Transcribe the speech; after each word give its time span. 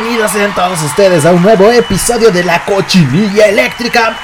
Bienvenidos 0.00 0.32
sean 0.32 0.54
todos 0.54 0.82
ustedes 0.82 1.26
a 1.26 1.32
un 1.32 1.42
nuevo 1.42 1.70
episodio 1.70 2.30
de 2.30 2.42
la 2.42 2.64
cochinilla 2.64 3.48
eléctrica. 3.48 4.16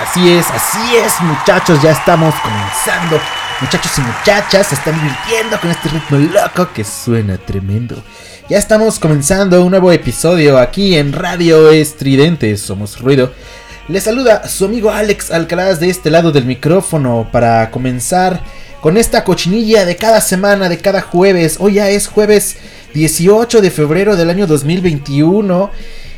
Así 0.00 0.28
es, 0.28 0.44
así 0.50 0.96
es, 0.96 1.20
muchachos, 1.20 1.80
ya 1.80 1.92
estamos 1.92 2.34
comenzando. 2.40 3.20
Muchachos 3.60 3.92
y 3.98 4.00
muchachas 4.00 4.66
se 4.66 4.74
están 4.74 4.94
divirtiendo 4.94 5.60
con 5.60 5.70
este 5.70 5.88
ritmo 5.88 6.18
loco 6.18 6.72
que 6.74 6.82
suena 6.82 7.36
tremendo. 7.38 8.02
Ya 8.48 8.58
estamos 8.58 8.98
comenzando 8.98 9.62
un 9.62 9.70
nuevo 9.70 9.92
episodio 9.92 10.58
aquí 10.58 10.96
en 10.96 11.12
Radio 11.12 11.70
Estridente, 11.70 12.56
somos 12.56 12.98
ruido. 12.98 13.32
Les 13.86 14.02
saluda 14.02 14.48
su 14.48 14.64
amigo 14.64 14.90
Alex 14.90 15.30
Alcaraz 15.30 15.78
de 15.78 15.90
este 15.90 16.10
lado 16.10 16.32
del 16.32 16.44
micrófono 16.44 17.28
para 17.30 17.70
comenzar 17.70 18.40
con 18.80 18.96
esta 18.96 19.22
cochinilla 19.22 19.84
de 19.84 19.94
cada 19.94 20.20
semana, 20.20 20.68
de 20.68 20.78
cada 20.78 21.02
jueves. 21.02 21.58
Hoy 21.60 21.74
ya 21.74 21.88
es 21.88 22.08
jueves 22.08 22.56
18 22.94 23.60
de 23.60 23.70
febrero 23.70 24.16
del 24.16 24.30
año 24.30 24.46
2021. 24.46 25.70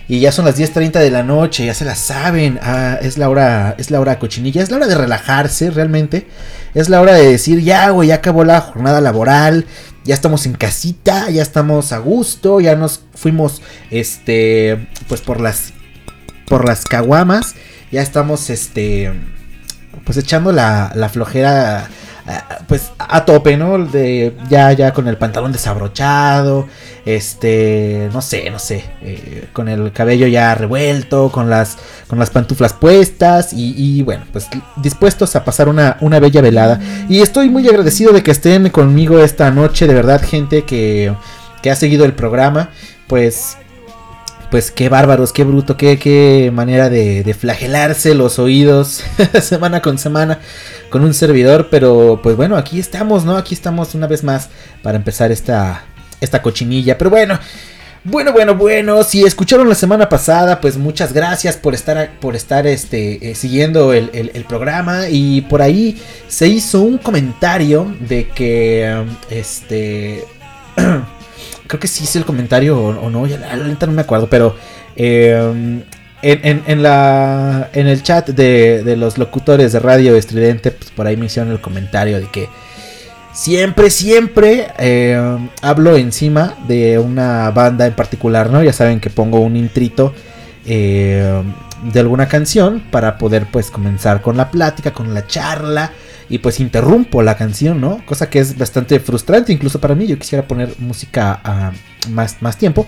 Y 0.08 0.20
ya 0.20 0.32
son 0.32 0.44
las 0.44 0.58
10.30 0.58 0.98
de 0.98 1.10
la 1.10 1.22
noche, 1.22 1.64
ya 1.64 1.74
se 1.74 1.84
la 1.84 1.94
saben. 1.94 2.58
Ah, 2.62 2.98
es 3.00 3.18
la 3.18 3.28
hora, 3.28 3.76
es 3.78 3.90
la 3.90 4.00
hora 4.00 4.18
cochinilla, 4.18 4.62
es 4.62 4.70
la 4.70 4.76
hora 4.76 4.86
de 4.86 4.96
relajarse 4.96 5.70
realmente. 5.70 6.26
Es 6.74 6.88
la 6.88 7.00
hora 7.00 7.14
de 7.14 7.30
decir, 7.30 7.60
ya, 7.60 7.90
güey, 7.90 8.08
ya 8.08 8.16
acabó 8.16 8.44
la 8.44 8.60
jornada 8.60 9.00
laboral. 9.00 9.64
Ya 10.04 10.14
estamos 10.14 10.46
en 10.46 10.54
casita, 10.54 11.30
ya 11.30 11.42
estamos 11.42 11.92
a 11.92 11.98
gusto, 11.98 12.60
ya 12.60 12.74
nos 12.74 13.02
fuimos, 13.14 13.62
este, 13.90 14.88
pues 15.08 15.20
por 15.20 15.40
las, 15.40 15.72
por 16.46 16.66
las 16.66 16.84
caguamas. 16.84 17.54
Ya 17.92 18.02
estamos, 18.02 18.50
este, 18.50 19.12
pues 20.04 20.18
echando 20.18 20.50
la, 20.50 20.92
la 20.94 21.08
flojera 21.08 21.88
pues 22.72 22.90
a 22.98 23.26
tope, 23.26 23.58
¿no? 23.58 23.84
De, 23.84 24.34
ya, 24.48 24.72
ya 24.72 24.94
con 24.94 25.06
el 25.06 25.18
pantalón 25.18 25.52
desabrochado, 25.52 26.66
este, 27.04 28.08
no 28.14 28.22
sé, 28.22 28.48
no 28.48 28.58
sé, 28.58 28.82
eh, 29.02 29.48
con 29.52 29.68
el 29.68 29.92
cabello 29.92 30.26
ya 30.26 30.54
revuelto, 30.54 31.30
con 31.30 31.50
las, 31.50 31.76
con 32.06 32.18
las 32.18 32.30
pantuflas 32.30 32.72
puestas 32.72 33.52
y, 33.52 34.00
bueno, 34.04 34.24
pues 34.32 34.48
dispuestos 34.76 35.36
a 35.36 35.44
pasar 35.44 35.68
una, 35.68 35.98
una 36.00 36.18
bella 36.18 36.40
velada. 36.40 36.80
Y 37.10 37.20
estoy 37.20 37.50
muy 37.50 37.68
agradecido 37.68 38.14
de 38.14 38.22
que 38.22 38.30
estén 38.30 38.70
conmigo 38.70 39.18
esta 39.22 39.50
noche, 39.50 39.86
de 39.86 39.92
verdad, 39.92 40.22
gente 40.26 40.64
que, 40.64 41.14
que 41.60 41.70
ha 41.70 41.76
seguido 41.76 42.06
el 42.06 42.14
programa, 42.14 42.70
pues 43.06 43.58
pues 44.52 44.70
qué 44.70 44.90
bárbaros, 44.90 45.32
qué 45.32 45.44
bruto, 45.44 45.78
qué, 45.78 45.98
qué 45.98 46.50
manera 46.52 46.90
de, 46.90 47.34
flagelarse 47.40 48.14
los 48.14 48.38
oídos 48.38 49.02
semana 49.40 49.80
con 49.80 49.96
semana 49.96 50.40
con 50.90 51.04
un 51.04 51.14
servidor, 51.14 51.68
pero 51.70 52.20
pues 52.22 52.36
bueno, 52.36 52.58
aquí 52.58 52.78
estamos, 52.78 53.24
¿no? 53.24 53.38
Aquí 53.38 53.54
estamos 53.54 53.94
una 53.94 54.06
vez 54.06 54.22
más 54.22 54.50
para 54.82 54.98
empezar 54.98 55.32
esta, 55.32 55.86
esta 56.20 56.42
cochinilla, 56.42 56.98
pero 56.98 57.08
bueno. 57.08 57.40
Bueno, 58.04 58.32
bueno, 58.32 58.56
bueno, 58.56 59.04
si 59.04 59.22
escucharon 59.22 59.68
la 59.68 59.76
semana 59.76 60.08
pasada, 60.08 60.60
pues 60.60 60.76
muchas 60.76 61.12
gracias 61.12 61.56
por 61.56 61.72
estar, 61.72 62.10
por 62.20 62.34
estar 62.34 62.66
este, 62.66 63.30
eh, 63.30 63.34
siguiendo 63.36 63.92
el, 63.92 64.10
el, 64.12 64.44
programa. 64.44 65.08
Y 65.08 65.42
por 65.42 65.62
ahí 65.62 66.02
se 66.26 66.48
hizo 66.48 66.82
un 66.82 66.98
comentario 66.98 67.94
de 68.00 68.28
que, 68.28 69.06
este, 69.30 70.24
creo 71.66 71.80
que 71.80 71.88
sí 71.88 72.04
hice 72.04 72.18
el 72.18 72.24
comentario 72.24 72.78
o, 72.78 73.10
no, 73.10 73.26
ya 73.26 73.38
la, 73.38 73.56
no 73.56 73.92
me 73.92 74.02
acuerdo, 74.02 74.28
pero 74.28 74.56
eh, 74.96 75.82
en, 76.22 76.62
en, 76.66 76.82
la, 76.82 77.70
en 77.72 77.86
el 77.86 78.02
chat 78.02 78.28
de, 78.28 78.82
de, 78.84 78.96
los 78.96 79.18
locutores 79.18 79.72
de 79.72 79.80
Radio 79.80 80.16
Estridente, 80.16 80.70
pues 80.70 80.90
por 80.90 81.06
ahí 81.06 81.16
me 81.16 81.26
hicieron 81.26 81.50
el 81.50 81.60
comentario 81.60 82.20
de 82.20 82.28
que 82.28 82.48
siempre, 83.32 83.90
siempre 83.90 84.68
eh, 84.78 85.48
hablo 85.62 85.96
encima 85.96 86.54
de 86.68 86.98
una 86.98 87.50
banda 87.50 87.86
en 87.86 87.94
particular, 87.94 88.50
¿no? 88.50 88.62
Ya 88.62 88.72
saben 88.72 89.00
que 89.00 89.10
pongo 89.10 89.40
un 89.40 89.56
intrito 89.56 90.14
eh, 90.66 91.42
de 91.92 92.00
alguna 92.00 92.28
canción 92.28 92.80
para 92.90 93.18
poder 93.18 93.46
pues 93.50 93.70
comenzar 93.70 94.22
con 94.22 94.36
la 94.36 94.50
plática, 94.50 94.92
con 94.92 95.12
la 95.12 95.26
charla 95.26 95.92
y 96.32 96.38
pues 96.38 96.60
interrumpo 96.60 97.20
la 97.22 97.36
canción, 97.36 97.78
¿no? 97.78 98.02
Cosa 98.06 98.30
que 98.30 98.38
es 98.38 98.56
bastante 98.56 98.98
frustrante 99.00 99.52
incluso 99.52 99.78
para 99.82 99.94
mí, 99.94 100.06
yo 100.06 100.18
quisiera 100.18 100.48
poner 100.48 100.74
música 100.78 101.38
a 101.44 101.72
más, 102.08 102.40
más 102.40 102.56
tiempo. 102.56 102.86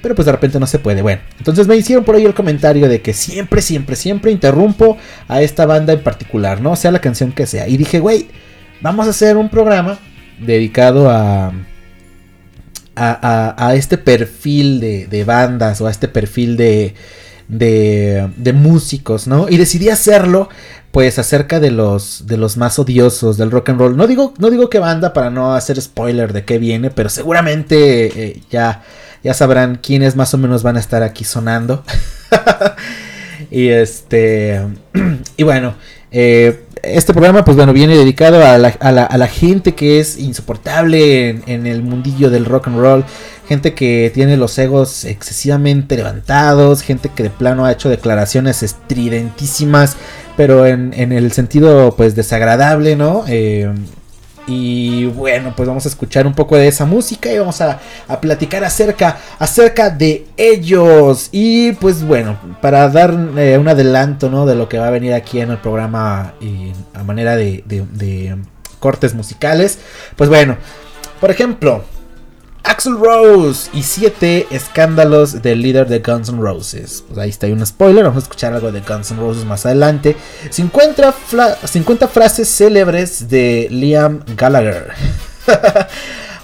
Pero 0.00 0.14
pues 0.14 0.24
de 0.24 0.32
repente 0.32 0.58
no 0.58 0.66
se 0.66 0.78
puede. 0.78 1.02
Bueno, 1.02 1.20
entonces 1.36 1.68
me 1.68 1.76
hicieron 1.76 2.04
por 2.04 2.14
ahí 2.14 2.24
el 2.24 2.32
comentario 2.32 2.88
de 2.88 3.02
que 3.02 3.12
siempre, 3.12 3.60
siempre, 3.60 3.96
siempre 3.96 4.32
interrumpo 4.32 4.96
a 5.28 5.42
esta 5.42 5.66
banda 5.66 5.92
en 5.92 6.02
particular, 6.02 6.62
¿no? 6.62 6.74
Sea 6.74 6.90
la 6.90 7.02
canción 7.02 7.32
que 7.32 7.44
sea. 7.44 7.68
Y 7.68 7.76
dije, 7.76 8.00
güey, 8.00 8.28
vamos 8.80 9.06
a 9.06 9.10
hacer 9.10 9.36
un 9.36 9.50
programa 9.50 9.98
dedicado 10.40 11.10
a... 11.10 11.52
A, 12.98 13.74
este 13.74 13.98
perfil 13.98 14.80
de, 14.80 15.06
de, 15.06 15.24
bandas 15.24 15.82
o 15.82 15.86
a 15.86 15.90
este 15.90 16.08
perfil 16.08 16.56
de, 16.56 16.94
de, 17.48 18.30
de, 18.36 18.52
músicos, 18.52 19.26
¿no? 19.26 19.48
Y 19.48 19.56
decidí 19.56 19.88
hacerlo, 19.88 20.48
pues, 20.90 21.18
acerca 21.18 21.60
de 21.60 21.70
los, 21.70 22.26
de 22.26 22.36
los 22.36 22.56
más 22.56 22.78
odiosos 22.78 23.36
del 23.36 23.50
rock 23.50 23.70
and 23.70 23.80
roll. 23.80 23.96
No 23.96 24.06
digo, 24.06 24.34
no 24.38 24.50
digo 24.50 24.70
qué 24.70 24.78
banda 24.78 25.12
para 25.12 25.30
no 25.30 25.54
hacer 25.54 25.80
spoiler 25.80 26.32
de 26.32 26.44
qué 26.44 26.58
viene, 26.58 26.90
pero 26.90 27.08
seguramente 27.08 28.06
eh, 28.06 28.42
ya 28.50 28.82
ya 29.26 29.34
sabrán 29.34 29.80
quiénes 29.82 30.14
más 30.14 30.32
o 30.34 30.38
menos 30.38 30.62
van 30.62 30.76
a 30.76 30.80
estar 30.80 31.02
aquí 31.02 31.24
sonando. 31.24 31.82
y 33.50 33.68
este. 33.68 34.62
Y 35.36 35.42
bueno. 35.42 35.74
Eh, 36.12 36.62
este 36.82 37.12
programa, 37.12 37.44
pues 37.44 37.56
bueno, 37.56 37.72
viene 37.72 37.96
dedicado 37.96 38.44
a 38.44 38.58
la, 38.58 39.26
gente 39.26 39.74
que 39.74 39.98
es 39.98 40.18
insoportable 40.18 41.30
en, 41.46 41.66
el 41.66 41.82
mundillo 41.82 42.30
del 42.30 42.44
rock 42.44 42.68
and 42.68 42.78
roll. 42.78 43.04
Gente 43.48 43.74
que 43.74 44.10
tiene 44.12 44.36
los 44.36 44.58
egos 44.58 45.04
excesivamente 45.04 45.96
levantados. 45.96 46.82
Gente 46.82 47.10
que 47.14 47.22
de 47.22 47.30
plano 47.30 47.64
ha 47.64 47.72
hecho 47.72 47.88
declaraciones 47.88 48.62
estridentísimas. 48.62 49.96
Pero 50.36 50.66
en, 50.66 50.92
en 50.94 51.12
el 51.12 51.32
sentido, 51.32 51.94
pues, 51.96 52.14
desagradable, 52.14 52.96
¿no? 52.96 53.24
Eh, 53.28 53.72
y 54.46 55.06
bueno, 55.06 55.54
pues 55.56 55.68
vamos 55.68 55.86
a 55.86 55.88
escuchar 55.88 56.26
un 56.26 56.34
poco 56.34 56.56
de 56.56 56.68
esa 56.68 56.84
música 56.84 57.32
y 57.32 57.38
vamos 57.38 57.60
a, 57.60 57.80
platicar 58.20 58.64
acerca, 58.64 59.18
acerca 59.38 59.90
de 59.90 60.26
ellos. 60.36 61.28
Y 61.32 61.72
pues 61.72 62.04
bueno, 62.04 62.38
para 62.60 62.88
dar 62.88 63.16
eh, 63.36 63.58
un 63.58 63.66
adelanto 63.66 64.30
¿no? 64.30 64.46
de 64.46 64.54
lo 64.54 64.68
que 64.68 64.78
va 64.78 64.86
a 64.86 64.90
venir 64.90 65.14
aquí 65.14 65.40
en 65.40 65.50
el 65.50 65.58
programa 65.58 66.34
y 66.40 66.72
a 66.94 67.02
manera 67.02 67.34
de, 67.34 67.64
de 67.66 68.36
cortes 68.78 69.14
musicales. 69.14 69.80
Pues 70.14 70.30
bueno, 70.30 70.56
por 71.20 71.32
ejemplo, 71.32 71.84
Axel 72.66 72.98
Rose 72.98 73.70
y 73.72 73.82
7 73.82 74.48
escándalos 74.50 75.40
del 75.40 75.62
líder 75.62 75.86
de 75.86 76.00
Guns 76.00 76.28
N' 76.28 76.40
Roses. 76.40 77.04
Pues 77.06 77.18
ahí 77.18 77.30
está, 77.30 77.46
hay 77.46 77.52
un 77.52 77.64
spoiler, 77.64 78.04
vamos 78.04 78.22
a 78.22 78.24
escuchar 78.24 78.52
algo 78.52 78.72
de 78.72 78.80
Guns 78.80 79.12
N' 79.12 79.20
Roses 79.20 79.44
más 79.44 79.64
adelante. 79.66 80.16
50, 80.50 81.14
50 81.64 82.08
frases 82.08 82.48
célebres 82.48 83.28
de 83.28 83.68
Liam 83.70 84.22
Gallagher. 84.36 84.92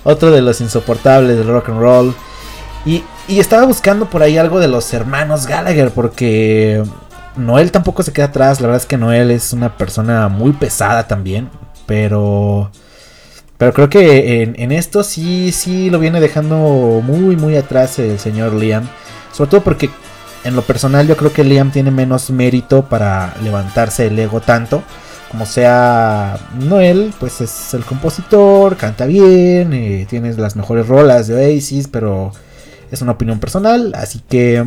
Otro 0.05 0.31
de 0.31 0.43
los 0.43 0.61
insoportables 0.61 1.37
del 1.37 1.49
rock 1.49 1.71
and 1.71 1.81
roll. 1.81 2.15
Y, 2.87 3.03
y 3.27 3.41
estaba 3.41 3.65
buscando 3.65 4.09
por 4.09 4.23
ahí 4.23 4.39
algo 4.39 4.61
de 4.61 4.69
los 4.69 4.93
hermanos 4.95 5.47
Gallagher 5.47 5.91
porque 5.91 6.85
Noel 7.37 7.73
tampoco 7.73 8.05
se 8.05 8.13
queda 8.13 8.27
atrás. 8.27 8.61
La 8.61 8.69
verdad 8.69 8.83
es 8.83 8.87
que 8.87 8.97
Noel 8.97 9.33
es 9.33 9.53
una 9.53 9.77
persona 9.77 10.29
muy 10.29 10.53
pesada 10.53 11.09
también. 11.09 11.51
Pero 11.87 12.71
pero 13.63 13.75
creo 13.75 13.89
que 13.89 14.43
en, 14.43 14.73
esto 14.73 15.05
sí, 15.05 15.53
sí 15.53 15.89
lo 15.89 16.01
viene 16.01 16.19
dejando 16.19 17.01
muy, 17.01 17.37
muy 17.37 17.57
atrás 17.57 17.97
el 18.01 18.19
señor 18.19 18.55
Liam. 18.55 18.89
Sobre 19.33 19.51
todo 19.51 19.63
porque 19.63 19.89
en 20.43 20.57
lo 20.57 20.63
personal 20.63 21.07
yo 21.07 21.17
creo 21.17 21.33
que 21.33 21.45
Liam 21.45 21.71
tiene 21.71 21.93
menos 21.93 22.31
mérito 22.31 22.87
para 22.87 23.37
levantarse 23.41 24.09
el 24.09 24.19
ego 24.19 24.41
tanto. 24.41 24.83
Como 25.31 25.47
sea 25.47 26.41
Noel, 26.59 27.15
pues 27.21 27.41
es 27.41 27.73
el 27.75 27.85
compositor, 27.85 28.77
canta 28.77 29.07
bien, 29.07 29.73
eh, 29.75 30.09
tiene 30.11 30.35
las 30.35 30.57
mejores 30.57 30.89
rolas 30.89 31.29
de 31.29 31.37
Oasis, 31.37 31.87
pero 31.87 32.33
es 32.91 33.01
una 33.01 33.13
opinión 33.13 33.39
personal. 33.39 33.93
Así 33.95 34.23
que, 34.29 34.67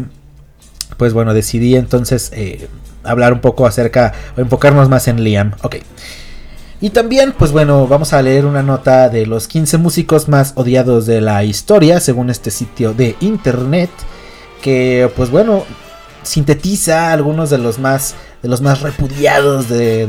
pues 0.95 1.11
bueno, 1.11 1.33
decidí 1.33 1.75
entonces 1.75 2.31
eh, 2.33 2.69
hablar 3.03 3.33
un 3.33 3.41
poco 3.41 3.67
acerca, 3.67 4.13
o 4.37 4.39
enfocarnos 4.39 4.87
más 4.87 5.09
en 5.09 5.21
Liam. 5.21 5.51
Ok. 5.63 5.79
Y 6.85 6.91
también, 6.91 7.31
pues 7.31 7.51
bueno, 7.51 7.87
vamos 7.87 8.13
a 8.13 8.21
leer 8.21 8.45
una 8.45 8.61
nota 8.61 9.09
de 9.09 9.25
los 9.25 9.47
15 9.47 9.79
músicos 9.79 10.27
más 10.27 10.53
odiados 10.53 11.07
de 11.07 11.19
la 11.19 11.43
historia, 11.43 11.99
según 11.99 12.29
este 12.29 12.51
sitio 12.51 12.93
de 12.93 13.15
internet, 13.21 13.89
que 14.61 15.09
pues 15.15 15.31
bueno, 15.31 15.65
sintetiza 16.21 17.11
algunos 17.11 17.49
de 17.49 17.57
los 17.57 17.79
más 17.79 18.13
de 18.43 18.49
los 18.49 18.61
más 18.61 18.81
repudiados 18.81 19.67
de, 19.67 20.05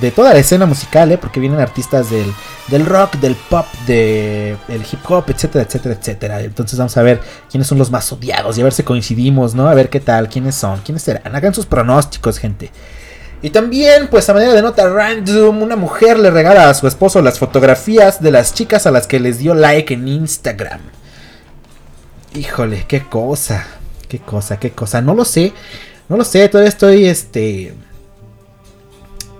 de, 0.00 0.10
toda 0.12 0.32
la 0.32 0.38
escena 0.38 0.64
musical, 0.64 1.12
¿eh? 1.12 1.18
porque 1.18 1.38
vienen 1.38 1.60
artistas 1.60 2.08
del, 2.08 2.32
del 2.68 2.86
rock, 2.86 3.16
del 3.16 3.34
pop, 3.34 3.66
del 3.86 4.56
hip 4.90 5.00
hop, 5.06 5.24
etcétera, 5.28 5.66
etcétera, 5.66 5.96
etcétera. 6.00 6.40
Entonces 6.40 6.78
vamos 6.78 6.96
a 6.96 7.02
ver 7.02 7.20
quiénes 7.50 7.66
son 7.66 7.76
los 7.76 7.90
más 7.90 8.10
odiados 8.10 8.56
y 8.56 8.62
a 8.62 8.64
ver 8.64 8.72
si 8.72 8.84
coincidimos, 8.84 9.54
¿no? 9.54 9.68
A 9.68 9.74
ver 9.74 9.90
qué 9.90 10.00
tal, 10.00 10.30
quiénes 10.30 10.54
son, 10.54 10.80
quiénes 10.80 11.02
serán. 11.02 11.36
Hagan 11.36 11.52
sus 11.52 11.66
pronósticos, 11.66 12.38
gente. 12.38 12.70
Y 13.42 13.50
también, 13.50 14.08
pues 14.08 14.28
a 14.28 14.34
manera 14.34 14.52
de 14.52 14.60
nota 14.60 14.88
random, 14.88 15.62
una 15.62 15.76
mujer 15.76 16.18
le 16.18 16.30
regala 16.30 16.68
a 16.68 16.74
su 16.74 16.86
esposo 16.86 17.22
las 17.22 17.38
fotografías 17.38 18.22
de 18.22 18.30
las 18.30 18.52
chicas 18.52 18.86
a 18.86 18.90
las 18.90 19.06
que 19.06 19.18
les 19.18 19.38
dio 19.38 19.54
like 19.54 19.94
en 19.94 20.08
Instagram. 20.08 20.80
Híjole, 22.34 22.84
qué 22.86 23.02
cosa, 23.02 23.66
qué 24.08 24.18
cosa, 24.18 24.58
qué 24.58 24.72
cosa. 24.72 25.00
No 25.00 25.14
lo 25.14 25.24
sé, 25.24 25.54
no 26.08 26.16
lo 26.16 26.24
sé, 26.24 26.48
todavía 26.48 26.68
estoy 26.68 27.06
este... 27.06 27.74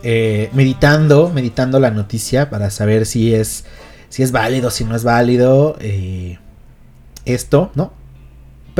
Eh, 0.02 0.48
meditando, 0.54 1.28
meditando 1.28 1.78
la 1.78 1.90
noticia 1.90 2.48
para 2.48 2.70
saber 2.70 3.04
si 3.04 3.34
es, 3.34 3.66
si 4.08 4.22
es 4.22 4.32
válido, 4.32 4.70
si 4.70 4.84
no 4.84 4.96
es 4.96 5.04
válido 5.04 5.76
eh, 5.78 6.38
esto, 7.26 7.70
¿no? 7.74 7.92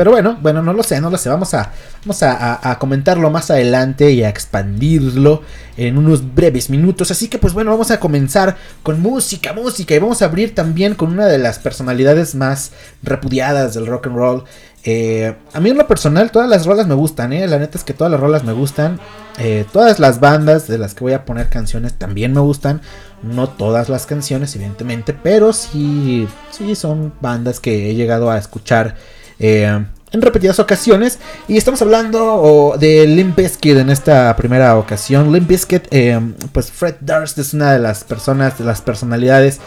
Pero 0.01 0.09
bueno, 0.09 0.39
bueno, 0.41 0.63
no 0.63 0.73
lo 0.73 0.81
sé, 0.81 0.99
no 0.99 1.11
lo 1.11 1.17
sé. 1.19 1.29
Vamos 1.29 1.53
a, 1.53 1.71
vamos 2.03 2.23
a, 2.23 2.75
comentarlo 2.79 3.29
más 3.29 3.51
adelante 3.51 4.09
y 4.09 4.23
a 4.23 4.29
expandirlo 4.29 5.43
en 5.77 5.95
unos 5.95 6.33
breves 6.33 6.71
minutos. 6.71 7.11
Así 7.11 7.27
que 7.27 7.37
pues 7.37 7.53
bueno, 7.53 7.69
vamos 7.69 7.91
a 7.91 7.99
comenzar 7.99 8.57
con 8.81 8.99
música, 8.99 9.53
música. 9.53 9.93
Y 9.93 9.99
vamos 9.99 10.23
a 10.23 10.25
abrir 10.25 10.55
también 10.55 10.95
con 10.95 11.11
una 11.11 11.27
de 11.27 11.37
las 11.37 11.59
personalidades 11.59 12.33
más 12.33 12.71
repudiadas 13.03 13.75
del 13.75 13.85
rock 13.85 14.07
and 14.07 14.15
roll. 14.15 14.43
Eh, 14.83 15.35
a 15.53 15.59
mí 15.59 15.69
en 15.69 15.77
lo 15.77 15.85
personal 15.85 16.31
todas 16.31 16.49
las 16.49 16.65
rolas 16.65 16.87
me 16.87 16.95
gustan, 16.95 17.31
¿eh? 17.31 17.45
La 17.45 17.59
neta 17.59 17.77
es 17.77 17.83
que 17.83 17.93
todas 17.93 18.09
las 18.09 18.19
rolas 18.19 18.43
me 18.43 18.53
gustan. 18.53 18.99
Eh, 19.37 19.65
todas 19.71 19.99
las 19.99 20.19
bandas 20.19 20.67
de 20.67 20.79
las 20.79 20.95
que 20.95 21.03
voy 21.03 21.13
a 21.13 21.25
poner 21.25 21.49
canciones 21.49 21.93
también 21.93 22.33
me 22.33 22.39
gustan. 22.39 22.81
No 23.21 23.49
todas 23.49 23.87
las 23.87 24.07
canciones, 24.07 24.55
evidentemente, 24.55 25.13
pero 25.13 25.53
sí, 25.53 26.27
sí 26.49 26.73
son 26.73 27.13
bandas 27.21 27.59
que 27.59 27.91
he 27.91 27.93
llegado 27.93 28.31
a 28.31 28.39
escuchar 28.39 28.95
eh, 29.41 29.83
en 30.11 30.21
repetidas 30.21 30.59
ocasiones. 30.59 31.19
Y 31.47 31.57
estamos 31.57 31.81
hablando 31.81 32.75
de 32.79 33.07
Limp 33.07 33.35
Bizkit 33.35 33.77
en 33.77 33.89
esta 33.89 34.35
primera 34.35 34.77
ocasión. 34.77 35.31
Limp 35.33 35.47
Bizkit, 35.47 35.87
eh, 35.91 36.19
pues 36.53 36.71
Fred 36.71 36.95
Durst 37.01 37.37
es 37.39 37.53
una 37.53 37.73
de 37.73 37.79
las 37.79 38.03
personas, 38.03 38.57
de 38.59 38.65
las 38.65 38.81
personalidades 38.81 39.59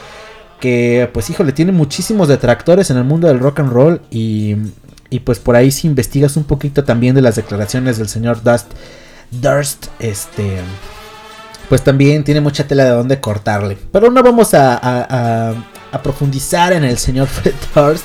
que, 0.60 1.10
pues 1.12 1.28
híjole, 1.28 1.52
tiene 1.52 1.72
muchísimos 1.72 2.28
detractores 2.28 2.90
en 2.90 2.96
el 2.96 3.04
mundo 3.04 3.26
del 3.28 3.40
rock 3.40 3.60
and 3.60 3.72
roll. 3.72 4.00
Y, 4.10 4.56
y 5.10 5.20
pues 5.20 5.40
por 5.40 5.56
ahí 5.56 5.70
si 5.70 5.88
investigas 5.88 6.36
un 6.36 6.44
poquito 6.44 6.84
también 6.84 7.14
de 7.14 7.22
las 7.22 7.36
declaraciones 7.36 7.98
del 7.98 8.08
señor 8.08 8.42
Dust, 8.42 8.70
Durst, 9.30 9.86
este... 9.98 10.60
Pues 11.68 11.82
también 11.82 12.24
tiene 12.24 12.42
mucha 12.42 12.66
tela 12.68 12.84
de 12.84 12.90
donde 12.90 13.20
cortarle. 13.20 13.78
Pero 13.90 14.10
no 14.10 14.22
vamos 14.22 14.52
a, 14.52 14.76
a, 14.76 15.54
a 15.90 16.02
profundizar 16.02 16.74
en 16.74 16.84
el 16.84 16.98
señor 16.98 17.26
Fred 17.28 17.54
Durst 17.74 18.04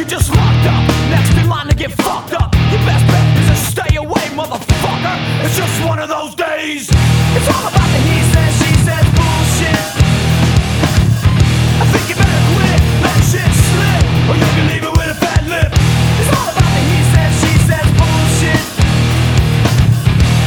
You 0.00 0.06
just 0.06 0.30
locked 0.34 0.64
up, 0.64 0.82
next 1.10 1.36
in 1.36 1.46
line 1.46 1.66
to 1.68 1.74
get 1.74 1.92
fucked 1.92 2.32
up. 2.32 2.54
Your 2.72 2.80
best 2.88 3.04
bet 3.12 3.20
is 3.36 3.48
to 3.50 3.56
stay 3.68 3.96
away, 3.96 4.24
motherfucker. 4.32 5.16
It's 5.44 5.58
just 5.58 5.84
one 5.84 5.98
of 5.98 6.08
those 6.08 6.34
days. 6.34 6.88
It's 6.88 7.48
all 7.52 7.68
about 7.68 7.84
the 7.92 8.00
he 8.08 8.16
says, 8.32 8.52
she 8.64 8.72
says 8.80 9.04
bullshit. 9.12 9.84
I 11.76 11.84
think 11.92 12.08
you 12.08 12.16
better 12.16 12.42
quit, 12.48 12.80
let 13.04 13.20
shit 13.28 13.44
slip, 13.44 14.02
or 14.24 14.40
you 14.40 14.48
can 14.56 14.64
leave 14.72 14.84
it 14.88 14.94
with 14.96 15.12
a 15.12 15.18
fat 15.20 15.44
lip. 15.44 15.68
It's 15.68 16.32
all 16.32 16.48
about 16.48 16.72
the 16.72 16.80
he 16.80 17.00
says, 17.12 17.32
she 17.44 17.52
says 17.68 17.84
bullshit. 18.00 18.64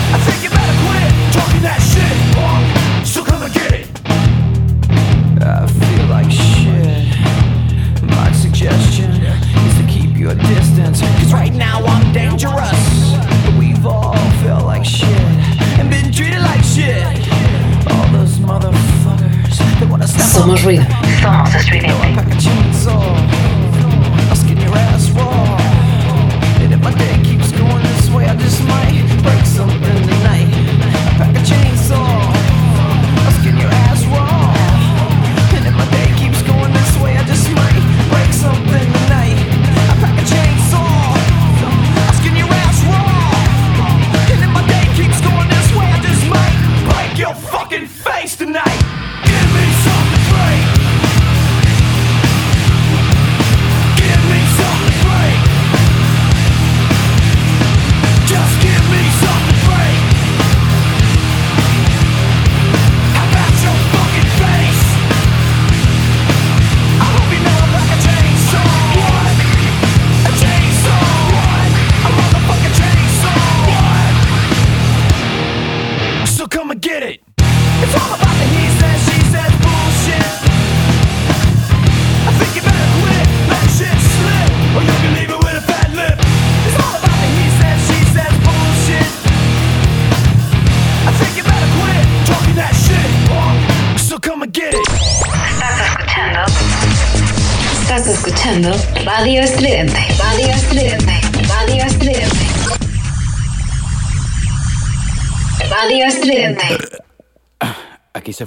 I 0.10 0.20
think 0.26 0.42
you 0.42 0.50
better 0.50 0.78
quit 0.82 1.10
talking 1.30 1.62
that 1.62 1.78
shit, 1.78 2.16
or 2.42 2.58
I'm 2.58 2.66
come 3.22 3.44
and 3.46 3.54
get 3.54 3.86
it. 3.86 3.86
I 5.46 5.70
feel 5.70 6.06
like 6.10 6.32
shit. 6.34 7.06
My 8.02 8.32
suggestion 8.32 9.23
your 10.24 10.36
distance. 10.36 11.02
Cause 11.02 11.34
right 11.34 11.54
now 11.54 11.80
I'm 11.84 12.14
dangerous. 12.14 12.82
We've 13.60 13.86
all 13.86 14.16
felt 14.42 14.66
like 14.66 14.86
shit 14.86 15.10
and 15.78 15.90
been 15.90 16.14
treated 16.14 16.40
like 16.40 16.64
shit. 16.64 17.04
All 17.92 18.08
those 18.14 18.38
motherfuckers 18.38 19.90
wanna 19.90 20.08
Somos. 20.08 20.64
Somos 21.22 21.60
streaming. 21.62 22.33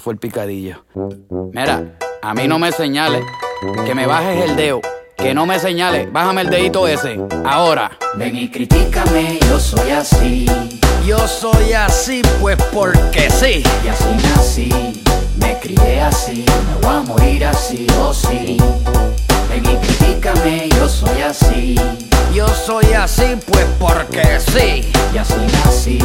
Fue 0.06 0.12
el 0.12 0.20
picadillo. 0.20 0.84
Mira, 1.52 1.98
a 2.22 2.32
mí 2.32 2.46
no 2.46 2.60
me 2.60 2.70
señales. 2.70 3.24
Que 3.84 3.92
me 3.92 4.06
bajes 4.06 4.48
el 4.48 4.54
dedo. 4.54 4.80
Que 5.16 5.34
no 5.34 5.46
me 5.46 5.58
señales. 5.58 6.12
Bájame 6.12 6.42
el 6.42 6.50
dedito 6.50 6.86
ese. 6.86 7.18
Ahora. 7.44 7.90
Ven 8.14 8.36
y 8.36 8.48
critícame, 8.48 9.40
yo 9.48 9.58
soy 9.58 9.90
así. 9.90 10.46
Yo 11.04 11.26
soy 11.26 11.72
así, 11.72 12.22
pues 12.40 12.56
porque 12.72 13.28
sí. 13.30 13.64
Y 13.84 13.88
así 13.88 14.28
nací. 14.28 15.02
Me 15.40 15.58
crié 15.58 16.02
así. 16.02 16.44
Me 16.46 16.86
voy 16.86 16.96
a 16.98 17.00
morir 17.00 17.44
así, 17.44 17.88
oh 17.98 18.14
sí. 18.14 18.58
Ven 19.50 19.64
y 19.64 19.76
critícame, 19.84 20.68
yo 20.68 20.88
soy 20.88 21.22
así. 21.22 21.74
Yo 22.36 22.46
soy 22.48 22.92
así, 22.92 23.34
pues 23.50 23.64
porque 23.78 24.38
sí. 24.38 24.90
Y 25.14 25.16
así 25.16 25.34
nací. 25.64 25.98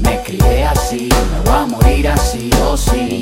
Me 0.00 0.20
crié 0.20 0.64
así. 0.64 1.08
Me 1.08 1.48
voy 1.48 1.60
a 1.60 1.66
morir 1.66 2.08
así, 2.08 2.50
oh 2.64 2.76
sí. 2.76 3.20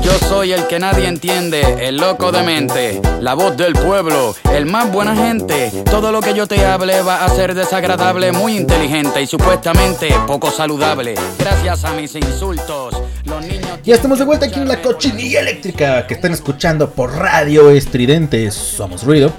Yo 0.00 0.12
soy 0.26 0.54
el 0.54 0.66
que 0.68 0.78
nadie 0.78 1.06
entiende, 1.06 1.86
el 1.86 1.98
loco 1.98 2.32
de 2.32 2.42
mente, 2.42 3.02
la 3.20 3.34
voz 3.34 3.58
del 3.58 3.74
pueblo, 3.74 4.34
el 4.54 4.64
más 4.64 4.90
buena 4.90 5.14
gente. 5.14 5.70
Todo 5.84 6.12
lo 6.12 6.22
que 6.22 6.32
yo 6.32 6.46
te 6.46 6.64
hable 6.64 7.02
va 7.02 7.22
a 7.22 7.28
ser 7.28 7.54
desagradable, 7.54 8.32
muy 8.32 8.56
inteligente 8.56 9.20
y 9.20 9.26
supuestamente 9.26 10.08
poco 10.26 10.50
saludable. 10.50 11.14
Gracias 11.38 11.84
a 11.84 11.92
mis 11.92 12.14
insultos, 12.14 12.94
los 13.26 13.44
niños. 13.44 13.80
Ya 13.84 13.96
estamos 13.96 14.18
de 14.18 14.24
vuelta 14.24 14.46
aquí 14.46 14.60
en 14.60 14.68
la 14.68 14.80
cochinilla 14.80 15.40
eléctrica 15.40 16.06
que 16.06 16.14
están 16.14 16.32
escuchando 16.32 16.88
por 16.88 17.14
radio 17.14 17.68
estridente. 17.68 18.50
Somos 18.50 19.04
ruido. 19.04 19.30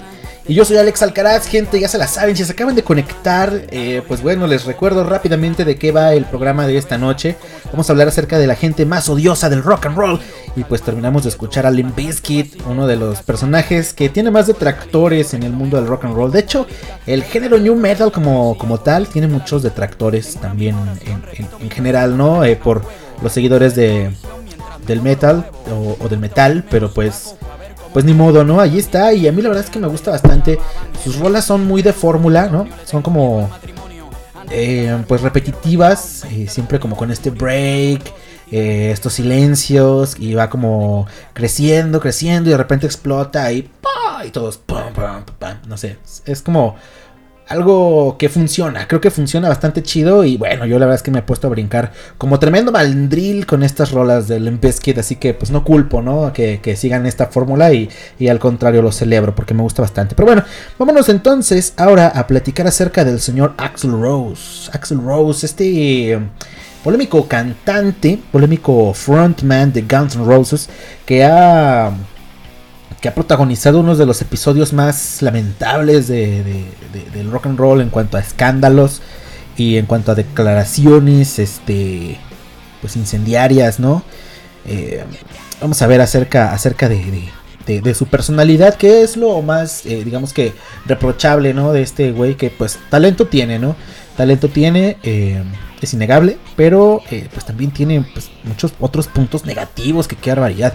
Y 0.50 0.56
yo 0.56 0.65
soy 0.65 0.77
Alex 0.77 1.03
Alcaraz, 1.03 1.46
gente, 1.46 1.79
ya 1.79 1.88
se 1.88 2.00
la 2.00 2.08
saben, 2.08 2.36
si 2.36 2.44
se 2.44 2.53
acaban 2.53 2.74
de 2.74 2.84
conectar, 2.84 3.68
eh, 3.70 4.01
pues 4.08 4.24
bueno, 4.24 4.48
les 4.48 4.65
recuerdo 4.65 5.03
rápidamente 5.03 5.63
de 5.63 5.75
qué 5.77 5.91
va 5.91 6.13
el 6.15 6.25
programa 6.25 6.65
de 6.65 6.75
esta 6.75 6.98
noche. 6.98 7.36
Vamos 7.72 7.88
a 7.88 7.94
hablar 7.94 8.08
acerca 8.08 8.39
de 8.39 8.48
la 8.48 8.56
gente 8.56 8.84
más 8.84 9.10
odiosa 9.10 9.48
del 9.48 9.62
rock 9.62 9.86
and 9.86 9.96
roll. 9.96 10.20
Y 10.56 10.63
pues 10.63 10.82
terminamos 10.82 11.22
de 11.22 11.29
escuchar 11.29 11.68
a 11.68 11.70
Limp 11.72 11.96
Bizkit, 11.96 12.63
uno 12.65 12.88
de 12.88 12.96
los 12.96 13.22
personajes 13.22 13.94
que 13.94 14.10
tiene 14.10 14.32
más 14.32 14.48
detractores 14.48 15.36
en 15.36 15.44
el 15.44 15.51
mundo 15.53 15.77
del 15.77 15.86
rock 15.86 16.06
and 16.06 16.15
roll. 16.15 16.32
De 16.32 16.39
hecho, 16.39 16.65
el 17.06 17.24
género 17.24 17.60
new 17.60 17.75
metal 17.75 18.12
como, 18.12 18.58
como 18.58 18.79
tal 18.79 19.06
tiene 19.08 19.27
muchos 19.27 19.62
detractores 19.62 20.34
también 20.38 20.75
en, 21.06 21.22
en- 21.46 21.48
en 21.62 21.70
general, 21.70 22.18
¿no? 22.18 22.44
Eh, 22.44 22.56
por 22.56 22.82
los 23.22 23.32
seguidores 23.32 23.75
de, 23.75 24.10
del 24.88 25.03
metal 25.03 25.46
o 26.01 26.08
del 26.10 26.18
metal, 26.18 26.65
pero 26.72 26.91
pues 26.91 27.36
pues 27.93 28.05
ni 28.05 28.13
modo, 28.13 28.43
¿no? 28.43 28.60
Allí 28.60 28.79
está 28.79 29.13
y 29.13 29.27
a 29.27 29.31
mí 29.31 29.41
la 29.41 29.50
verdad 29.50 29.65
es 29.65 29.69
que 29.69 29.79
me 29.79 29.88
gusta 29.88 30.12
bastante. 30.12 30.60
Sus 31.03 31.17
rolas 31.17 31.46
son 31.46 31.65
muy 31.65 31.81
de 31.81 31.93
fórmula, 31.93 32.48
¿no? 32.48 32.67
Son 32.86 33.01
como 33.01 33.50
eh, 34.51 35.03
pues 35.08 35.22
repetitivas, 35.22 36.25
eh, 36.31 36.48
siempre 36.48 36.79
como 36.79 36.96
con 36.96 37.12
este 37.12 37.29
break, 37.29 38.01
eh, 38.51 38.89
estos 38.91 39.13
silencios 39.13 40.15
y 40.19 40.34
va 40.34 40.50
como 40.50 41.05
creciendo, 41.34 42.00
creciendo 42.00 42.50
y 42.50 42.51
de 42.51 42.58
repente 42.58 42.88
explota 42.88 43.51
y 43.51 43.63
¡pa! 43.63 44.25
y 44.25 44.31
todos 44.31 44.58
pum, 44.58 44.91
pum, 44.93 45.24
pum. 45.38 45.50
no 45.67 45.77
sé, 45.77 45.98
es 46.25 46.41
como 46.41 46.75
algo 47.50 48.15
que 48.18 48.29
funciona, 48.29 48.88
creo 48.88 49.01
que 49.01 49.10
funciona 49.10 49.50
bastante 49.50 49.82
chido 49.82 50.24
y 50.24 50.38
bueno, 50.38 50.68
yo 50.68 50.77
la 50.77 50.86
verdad 50.86 50.98
es 50.98 51.03
que 51.03 51.10
me 51.10 51.20
he 51.20 51.24
puesto 51.24 51.48
a 51.48 51.50
brincar 51.50 51.91
como 52.20 52.38
tremendo 52.38 52.72
mandril 52.72 53.48
con 53.48 53.63
estas 53.63 53.91
rolas 53.91 54.27
del 54.27 54.50
Bizkit, 54.58 55.00
así 55.00 55.15
que 55.15 55.34
pues 55.34 55.50
no 55.50 55.63
culpo, 55.63 56.01
¿no? 56.03 56.32
Que, 56.32 56.60
que 56.62 56.75
sigan 56.75 57.08
esta 57.08 57.25
fórmula 57.25 57.74
y, 57.74 57.89
y 58.20 58.27
al 58.27 58.38
contrario 58.38 58.84
lo 58.84 58.91
celebro 58.91 59.34
porque 59.34 59.56
me 59.56 59.63
gusta 59.63 59.82
bastante. 59.82 60.13
Pero 60.13 60.27
bueno, 60.27 60.44
vámonos 60.77 61.10
entonces 61.10 61.74
ahora 61.75 62.08
a 62.10 62.27
platicar 62.27 62.68
acerca 62.68 63.03
del 63.03 63.20
señor 63.20 63.56
Axel 63.58 63.91
Rose. 63.91 64.70
Axel 64.72 65.01
Rose, 65.03 65.46
este 65.46 66.20
polémico 66.84 67.27
cantante, 67.27 68.20
polémico 68.32 68.94
frontman 68.94 69.74
de 69.74 69.82
Guns 69.82 70.15
N' 70.15 70.24
Roses 70.24 70.70
que 71.06 71.24
ha 71.25 71.91
que 73.01 73.08
ha 73.08 73.15
protagonizado 73.15 73.79
uno 73.79 73.96
de 73.96 74.06
los 74.06 74.22
episodios 74.22 74.74
más 74.74 75.22
lamentables 75.22 76.08
de, 76.08 76.44
de- 76.44 76.65
de- 76.94 77.10
del 77.13 77.32
rock 77.32 77.46
and 77.48 77.58
roll 77.60 77.82
en 77.82 77.89
cuanto 77.89 78.18
a 78.18 78.20
escándalos 78.20 79.01
y 79.58 79.77
en 79.77 79.86
cuanto 79.86 80.12
a 80.12 80.15
declaraciones 80.15 81.39
este 81.39 82.18
pues 82.82 82.96
incendiarias 82.96 83.79
no 83.79 84.03
Eh, 84.65 85.03
vamos 85.62 85.82
a 85.82 85.88
ver 85.88 86.01
acerca 86.01 86.53
acerca 86.53 86.89
de, 86.89 86.98
de- 86.98 87.29
de- 87.65 87.82
de 87.82 87.94
su 87.96 88.06
personalidad 88.08 88.75
que 88.75 89.01
es 89.03 89.15
lo 89.18 89.41
más 89.41 89.86
eh, 89.86 90.03
digamos 90.03 90.34
que 90.34 90.53
reprochable 90.86 91.53
no 91.53 91.72
de 91.72 91.82
este 91.82 92.12
güey 92.12 92.36
que 92.36 92.50
pues 92.50 92.77
talento 92.89 93.25
tiene 93.27 93.58
no 93.58 93.75
talento 94.18 94.50
tiene 94.50 94.98
eh, 95.03 95.41
es 95.82 95.94
innegable 95.94 96.38
pero 96.58 97.01
eh, 97.10 97.27
pues 97.34 97.46
también 97.46 97.72
tiene 97.72 98.06
pues, 98.13 98.29
muchos 98.44 98.74
otros 98.79 99.08
puntos 99.08 99.46
negativos 99.46 100.08
que 100.08 100.18
qué 100.18 100.29
barbaridad 100.32 100.74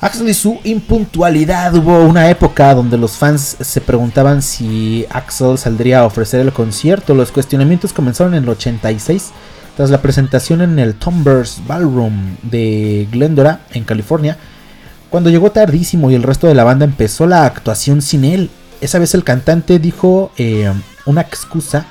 Axel 0.00 0.30
y 0.30 0.34
su 0.34 0.58
impuntualidad. 0.64 1.74
Hubo 1.74 2.04
una 2.06 2.30
época 2.30 2.74
donde 2.74 2.96
los 2.96 3.18
fans 3.18 3.58
se 3.60 3.82
preguntaban 3.82 4.40
si 4.40 5.04
Axel 5.10 5.58
saldría 5.58 6.00
a 6.00 6.06
ofrecer 6.06 6.40
el 6.40 6.54
concierto. 6.54 7.14
Los 7.14 7.30
cuestionamientos 7.30 7.92
comenzaron 7.92 8.32
en 8.34 8.44
el 8.44 8.48
86 8.48 9.30
tras 9.76 9.90
la 9.90 10.00
presentación 10.00 10.62
en 10.62 10.78
el 10.78 10.94
Tombers 10.94 11.60
Ballroom 11.66 12.36
de 12.42 13.08
Glendora, 13.10 13.60
en 13.72 13.84
California. 13.84 14.38
Cuando 15.10 15.28
llegó 15.28 15.52
tardísimo 15.52 16.10
y 16.10 16.14
el 16.14 16.22
resto 16.22 16.46
de 16.46 16.54
la 16.54 16.64
banda 16.64 16.86
empezó 16.86 17.26
la 17.26 17.44
actuación 17.44 18.00
sin 18.00 18.24
él. 18.24 18.48
Esa 18.80 18.98
vez 18.98 19.14
el 19.14 19.22
cantante 19.22 19.78
dijo 19.78 20.32
eh, 20.38 20.72
una 21.04 21.20
excusa 21.20 21.84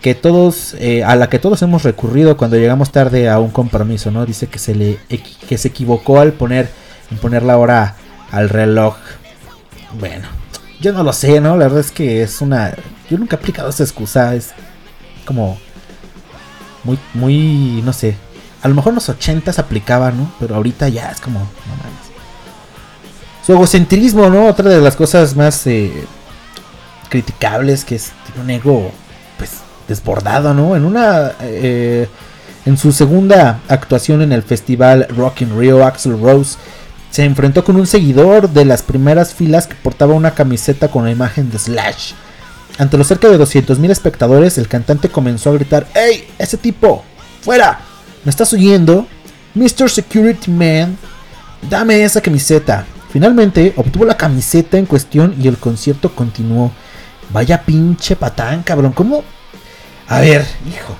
que 0.00 0.14
todos 0.14 0.76
eh, 0.78 1.04
a 1.04 1.14
la 1.14 1.28
que 1.28 1.38
todos 1.38 1.60
hemos 1.60 1.82
recurrido 1.82 2.38
cuando 2.38 2.56
llegamos 2.56 2.90
tarde 2.90 3.28
a 3.28 3.38
un 3.38 3.50
compromiso, 3.50 4.10
¿no? 4.10 4.24
Dice 4.24 4.46
que 4.46 4.58
se 4.58 4.74
le 4.74 4.98
que 5.46 5.58
se 5.58 5.68
equivocó 5.68 6.20
al 6.20 6.32
poner 6.32 6.83
en 7.10 7.18
poner 7.18 7.42
la 7.42 7.56
hora 7.58 7.96
al 8.30 8.48
reloj. 8.48 8.96
Bueno, 9.98 10.26
yo 10.80 10.92
no 10.92 11.02
lo 11.02 11.12
sé, 11.12 11.40
¿no? 11.40 11.56
La 11.56 11.64
verdad 11.64 11.80
es 11.80 11.92
que 11.92 12.22
es 12.22 12.40
una 12.40 12.74
yo 13.10 13.18
nunca 13.18 13.36
he 13.36 13.38
aplicado 13.38 13.68
esa 13.68 13.82
excusa, 13.82 14.34
es 14.34 14.50
como 15.24 15.58
muy 16.82 16.98
muy 17.14 17.82
no 17.84 17.92
sé. 17.92 18.16
A 18.62 18.68
lo 18.68 18.74
mejor 18.74 18.90
en 18.90 18.96
los 18.96 19.08
80s 19.08 19.58
aplicaba, 19.58 20.10
¿no? 20.10 20.32
Pero 20.40 20.54
ahorita 20.54 20.88
ya 20.88 21.10
es 21.10 21.20
como 21.20 21.38
no 21.40 21.76
mames. 21.76 22.04
Su 23.44 23.52
egocentrismo, 23.52 24.30
¿no? 24.30 24.46
Otra 24.46 24.70
de 24.70 24.80
las 24.80 24.96
cosas 24.96 25.36
más 25.36 25.66
eh, 25.66 25.92
criticables 27.10 27.84
que 27.84 27.96
es 27.96 28.12
tiene 28.26 28.40
un 28.42 28.50
ego 28.50 28.90
pues 29.36 29.50
desbordado, 29.86 30.54
¿no? 30.54 30.74
En 30.76 30.84
una 30.84 31.32
eh, 31.40 32.08
en 32.66 32.78
su 32.78 32.92
segunda 32.92 33.60
actuación 33.68 34.22
en 34.22 34.32
el 34.32 34.42
festival 34.42 35.06
Rock 35.14 35.42
in 35.42 35.58
Rio, 35.58 35.84
Axel 35.84 36.18
Rose 36.18 36.56
se 37.14 37.22
enfrentó 37.22 37.62
con 37.62 37.76
un 37.76 37.86
seguidor 37.86 38.50
de 38.50 38.64
las 38.64 38.82
primeras 38.82 39.34
filas 39.34 39.68
que 39.68 39.76
portaba 39.76 40.14
una 40.14 40.34
camiseta 40.34 40.88
con 40.88 41.04
la 41.04 41.12
imagen 41.12 41.48
de 41.48 41.60
Slash. 41.60 42.12
Ante 42.76 42.98
los 42.98 43.06
cerca 43.06 43.28
de 43.28 43.38
200.000 43.38 43.88
espectadores, 43.92 44.58
el 44.58 44.66
cantante 44.66 45.08
comenzó 45.08 45.50
a 45.50 45.52
gritar: 45.52 45.86
¡Ey, 45.94 46.28
ese 46.40 46.56
tipo! 46.56 47.04
¡Fuera! 47.40 47.78
¿Me 48.24 48.30
estás 48.30 48.52
oyendo? 48.52 49.06
Mr. 49.54 49.88
Security 49.90 50.50
Man, 50.50 50.98
dame 51.70 52.02
esa 52.02 52.20
camiseta. 52.20 52.84
Finalmente 53.12 53.74
obtuvo 53.76 54.04
la 54.04 54.16
camiseta 54.16 54.76
en 54.76 54.86
cuestión 54.86 55.36
y 55.40 55.46
el 55.46 55.56
concierto 55.56 56.16
continuó. 56.16 56.72
Vaya 57.30 57.62
pinche 57.62 58.16
patán, 58.16 58.64
cabrón. 58.64 58.90
¿Cómo? 58.90 59.22
A 60.08 60.18
ver, 60.18 60.44
hijo. 60.68 60.96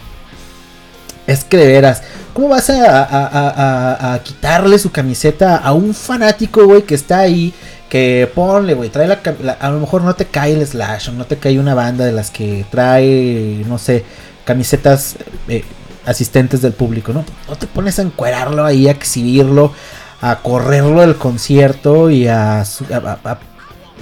Es 1.27 1.45
que 1.45 1.57
de 1.57 1.67
veras, 1.67 2.03
¿cómo 2.35 2.49
vas 2.49 2.69
a, 2.71 4.21
quitarle 4.23 4.79
su 4.79 4.91
camiseta 4.93 5.57
a 5.57 5.73
un 5.73 5.95
fanático, 5.95 6.65
güey, 6.67 6.83
que 6.83 6.95
está 6.95 7.21
ahí? 7.21 7.55
Que 7.89 8.31
ponle, 8.35 8.75
güey, 8.75 8.91
trae 8.91 9.07
la, 9.07 9.21
la- 9.43 9.53
A 9.53 9.71
lo 9.71 9.81
mejor 9.81 10.03
no 10.03 10.15
te 10.15 10.27
cae 10.27 10.53
el 10.53 10.67
Slash, 10.67 11.11
no 11.11 11.25
te 11.27 11.37
cae 11.39 11.59
una 11.59 11.75
banda 11.75 12.05
de 12.05 12.13
las 12.13 12.31
que 12.31 12.67
trae, 12.71 13.63
no 13.67 13.79
sé, 13.79 14.05
camisetas 14.45 15.17
eh, 15.49 15.65
asistentes 16.05 16.61
del 16.61 16.73
público, 16.73 17.13
¿no? 17.13 17.25
No 17.49 17.57
te 17.57 17.67
pones 17.67 17.99
a 17.99 18.03
encuerarlo 18.03 18.65
ahí, 18.65 18.89
a 18.89 18.91
exhibirlo, 18.91 19.73
a 20.21 20.37
correrlo 20.41 21.01
del 21.03 21.17
concierto 21.17 22.11
y 22.11 22.27
a- 22.29 22.65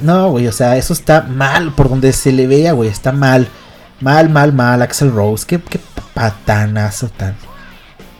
no, 0.01 0.31
güey, 0.31 0.49
o 0.49 0.53
sea, 0.53 0.77
eso 0.77 0.93
está 0.93 1.23
mal, 1.23 1.73
por 1.75 1.89
donde 1.89 2.13
se 2.13 2.33
le 2.33 2.47
vea, 2.49 2.73
güey, 2.73 2.89
está 2.89 3.13
mal. 3.13 3.47
Mal, 4.03 4.29
mal, 4.29 4.53
mal, 4.53 4.83
Axel 4.83 5.13
Rose. 5.13 5.47
Qué, 5.47 5.61
patanazo 6.13 7.09
tan 7.09 7.37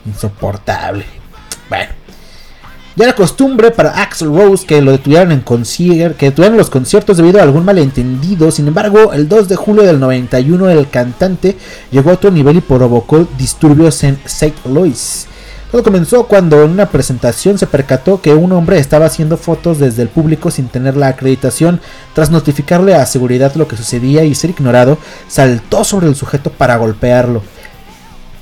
insoportable. 0.05 1.05
Bueno. 1.69 1.91
Ya 2.95 3.05
era 3.05 3.15
costumbre 3.15 3.71
para 3.71 4.01
Axel 4.01 4.29
Rose 4.29 4.65
que 4.65 4.79
lo 4.81 4.91
detuvieran 4.91 5.31
en 5.31 5.41
que 5.41 6.27
detuvieran 6.27 6.57
los 6.57 6.69
conciertos 6.69 7.17
debido 7.17 7.39
a 7.39 7.43
algún 7.43 7.65
malentendido. 7.65 8.49
Sin 8.51 8.67
embargo, 8.67 9.11
el 9.13 9.27
2 9.27 9.49
de 9.49 9.55
julio 9.55 9.83
del 9.83 9.99
91 9.99 10.69
el 10.69 10.89
cantante 10.89 11.57
llegó 11.91 12.11
a 12.11 12.13
otro 12.13 12.31
nivel 12.31 12.57
y 12.57 12.61
provocó 12.61 13.27
disturbios 13.37 14.03
en 14.03 14.19
St. 14.25 14.55
Louis. 14.69 15.27
Todo 15.73 15.81
comenzó 15.81 16.27
cuando 16.27 16.63
en 16.63 16.69
una 16.69 16.89
presentación 16.89 17.57
se 17.57 17.65
percató 17.65 18.21
que 18.21 18.35
un 18.35 18.51
hombre 18.51 18.77
estaba 18.77 19.07
haciendo 19.07 19.37
fotos 19.37 19.79
desde 19.79 20.03
el 20.03 20.07
público 20.07 20.51
sin 20.51 20.67
tener 20.67 20.95
la 20.95 21.07
acreditación. 21.07 21.81
Tras 22.13 22.29
notificarle 22.29 22.93
a 22.93 23.03
seguridad 23.07 23.55
lo 23.55 23.67
que 23.67 23.75
sucedía 23.75 24.23
y 24.23 24.35
ser 24.35 24.51
ignorado, 24.51 24.99
saltó 25.27 25.83
sobre 25.83 26.05
el 26.05 26.15
sujeto 26.15 26.51
para 26.51 26.77
golpearlo. 26.77 27.41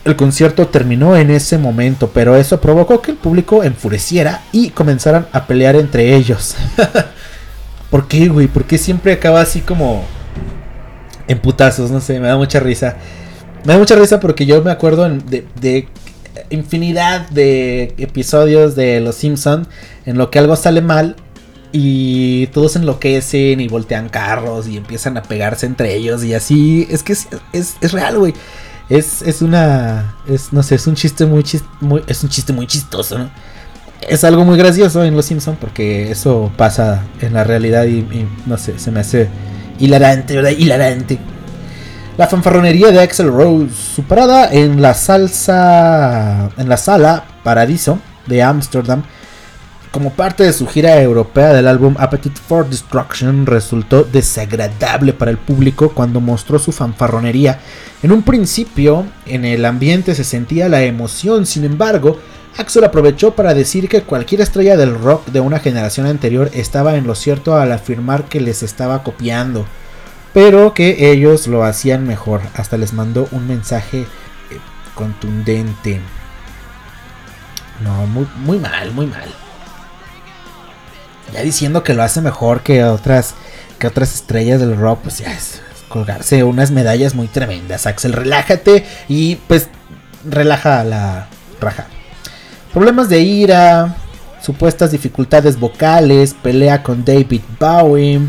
El 0.03 0.17
concierto 0.17 0.67
terminó 0.67 1.15
en 1.15 1.31
ese 1.31 1.57
momento, 1.57 2.09
pero 2.13 2.35
eso 2.35 2.59
provocó 2.59 3.01
que 3.01 3.11
el 3.11 3.17
público 3.17 3.63
enfureciera 3.63 4.41
y 4.51 4.71
comenzaran 4.71 5.25
a 5.31 5.47
pelear 5.47 5.77
entre 5.77 6.13
ellos. 6.13 6.57
¿Por 7.89 8.09
qué, 8.09 8.27
güey? 8.27 8.47
¿Por 8.47 8.65
qué 8.65 8.77
siempre 8.77 9.13
acaba 9.13 9.39
así 9.39 9.61
como 9.61 10.03
en 11.29 11.39
putazos? 11.39 11.91
No 11.91 12.01
sé, 12.01 12.19
me 12.19 12.27
da 12.27 12.35
mucha 12.35 12.59
risa. 12.59 12.97
Me 13.63 13.71
da 13.71 13.79
mucha 13.79 13.95
risa 13.95 14.19
porque 14.19 14.45
yo 14.45 14.61
me 14.61 14.71
acuerdo 14.71 15.07
de, 15.07 15.47
de 15.61 15.88
infinidad 16.50 17.29
de 17.29 17.93
episodios 17.98 18.75
de 18.75 19.00
Los 19.00 19.15
Simpson 19.15 19.67
en 20.05 20.17
lo 20.17 20.31
que 20.31 20.39
algo 20.39 20.55
sale 20.55 20.81
mal 20.81 21.15
y 21.71 22.48
todos 22.48 22.75
enloquecen 22.75 23.62
y 23.62 23.67
voltean 23.67 24.10
carros 24.10 24.67
y 24.67 24.77
empiezan 24.77 25.17
a 25.17 25.24
pegarse 25.24 25.65
entre 25.65 25.95
ellos 25.95 26.24
y 26.24 26.33
así. 26.33 26.88
Es 26.89 27.03
que 27.03 27.13
es, 27.13 27.27
es, 27.53 27.91
real, 27.91 28.17
güey. 28.17 28.33
Es, 28.89 29.21
es 29.21 29.41
una. 29.41 30.15
Es, 30.27 30.51
no 30.51 30.63
sé, 30.63 30.75
es 30.75 30.88
un 30.88 30.95
chiste 30.95 31.25
muy, 31.25 31.45
muy. 31.79 32.03
Es 32.07 32.24
un 32.24 32.29
chiste 32.29 32.51
muy 32.53 32.67
chistoso. 32.67 33.29
Es 34.07 34.24
algo 34.24 34.43
muy 34.43 34.57
gracioso 34.57 35.03
en 35.03 35.15
Los 35.15 35.25
Simpsons 35.25 35.57
porque 35.62 36.12
eso 36.12 36.51
pasa 36.57 37.03
en 37.21 37.33
la 37.33 37.43
realidad 37.43 37.86
y, 37.86 38.05
no 38.48 38.57
sé, 38.57 38.79
se 38.79 38.91
me 38.91 39.01
hace 39.01 39.29
hilarante, 39.79 40.36
¿verdad? 40.36 40.51
Hilarante. 40.57 41.19
La 42.18 42.27
fanfarronería 42.27 42.91
de 42.91 43.00
Axel 43.00 43.32
Rose, 43.32 43.70
superada 43.96 44.51
en 44.51 44.82
la 44.82 44.94
salsa. 44.94 46.50
en 46.58 46.68
la 46.70 46.77
sala 46.77 47.24
Paradiso 47.44 48.00
de 48.27 48.44
Ámsterdam 48.44 49.03
como 49.91 50.12
parte 50.12 50.44
de 50.44 50.53
su 50.53 50.68
gira 50.68 51.01
europea 51.01 51.53
del 51.53 51.68
álbum 51.68 51.96
Appetite 52.00 52.39
for 52.48 52.68
Destruction, 52.68 53.46
resultó 53.46 54.03
desagradable 54.03 55.12
para 55.12 55.32
el 55.32 55.38
público 55.38 55.91
cuando 55.94 56.22
mostró 56.22 56.60
su 56.60 56.72
fanfarronería. 56.72 57.60
En 58.01 58.13
un 58.13 58.24
principio, 58.24 59.06
en 59.25 59.44
el 59.44 59.65
ambiente 59.65 60.15
se 60.15 60.24
sentía 60.24 60.70
la 60.70 60.84
emoción, 60.84 61.46
sin 61.46 61.65
embargo, 61.65 62.18
Axel 62.58 62.86
aprovechó 62.86 63.36
para 63.36 63.53
decir 63.53 63.89
que 63.89 64.03
cualquier 64.03 64.39
estrella 64.39 64.77
del 64.77 64.98
rock 64.98 65.27
de 65.27 65.41
una 65.41 65.60
generación 65.60 66.06
anterior 66.06 66.50
estaba 66.53 66.96
en 66.96 67.06
lo 67.06 67.15
cierto 67.15 67.58
al 67.58 67.74
afirmar 67.74 68.25
que 68.25 68.39
les 68.39 68.63
estaba 68.63 69.03
copiando, 69.03 69.65
pero 70.33 70.73
que 70.73 71.11
ellos 71.11 71.47
lo 71.47 71.63
hacían 71.63 72.05
mejor. 72.05 72.41
Hasta 72.55 72.77
les 72.77 72.93
mandó 72.93 73.27
un 73.31 73.47
mensaje 73.47 74.01
eh, 74.01 74.07
contundente. 74.95 76.00
No, 77.83 78.05
muy, 78.07 78.59
mal, 78.59 78.91
muy 78.91 79.07
mal 79.07 79.33
ya 81.33 81.41
diciendo 81.41 81.83
que 81.83 81.93
lo 81.93 82.03
hace 82.03 82.21
mejor 82.21 82.61
que 82.61 82.83
otras 82.83 83.35
que 83.79 83.87
otras 83.87 84.13
estrellas 84.13 84.59
del 84.59 84.77
rock, 84.77 85.00
pues 85.03 85.17
ya 85.17 85.33
es, 85.33 85.59
colgarse 85.87 86.44
unas 86.44 86.70
medallas 86.70 87.15
muy 87.15 87.27
tremendas. 87.27 87.87
Axel, 87.87 88.13
relájate 88.13 88.85
y 89.07 89.37
pues 89.48 89.70
relaja 90.24 90.83
la 90.83 91.27
raja. 91.59 91.87
Problemas 92.74 93.09
de 93.09 93.22
ira, 93.22 93.96
supuestas 94.39 94.91
dificultades 94.91 95.59
vocales, 95.59 96.35
pelea 96.44 96.83
con 96.83 97.03
David 97.03 97.41
Bowie. 97.59 98.22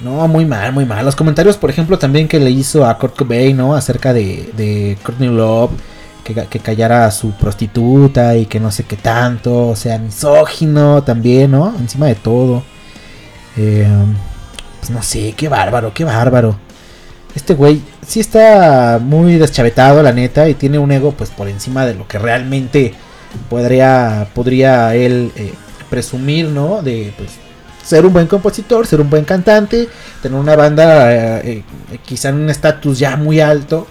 No, 0.00 0.28
muy 0.28 0.44
mal, 0.44 0.72
muy 0.72 0.84
mal. 0.84 1.04
Los 1.04 1.16
comentarios, 1.16 1.56
por 1.56 1.70
ejemplo, 1.70 1.98
también 1.98 2.28
que 2.28 2.38
le 2.38 2.50
hizo 2.50 2.86
a 2.86 2.98
Kurt 2.98 3.16
Cobain, 3.16 3.56
¿no? 3.56 3.74
Acerca 3.74 4.12
de, 4.12 4.50
de 4.56 4.98
Courtney 5.02 5.30
Love 5.30 5.70
que, 6.34 6.58
callara 6.60 7.06
a 7.06 7.10
su 7.10 7.32
prostituta 7.32 8.36
y 8.36 8.46
que 8.46 8.58
no 8.58 8.70
sé 8.70 8.84
qué 8.84 8.96
tanto, 8.96 9.68
o 9.68 9.76
sea, 9.76 9.98
misógino 9.98 11.02
también, 11.02 11.52
¿no? 11.52 11.74
Encima 11.78 12.06
de 12.06 12.16
todo. 12.16 12.64
Eh, 13.56 13.86
pues 14.80 14.90
no 14.90 15.02
sé, 15.02 15.34
qué 15.36 15.48
bárbaro, 15.48 15.92
qué 15.94 16.04
bárbaro. 16.04 16.56
Este 17.34 17.54
güey 17.54 17.82
sí 18.06 18.20
está 18.20 18.98
muy 19.00 19.34
deschavetado, 19.34 20.02
la 20.02 20.12
neta, 20.12 20.48
y 20.48 20.54
tiene 20.54 20.78
un 20.78 20.90
ego 20.90 21.12
pues 21.12 21.30
por 21.30 21.48
encima 21.48 21.86
de 21.86 21.94
lo 21.94 22.08
que 22.08 22.18
realmente 22.18 22.94
podría, 23.50 24.28
podría 24.34 24.94
él 24.94 25.32
eh, 25.36 25.52
presumir, 25.90 26.48
¿no? 26.48 26.82
De 26.82 27.12
pues 27.16 27.32
ser 27.86 28.04
un 28.04 28.12
buen 28.12 28.26
compositor, 28.26 28.86
ser 28.86 29.00
un 29.00 29.08
buen 29.08 29.24
cantante, 29.24 29.88
tener 30.20 30.38
una 30.38 30.56
banda 30.56 31.40
eh, 31.40 31.62
quizá 32.04 32.30
en 32.30 32.36
un 32.36 32.50
estatus 32.50 32.98
ya 32.98 33.16
muy 33.16 33.40
alto 33.40 33.86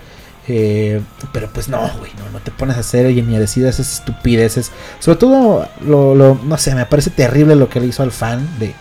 eh, 0.47 1.01
pero 1.31 1.49
pues 1.51 1.67
no, 1.69 1.79
güey, 1.97 2.11
no, 2.19 2.29
no 2.31 2.39
te 2.39 2.51
pones 2.51 2.77
a 2.77 2.81
hacer 2.81 3.11
ni 3.23 3.35
a 3.35 3.39
decir 3.39 3.65
esas 3.65 3.99
estupideces. 3.99 4.71
Sobre 4.99 5.17
todo, 5.17 5.67
lo, 5.81 6.39
no 6.43 6.57
sé, 6.57 6.75
me 6.75 6.85
parece 6.85 7.09
terrible 7.09 7.55
lo 7.55 7.67
que 7.69 7.79
le 7.79 7.87
hizo 7.87 8.03
al 8.03 8.11
fan 8.11 8.47
de, 8.59 8.73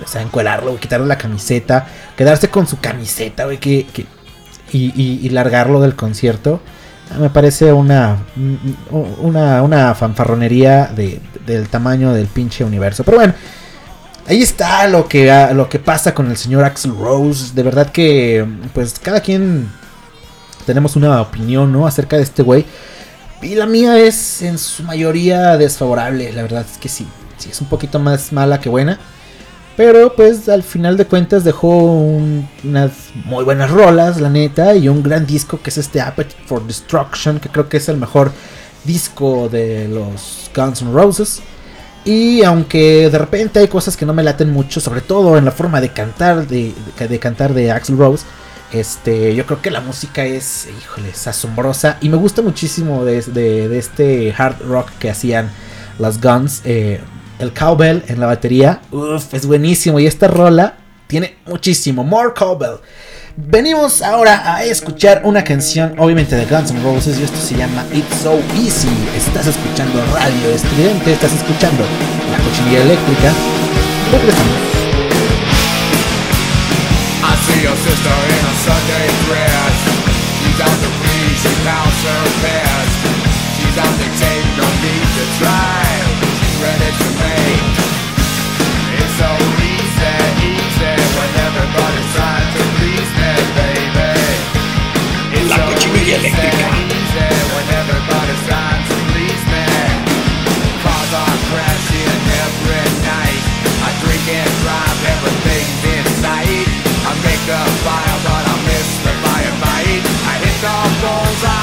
o 0.00 0.18
encuelarlo, 0.18 0.78
quitarle 0.78 1.06
la 1.06 1.18
camiseta, 1.18 1.86
quedarse 2.16 2.48
con 2.48 2.66
su 2.66 2.78
camiseta, 2.78 3.44
güey, 3.44 3.58
que, 3.58 3.86
y, 4.72 5.28
largarlo 5.30 5.80
del 5.80 5.96
concierto. 5.96 6.60
Me 7.18 7.28
parece 7.28 7.72
una, 7.72 8.18
fanfarronería 9.94 10.86
de, 10.86 11.20
del 11.44 11.68
tamaño 11.68 12.12
del 12.12 12.26
pinche 12.28 12.64
universo. 12.64 13.04
Pero 13.04 13.18
bueno, 13.18 13.34
ahí 14.26 14.42
está 14.42 14.86
lo 14.88 15.08
que, 15.08 15.30
lo 15.54 15.68
que 15.68 15.78
pasa 15.78 16.14
con 16.14 16.30
el 16.30 16.36
señor 16.36 16.64
Axel 16.64 16.96
Rose. 16.96 17.54
De 17.54 17.62
verdad 17.62 17.90
que, 17.90 18.46
pues, 18.72 18.98
cada 18.98 19.20
quien 19.20 19.68
tenemos 20.66 20.96
una 20.96 21.20
opinión, 21.20 21.72
¿no? 21.72 21.86
Acerca 21.86 22.16
de 22.16 22.22
este 22.22 22.42
güey. 22.42 22.64
Y 23.42 23.54
la 23.54 23.66
mía 23.66 23.98
es 23.98 24.42
en 24.42 24.58
su 24.58 24.82
mayoría 24.84 25.56
desfavorable, 25.56 26.32
la 26.32 26.42
verdad 26.42 26.64
es 26.70 26.78
que 26.78 26.88
sí. 26.88 27.06
Sí, 27.36 27.50
es 27.50 27.60
un 27.60 27.68
poquito 27.68 27.98
más 27.98 28.32
mala 28.32 28.60
que 28.60 28.68
buena. 28.68 28.98
Pero 29.76 30.14
pues 30.14 30.48
al 30.48 30.62
final 30.62 30.96
de 30.96 31.06
cuentas 31.06 31.42
dejó 31.42 31.68
unas 31.68 32.92
muy 33.24 33.44
buenas 33.44 33.70
rolas, 33.70 34.20
la 34.20 34.30
neta, 34.30 34.76
y 34.76 34.88
un 34.88 35.02
gran 35.02 35.26
disco 35.26 35.60
que 35.60 35.70
es 35.70 35.78
este 35.78 36.00
Appetite 36.00 36.42
for 36.46 36.64
Destruction, 36.64 37.40
que 37.40 37.48
creo 37.48 37.68
que 37.68 37.78
es 37.78 37.88
el 37.88 37.96
mejor 37.96 38.30
disco 38.84 39.48
de 39.48 39.88
los 39.88 40.48
Guns 40.54 40.82
N' 40.82 40.92
Roses. 40.92 41.42
Y 42.04 42.42
aunque 42.42 43.08
de 43.08 43.18
repente 43.18 43.60
hay 43.60 43.68
cosas 43.68 43.96
que 43.96 44.04
no 44.04 44.12
me 44.12 44.22
laten 44.22 44.50
mucho, 44.52 44.80
sobre 44.80 45.00
todo 45.00 45.38
en 45.38 45.44
la 45.44 45.50
forma 45.50 45.80
de 45.80 45.90
cantar 45.90 46.46
de, 46.46 46.74
de 46.98 47.18
cantar 47.18 47.54
de 47.54 47.70
Axl 47.70 47.96
Rose, 47.96 48.26
este, 48.74 49.36
yo 49.36 49.46
creo 49.46 49.62
que 49.62 49.70
la 49.70 49.80
música 49.80 50.24
es, 50.24 50.68
híjole, 50.82 51.10
es 51.10 51.26
asombrosa. 51.26 51.96
Y 52.00 52.08
me 52.08 52.16
gusta 52.16 52.42
muchísimo 52.42 53.04
de, 53.04 53.78
este 53.78 54.34
hard 54.36 54.62
rock 54.62 54.90
que 54.98 55.10
hacían 55.10 55.50
las 55.98 56.20
Guns. 56.20 56.62
Eh, 56.64 57.00
el 57.38 57.52
cowbell 57.52 58.02
en 58.08 58.20
la 58.20 58.26
batería, 58.26 58.80
uff, 58.90 59.32
es 59.32 59.46
buenísimo. 59.46 60.00
Y 60.00 60.06
esta 60.06 60.26
rola 60.26 60.76
tiene 61.06 61.36
muchísimo. 61.46 62.02
More 62.02 62.32
cowbell. 62.36 62.80
Venimos 63.36 64.00
ahora 64.00 64.54
a 64.54 64.62
escuchar 64.62 65.22
una 65.24 65.42
canción, 65.42 65.96
obviamente 65.98 66.36
de 66.36 66.46
Guns 66.46 66.70
N' 66.70 66.80
Roses, 66.84 67.18
y 67.18 67.24
esto 67.24 67.36
se 67.36 67.56
llama 67.56 67.84
It's 67.92 68.22
So 68.22 68.38
Easy. 68.54 68.86
Estás 69.16 69.48
escuchando 69.48 70.00
Radio 70.12 70.50
Estridente, 70.54 71.14
estás 71.14 71.32
escuchando 71.32 71.84
la 72.30 72.38
cochinilla 72.38 72.82
eléctrica. 72.82 73.32
No 84.56 84.68
need 84.82 85.02
to 85.02 85.24
try. 85.38 85.93
Night. 103.04 103.42
I 103.82 103.90
drink 104.02 104.26
and 104.30 104.52
drive, 104.62 104.98
everything's 105.14 105.82
in 105.94 106.04
sight. 106.22 106.68
I 107.08 107.12
make 107.26 107.44
a 107.50 107.62
fire, 107.84 108.18
but 108.26 108.44
I 108.46 108.56
miss 108.68 108.90
the 109.04 109.12
firefight. 109.24 110.02
I 110.30 110.34
hit 110.42 110.56
the 110.62 110.76
bullseye 111.02 111.53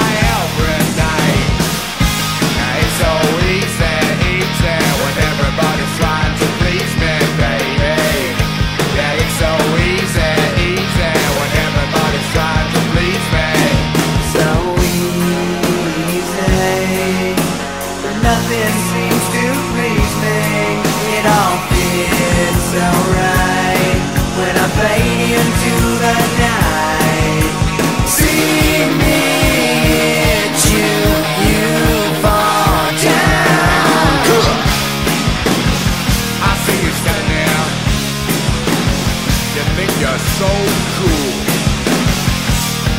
so 40.38 40.49
cool. 40.97 41.31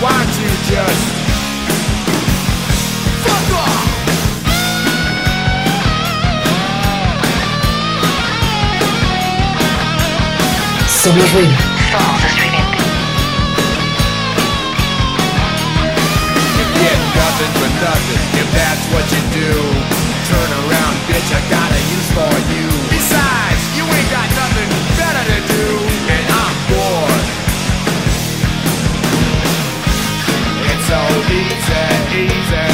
Why 0.03 0.11
don't 0.11 0.35
you 0.41 0.51
just 0.67 1.05
fuck 3.25 3.49
off? 3.55 3.93
Somos 11.03 11.31
ruido. 11.35 11.57
You 16.59 16.65
get 16.79 16.99
nothing 17.19 17.53
for 17.59 17.71
nothing 17.83 18.23
if 18.41 18.49
that's 18.55 18.85
what 18.93 19.05
you 19.15 19.23
do. 19.35 19.53
Turn 20.31 20.51
around, 20.63 20.97
bitch, 21.11 21.31
I 21.35 21.41
got 21.51 21.71
a 21.71 21.81
use 21.95 22.11
for 22.17 22.35
you. 22.55 22.67
Besides, 22.89 23.63
you 23.77 23.85
ain't 23.85 24.11
got 24.11 24.29
nothing 24.35 24.71
better 24.97 25.25
to 25.31 25.39
do. 25.53 25.92
Easy, 31.33 32.25
easy 32.25 32.72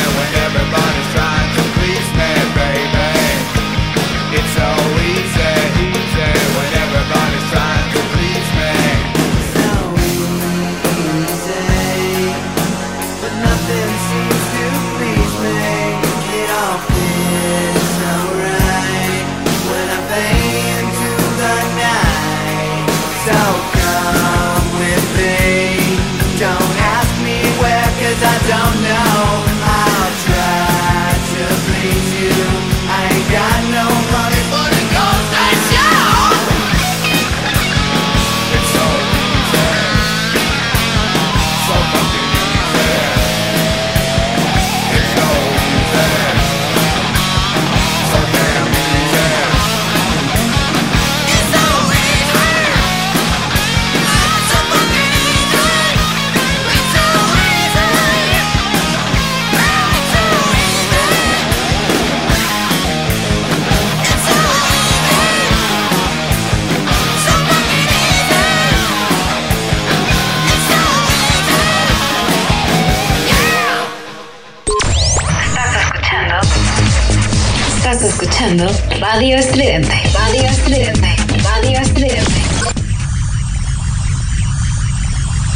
escuchando 78.49 78.67
Radio 78.99 79.37
Estridente. 79.37 79.95
Radio 80.15 80.43
Estridente. 80.43 81.17
Radio 81.43 81.79
Estridente. 81.81 82.33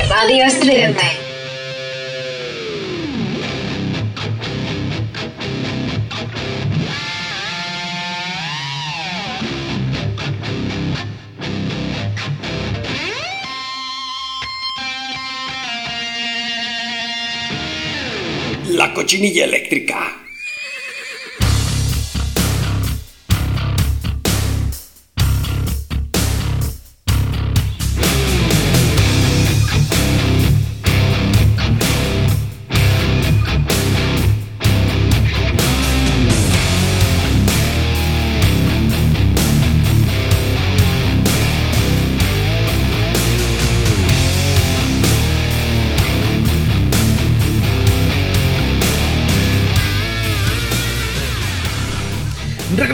Radio 0.09 0.44
Estridente. 0.44 1.02
La 18.68 18.92
cochinilla 18.92 19.44
eléctrica. 19.44 20.22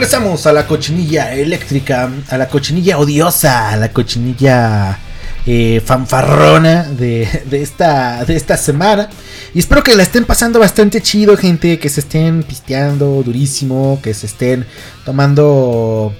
Regresamos 0.09 0.47
a 0.47 0.53
la 0.53 0.65
cochinilla 0.65 1.35
eléctrica, 1.35 2.09
a 2.29 2.37
la 2.39 2.47
cochinilla 2.47 2.97
odiosa, 2.97 3.69
a 3.69 3.77
la 3.77 3.93
cochinilla 3.93 4.97
eh, 5.45 5.83
fanfarrona 5.85 6.81
de, 6.85 7.43
de 7.45 7.61
esta, 7.61 8.25
de 8.25 8.35
esta 8.35 8.57
semana. 8.57 9.07
Y 9.53 9.59
espero 9.59 9.83
que 9.83 9.93
la 9.93 10.01
estén 10.01 10.25
pasando 10.25 10.59
bastante 10.59 11.03
chido, 11.03 11.37
gente, 11.37 11.77
que 11.77 11.89
se 11.89 11.99
estén 11.99 12.41
pisteando 12.41 13.21
durísimo, 13.21 13.99
que 14.01 14.15
se 14.15 14.25
estén 14.25 14.65
tomando 15.05 16.11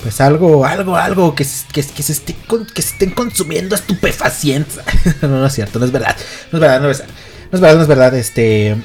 pues 0.00 0.20
algo, 0.20 0.64
algo, 0.64 0.94
algo, 0.94 1.34
que, 1.34 1.44
que, 1.72 1.82
se, 1.82 2.12
esté 2.12 2.36
que 2.72 2.82
se 2.82 2.92
estén 2.92 3.10
consumiendo 3.10 3.74
estupefacientes. 3.74 4.78
no, 5.22 5.30
no 5.30 5.46
es 5.46 5.52
cierto, 5.52 5.80
no 5.80 5.84
es 5.84 5.90
verdad, 5.90 6.16
no 6.52 6.58
es 6.58 6.60
verdad, 6.60 6.80
no 6.80 6.90
es 6.92 6.98
verdad, 7.00 7.14
no 7.50 7.56
es 7.56 7.60
verdad, 7.60 7.74
no 7.74 7.82
es 7.82 7.88
verdad, 7.88 8.14
este... 8.14 8.76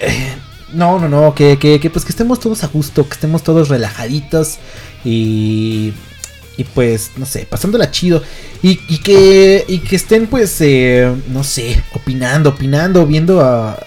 eh, 0.00 0.34
no, 0.74 0.98
no, 0.98 1.08
no, 1.08 1.34
que, 1.34 1.58
que, 1.58 1.78
que, 1.80 1.90
pues 1.90 2.04
que 2.04 2.10
estemos 2.10 2.40
todos 2.40 2.64
a 2.64 2.68
gusto, 2.68 3.06
que 3.08 3.14
estemos 3.14 3.42
todos 3.42 3.68
relajaditos 3.68 4.58
y, 5.04 5.92
y 6.56 6.64
pues, 6.74 7.10
no 7.16 7.26
sé, 7.26 7.46
pasándola 7.46 7.90
chido. 7.90 8.22
Y, 8.62 8.80
y 8.88 8.98
que, 8.98 9.64
y 9.68 9.78
que 9.78 9.96
estén 9.96 10.26
pues, 10.26 10.56
eh, 10.60 11.12
no 11.28 11.44
sé, 11.44 11.82
opinando, 11.94 12.50
opinando, 12.50 13.06
viendo 13.06 13.40
a, 13.40 13.78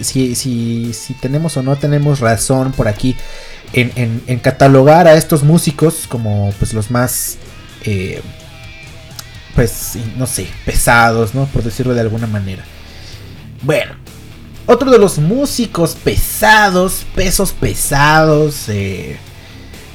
si, 0.00 0.34
si, 0.34 0.92
si 0.94 1.14
tenemos 1.14 1.56
o 1.56 1.62
no 1.62 1.76
tenemos 1.76 2.20
razón 2.20 2.72
por 2.72 2.88
aquí 2.88 3.16
en, 3.72 3.92
en- 3.96 4.22
en 4.26 4.38
catalogar 4.38 5.06
a 5.06 5.14
estos 5.14 5.42
músicos 5.42 6.06
como 6.08 6.52
pues 6.58 6.72
los 6.72 6.90
más, 6.90 7.36
eh, 7.84 8.20
pues, 9.54 9.94
no 10.16 10.26
sé, 10.26 10.46
pesados, 10.64 11.34
¿no? 11.34 11.46
Por 11.46 11.62
decirlo 11.62 11.94
de 11.94 12.00
alguna 12.00 12.26
manera. 12.26 12.64
Bueno, 13.62 13.92
otro 14.70 14.90
de 14.90 14.98
los 14.98 15.18
músicos 15.18 15.96
pesados, 15.96 17.04
pesos 17.14 17.52
pesados 17.52 18.68
eh, 18.68 19.16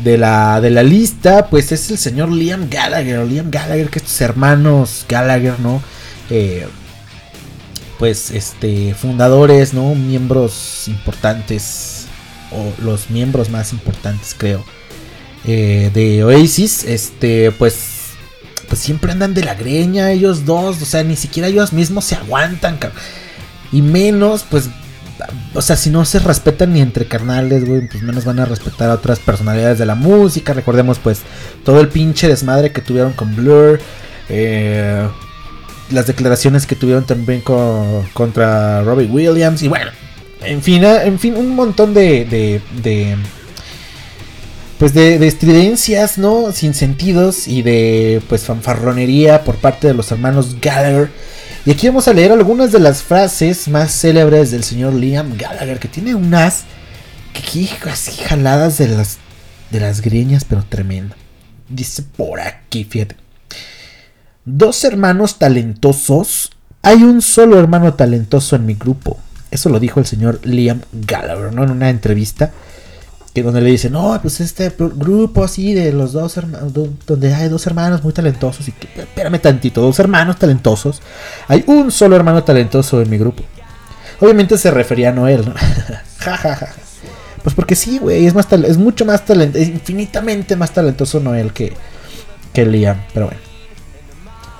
de, 0.03 0.17
la, 0.17 0.59
de 0.59 0.69
la 0.69 0.83
lista, 0.83 1.47
pues 1.47 1.71
es 1.71 1.89
el 1.89 1.97
señor 1.97 2.29
Liam 2.29 2.69
Gallagher. 2.69 3.25
Liam 3.25 3.49
Gallagher, 3.49 3.89
que 3.89 3.99
estos 3.99 4.19
hermanos 4.19 5.05
Gallagher, 5.07 5.59
¿no? 5.59 5.81
Eh, 6.29 6.67
pues 7.97 8.31
este, 8.31 8.93
fundadores, 8.93 9.73
¿no? 9.73 9.95
Miembros 9.95 10.83
importantes, 10.87 12.07
o 12.51 12.73
los 12.83 13.09
miembros 13.09 13.49
más 13.49 13.71
importantes, 13.71 14.35
creo, 14.37 14.65
eh, 15.45 15.89
de 15.93 16.23
Oasis, 16.25 16.83
este, 16.83 17.51
pues 17.51 17.91
pues 18.67 18.81
siempre 18.81 19.11
andan 19.11 19.35
de 19.35 19.43
la 19.43 19.53
greña 19.53 20.11
ellos 20.11 20.43
dos, 20.43 20.81
o 20.81 20.85
sea, 20.85 21.03
ni 21.03 21.15
siquiera 21.15 21.47
ellos 21.47 21.71
mismos 21.71 22.05
se 22.05 22.15
aguantan, 22.15 22.77
cabrón. 22.77 22.99
Y 23.75 23.81
menos, 23.81 24.45
pues, 24.49 24.69
o 25.53 25.61
sea, 25.61 25.75
si 25.75 25.89
no 25.89 26.05
se 26.05 26.19
respetan 26.19 26.73
ni 26.73 26.81
entre 26.81 27.05
carnales, 27.07 27.65
güey, 27.65 27.87
pues 27.87 28.03
menos 28.03 28.25
van 28.25 28.39
a 28.39 28.45
respetar 28.45 28.89
a 28.89 28.93
otras 28.95 29.19
personalidades 29.19 29.79
de 29.79 29.85
la 29.85 29.95
música. 29.95 30.53
Recordemos, 30.53 30.99
pues, 30.99 31.19
todo 31.63 31.79
el 31.81 31.87
pinche 31.89 32.27
desmadre 32.27 32.71
que 32.71 32.81
tuvieron 32.81 33.13
con 33.13 33.35
Blur. 33.35 33.79
eh, 34.29 35.07
las 35.91 36.07
declaraciones 36.07 36.65
que 36.65 36.75
tuvieron 36.75 37.05
también 37.05 37.41
con- 37.41 38.03
contra 38.13 38.81
Robbie 38.83 39.05
Williams. 39.05 39.61
Y 39.61 39.67
bueno, 39.67 39.91
en 40.41 40.61
fin, 40.63 40.83
eh, 40.83 41.01
en 41.05 41.19
fin, 41.19 41.35
un 41.37 41.55
montón 41.55 41.93
de... 41.93 42.25
de, 42.25 42.61
de 42.81 43.15
pues 44.79 44.93
de, 44.93 45.19
de 45.19 45.27
estridencias, 45.27 46.17
¿no? 46.17 46.51
Sin 46.51 46.73
sentidos 46.73 47.47
y 47.47 47.61
de 47.61 48.21
pues 48.27 48.43
fanfarronería 48.43 49.43
por 49.45 49.55
parte 49.55 49.87
de 49.87 49.93
los 49.93 50.11
hermanos 50.11 50.57
Gallagher. 50.59 51.09
Y 51.65 51.71
aquí 51.71 51.87
vamos 51.87 52.07
a 52.07 52.13
leer 52.13 52.31
algunas 52.31 52.71
de 52.71 52.79
las 52.79 53.01
frases 53.01 53.67
más 53.67 53.91
célebres 53.91 54.51
del 54.51 54.63
señor 54.63 54.93
Liam 54.93 55.35
Gallagher, 55.35 55.79
que 55.79 55.87
tiene 55.87 56.13
unas 56.13 56.63
que 57.33 57.67
así 57.89 58.11
jaladas 58.23 58.77
de 58.77 58.89
las 58.89 59.17
de 59.71 59.79
las 59.79 60.01
greñas, 60.01 60.45
pero 60.45 60.63
tremendo. 60.63 61.15
Dice 61.67 62.03
por 62.03 62.39
aquí, 62.39 62.83
fíjate. 62.83 63.15
Dos 64.45 64.83
hermanos 64.83 65.39
talentosos. 65.39 66.51
Hay 66.83 67.01
un 67.01 67.23
solo 67.23 67.59
hermano 67.59 67.95
talentoso 67.95 68.55
en 68.55 68.67
mi 68.67 68.75
grupo. 68.75 69.17
Eso 69.49 69.69
lo 69.69 69.79
dijo 69.79 69.99
el 69.99 70.05
señor 70.05 70.39
Liam 70.45 70.81
Gallagher, 70.91 71.51
¿no? 71.51 71.63
En 71.63 71.71
una 71.71 71.89
entrevista. 71.89 72.51
Que 73.35 73.43
donde 73.43 73.59
le 73.59 73.69
dicen, 73.69 73.91
no, 73.91 74.17
pues 74.21 74.39
este 74.39 74.73
grupo 74.77 75.43
así 75.43 75.73
de 75.73 75.91
los 75.91 76.13
dos 76.13 76.37
hermanos, 76.37 76.71
donde 77.05 77.35
hay 77.35 77.49
dos 77.49 77.67
hermanos 77.67 78.01
muy 78.01 78.13
talentosos 78.13 78.65
y 78.69 78.71
que, 78.71 78.87
espérame 79.01 79.39
tantito, 79.39 79.81
dos 79.81 79.99
hermanos 79.99 80.39
talentosos, 80.39 81.01
hay 81.49 81.61
un 81.67 81.91
solo 81.91 82.15
hermano 82.15 82.45
talentoso 82.45 83.01
en 83.01 83.09
mi 83.09 83.17
grupo. 83.17 83.43
Obviamente 84.21 84.57
se 84.57 84.71
refería 84.71 85.09
a 85.09 85.11
Noel, 85.11 85.45
¿no? 85.45 85.53
Pues 87.43 87.53
porque 87.53 87.75
sí, 87.75 87.99
güey, 87.99 88.25
es, 88.25 88.33
mucho 88.77 89.05
más 89.05 89.23
talentoso, 89.23 89.63
infinitamente 89.63 90.55
más 90.55 90.71
talentoso 90.71 91.19
Noel 91.19 91.53
que, 91.53 91.73
que 92.53 92.65
Liam, 92.65 93.03
pero 93.13 93.27
bueno. 93.27 93.41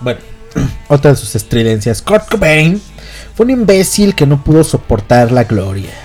Bueno, 0.02 0.20
otra 0.90 1.12
de 1.12 1.18
sus 1.18 1.34
estridencias, 1.34 2.04
Kurt 2.04 2.30
Cobain 2.30 2.80
fue 3.36 3.46
un 3.46 3.52
imbécil 3.52 4.14
que 4.14 4.28
no 4.28 4.44
pudo 4.44 4.64
soportar 4.64 5.32
la 5.32 5.46
gloria. 5.46 6.05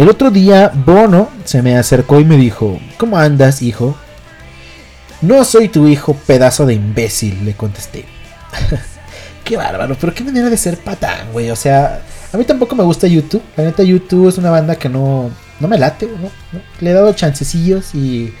El 0.00 0.08
otro 0.08 0.30
día, 0.30 0.72
Bono 0.74 1.28
se 1.44 1.60
me 1.60 1.76
acercó 1.76 2.20
y 2.20 2.24
me 2.24 2.38
dijo, 2.38 2.80
¿cómo 2.96 3.18
andas, 3.18 3.60
hijo? 3.60 3.94
No 5.20 5.44
soy 5.44 5.68
tu 5.68 5.88
hijo, 5.88 6.14
pedazo 6.26 6.64
de 6.64 6.72
imbécil, 6.72 7.44
le 7.44 7.52
contesté. 7.52 8.06
qué 9.44 9.58
bárbaro, 9.58 9.94
pero 10.00 10.14
qué 10.14 10.24
manera 10.24 10.48
de 10.48 10.56
ser 10.56 10.78
patán, 10.78 11.30
güey. 11.32 11.50
O 11.50 11.54
sea, 11.54 12.00
a 12.32 12.38
mí 12.38 12.44
tampoco 12.44 12.74
me 12.74 12.82
gusta 12.82 13.08
YouTube. 13.08 13.42
La 13.58 13.64
neta, 13.64 13.82
YouTube 13.82 14.30
es 14.30 14.38
una 14.38 14.48
banda 14.48 14.74
que 14.74 14.88
no, 14.88 15.30
no 15.60 15.68
me 15.68 15.76
late, 15.76 16.06
¿no? 16.06 16.30
Le 16.80 16.92
he 16.92 16.94
dado 16.94 17.12
chancecillos 17.12 17.94
y... 17.94 18.32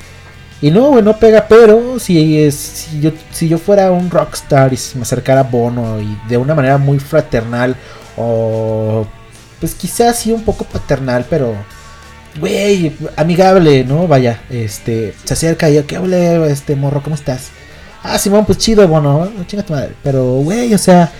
Y 0.62 0.70
no, 0.70 0.92
güey, 0.92 1.04
no 1.04 1.18
pega, 1.18 1.44
pero 1.46 1.98
si, 1.98 2.42
es, 2.42 2.54
si, 2.54 3.00
yo, 3.02 3.10
si 3.32 3.48
yo 3.48 3.58
fuera 3.58 3.90
un 3.90 4.08
rockstar 4.10 4.72
y 4.72 4.78
se 4.78 4.96
me 4.96 5.02
acercara 5.02 5.42
Bono 5.42 6.00
y 6.00 6.18
de 6.26 6.38
una 6.38 6.54
manera 6.54 6.78
muy 6.78 6.98
fraternal 6.98 7.76
o 8.16 9.06
pues 9.60 9.74
quizás 9.74 10.18
sí 10.18 10.32
un 10.32 10.42
poco 10.42 10.64
paternal, 10.64 11.26
pero 11.28 11.54
güey, 12.38 12.96
amigable, 13.16 13.84
¿no? 13.84 14.06
Vaya, 14.06 14.40
este, 14.50 15.14
se 15.24 15.34
acerca 15.34 15.68
y 15.68 15.74
yo, 15.74 15.86
¿qué 15.86 15.96
hable, 15.96 16.50
este 16.50 16.76
morro? 16.76 17.02
¿Cómo 17.02 17.14
estás? 17.14 17.50
Ah, 18.02 18.18
Simón, 18.18 18.46
pues 18.46 18.58
chido, 18.58 18.86
Bono, 18.88 19.30
chinga 19.46 19.62
tu 19.62 19.74
madre. 19.74 19.92
Pero, 20.02 20.24
güey, 20.24 20.72
o 20.72 20.78
sea, 20.78 21.10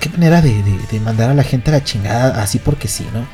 qué 0.00 0.08
manera 0.10 0.40
de, 0.40 0.62
mandar 1.00 1.30
a 1.30 1.34
la 1.34 1.42
gente 1.42 1.70
a 1.70 1.74
la 1.74 1.84
chingada 1.84 2.42
así 2.42 2.58
porque 2.58 2.88
sí, 2.88 3.06
¿no? 3.12 3.26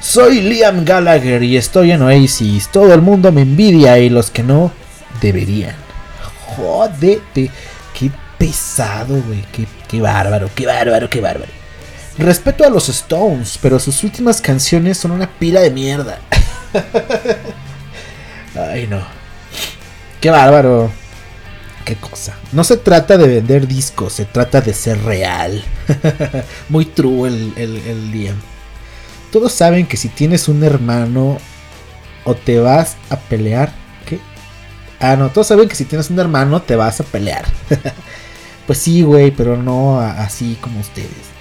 Soy 0.00 0.40
Liam 0.40 0.84
Gallagher 0.84 1.42
y 1.44 1.56
estoy 1.56 1.92
en 1.92 2.02
Oasis. 2.02 2.68
Todo 2.72 2.92
el 2.92 3.02
mundo 3.02 3.30
me 3.30 3.42
envidia 3.42 3.98
y 4.00 4.08
los 4.08 4.30
que 4.30 4.42
no 4.42 4.72
deberían. 5.20 5.76
Jódete. 6.56 7.50
Qué 7.96 8.10
pesado, 8.36 9.22
güey. 9.22 9.44
Qué, 9.52 9.66
qué 9.86 10.00
bárbaro, 10.00 10.50
qué 10.56 10.66
bárbaro, 10.66 11.08
qué 11.08 11.20
bárbaro. 11.20 11.61
Respeto 12.18 12.64
a 12.64 12.70
los 12.70 12.88
Stones, 12.88 13.58
pero 13.60 13.78
sus 13.78 14.04
últimas 14.04 14.40
canciones 14.40 14.98
son 14.98 15.12
una 15.12 15.28
pila 15.28 15.60
de 15.60 15.70
mierda. 15.70 16.18
Ay, 18.54 18.86
no. 18.86 19.00
Qué 20.20 20.30
bárbaro. 20.30 20.90
Qué 21.84 21.96
cosa. 21.96 22.36
No 22.52 22.64
se 22.64 22.76
trata 22.76 23.16
de 23.16 23.26
vender 23.26 23.66
discos, 23.66 24.12
se 24.12 24.24
trata 24.24 24.60
de 24.60 24.74
ser 24.74 25.02
real. 25.02 25.64
Muy 26.68 26.84
true 26.84 27.28
el, 27.28 27.52
el, 27.56 28.12
Liam. 28.12 28.36
Todos 29.32 29.52
saben 29.52 29.86
que 29.86 29.96
si 29.96 30.08
tienes 30.08 30.48
un 30.48 30.62
hermano 30.62 31.38
o 32.24 32.34
te 32.34 32.60
vas 32.60 32.96
a 33.10 33.16
pelear. 33.16 33.72
¿Qué? 34.06 34.20
Ah, 35.00 35.16
no, 35.16 35.30
todos 35.30 35.48
saben 35.48 35.68
que 35.68 35.74
si 35.74 35.86
tienes 35.86 36.10
un 36.10 36.20
hermano 36.20 36.62
te 36.62 36.76
vas 36.76 37.00
a 37.00 37.04
pelear. 37.04 37.46
pues 38.66 38.78
sí, 38.78 39.02
güey, 39.02 39.30
pero 39.30 39.56
no 39.56 39.98
así 39.98 40.56
como 40.60 40.78
ustedes. 40.78 41.31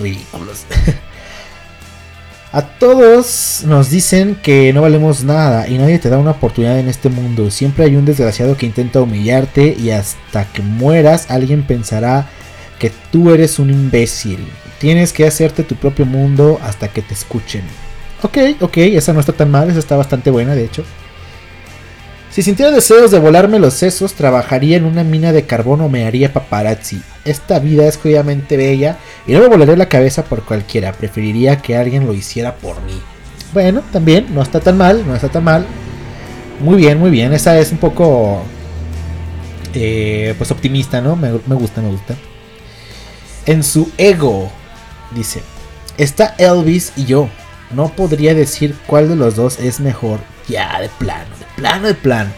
Ridículos. 0.00 0.64
a 2.52 2.62
todos 2.62 3.62
nos 3.66 3.90
dicen 3.90 4.34
que 4.34 4.72
no 4.72 4.82
valemos 4.82 5.22
nada 5.22 5.68
y 5.68 5.78
nadie 5.78 5.98
te 5.98 6.08
da 6.08 6.18
una 6.18 6.32
oportunidad 6.32 6.78
en 6.78 6.88
este 6.88 7.08
mundo. 7.08 7.50
Siempre 7.50 7.84
hay 7.84 7.96
un 7.96 8.04
desgraciado 8.04 8.56
que 8.56 8.66
intenta 8.66 9.00
humillarte 9.00 9.76
y 9.78 9.90
hasta 9.90 10.44
que 10.52 10.62
mueras 10.62 11.30
alguien 11.30 11.62
pensará 11.62 12.28
que 12.78 12.92
tú 13.12 13.30
eres 13.30 13.58
un 13.58 13.70
imbécil. 13.70 14.44
Tienes 14.78 15.12
que 15.12 15.26
hacerte 15.26 15.62
tu 15.62 15.76
propio 15.76 16.06
mundo 16.06 16.58
hasta 16.62 16.88
que 16.88 17.02
te 17.02 17.14
escuchen. 17.14 17.62
Ok, 18.22 18.38
ok, 18.60 18.76
esa 18.78 19.12
no 19.12 19.20
está 19.20 19.32
tan 19.32 19.50
mal, 19.50 19.70
esa 19.70 19.78
está 19.78 19.96
bastante 19.96 20.30
buena, 20.30 20.54
de 20.54 20.64
hecho. 20.64 20.84
Si 22.30 22.42
sintiera 22.42 22.70
deseos 22.70 23.10
de 23.10 23.18
volarme 23.18 23.58
los 23.58 23.74
sesos, 23.74 24.14
trabajaría 24.14 24.76
en 24.76 24.84
una 24.84 25.02
mina 25.02 25.32
de 25.32 25.46
carbón 25.46 25.80
o 25.80 25.88
me 25.88 26.06
haría 26.06 26.32
paparazzi. 26.32 27.02
Esta 27.24 27.58
vida 27.58 27.86
es 27.86 27.96
jodidamente 27.96 28.56
bella 28.56 28.98
y 29.26 29.32
no 29.32 29.40
me 29.40 29.48
volaré 29.48 29.76
la 29.76 29.88
cabeza 29.88 30.24
por 30.24 30.44
cualquiera. 30.44 30.92
Preferiría 30.92 31.56
que 31.60 31.76
alguien 31.76 32.06
lo 32.06 32.14
hiciera 32.14 32.54
por 32.54 32.80
mí. 32.82 33.00
Bueno, 33.52 33.82
también, 33.92 34.32
no 34.32 34.42
está 34.42 34.60
tan 34.60 34.78
mal, 34.78 35.04
no 35.06 35.14
está 35.16 35.28
tan 35.28 35.42
mal. 35.42 35.66
Muy 36.60 36.76
bien, 36.76 36.98
muy 36.98 37.10
bien. 37.10 37.32
Esa 37.32 37.58
es 37.58 37.72
un 37.72 37.78
poco. 37.78 38.42
eh, 39.74 40.34
pues 40.38 40.52
optimista, 40.52 41.00
¿no? 41.00 41.16
Me, 41.16 41.32
me 41.46 41.54
gusta, 41.56 41.80
me 41.80 41.88
gusta. 41.90 42.14
En 43.46 43.64
su 43.64 43.90
ego, 43.98 44.50
dice: 45.16 45.40
Está 45.98 46.36
Elvis 46.38 46.92
y 46.96 47.06
yo. 47.06 47.28
No 47.72 47.88
podría 47.88 48.34
decir 48.34 48.76
cuál 48.86 49.08
de 49.08 49.16
los 49.16 49.34
dos 49.36 49.58
es 49.58 49.80
mejor. 49.80 50.20
Ya, 50.48 50.80
de 50.80 50.88
plano, 50.88 51.30
plano, 51.60 51.86
de 51.86 51.94
plano. 51.94 52.30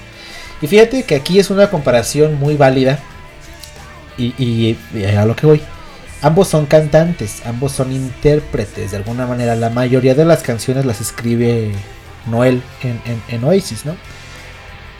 Y 0.60 0.66
fíjate 0.66 1.04
que 1.04 1.14
aquí 1.14 1.38
es 1.38 1.50
una 1.50 1.70
comparación 1.70 2.38
muy 2.38 2.56
válida. 2.56 2.98
Y, 4.18 4.76
a 5.16 5.24
lo 5.24 5.34
que 5.34 5.46
voy. 5.46 5.62
Ambos 6.20 6.46
son 6.48 6.66
cantantes, 6.66 7.42
ambos 7.46 7.72
son 7.72 7.90
intérpretes. 7.90 8.92
De 8.92 8.96
alguna 8.96 9.26
manera, 9.26 9.56
la 9.56 9.70
mayoría 9.70 10.14
de 10.14 10.24
las 10.24 10.42
canciones 10.42 10.84
las 10.84 11.00
escribe 11.00 11.72
Noel 12.26 12.62
en 13.28 13.44
Oasis, 13.44 13.84
¿no? 13.84 13.96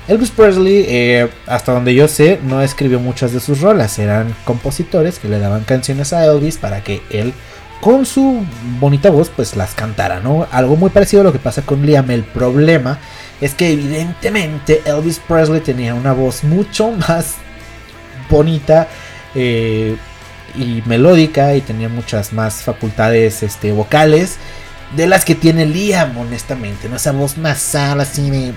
Elvis 0.09 0.31
Presley, 0.31 0.85
eh, 0.89 1.29
hasta 1.47 1.73
donde 1.73 1.95
yo 1.95 2.09
sé, 2.09 2.41
no 2.43 2.61
escribió 2.61 2.99
muchas 2.99 3.33
de 3.33 3.41
sus 3.41 3.61
rolas. 3.61 3.99
Eran 3.99 4.35
compositores 4.45 5.19
que 5.19 5.29
le 5.29 5.39
daban 5.39 5.63
canciones 5.63 6.13
a 6.13 6.25
Elvis 6.25 6.59
para 6.59 6.83
que 6.83 7.03
él, 7.11 7.33
con 7.81 8.05
su 8.05 8.45
bonita 8.81 9.11
voz, 9.11 9.31
pues 9.35 9.55
las 9.55 9.75
cantara, 9.75 10.19
¿no? 10.19 10.47
Algo 10.51 10.77
muy 10.77 10.91
parecido 10.91 11.21
a 11.21 11.25
lo 11.25 11.33
que 11.33 11.39
pasa 11.39 11.63
con 11.63 11.87
Liam. 11.87 12.11
El 12.11 12.25
problema 12.25 12.99
es 13.43 13.55
que 13.55 13.73
evidentemente 13.73 14.83
Elvis 14.85 15.19
Presley 15.19 15.61
tenía 15.61 15.95
una 15.95 16.13
voz 16.13 16.45
mucho 16.45 16.91
más 17.09 17.35
bonita 18.31 18.89
eh, 19.35 19.97
y 20.55 20.83
melódica 20.87 21.55
y 21.55 21.61
tenía 21.61 21.89
muchas 21.89 22.33
más 22.33 22.63
facultades 22.63 23.43
este, 23.43 23.73
vocales 23.73 24.39
de 24.97 25.07
las 25.09 25.25
que 25.25 25.35
tiene 25.35 25.67
Liam, 25.67 26.17
honestamente. 26.19 26.89
¿no? 26.89 26.97
Esa 26.97 27.11
voz 27.13 27.37
nasal 27.37 28.01
así 28.01 28.31
de, 28.31 28.53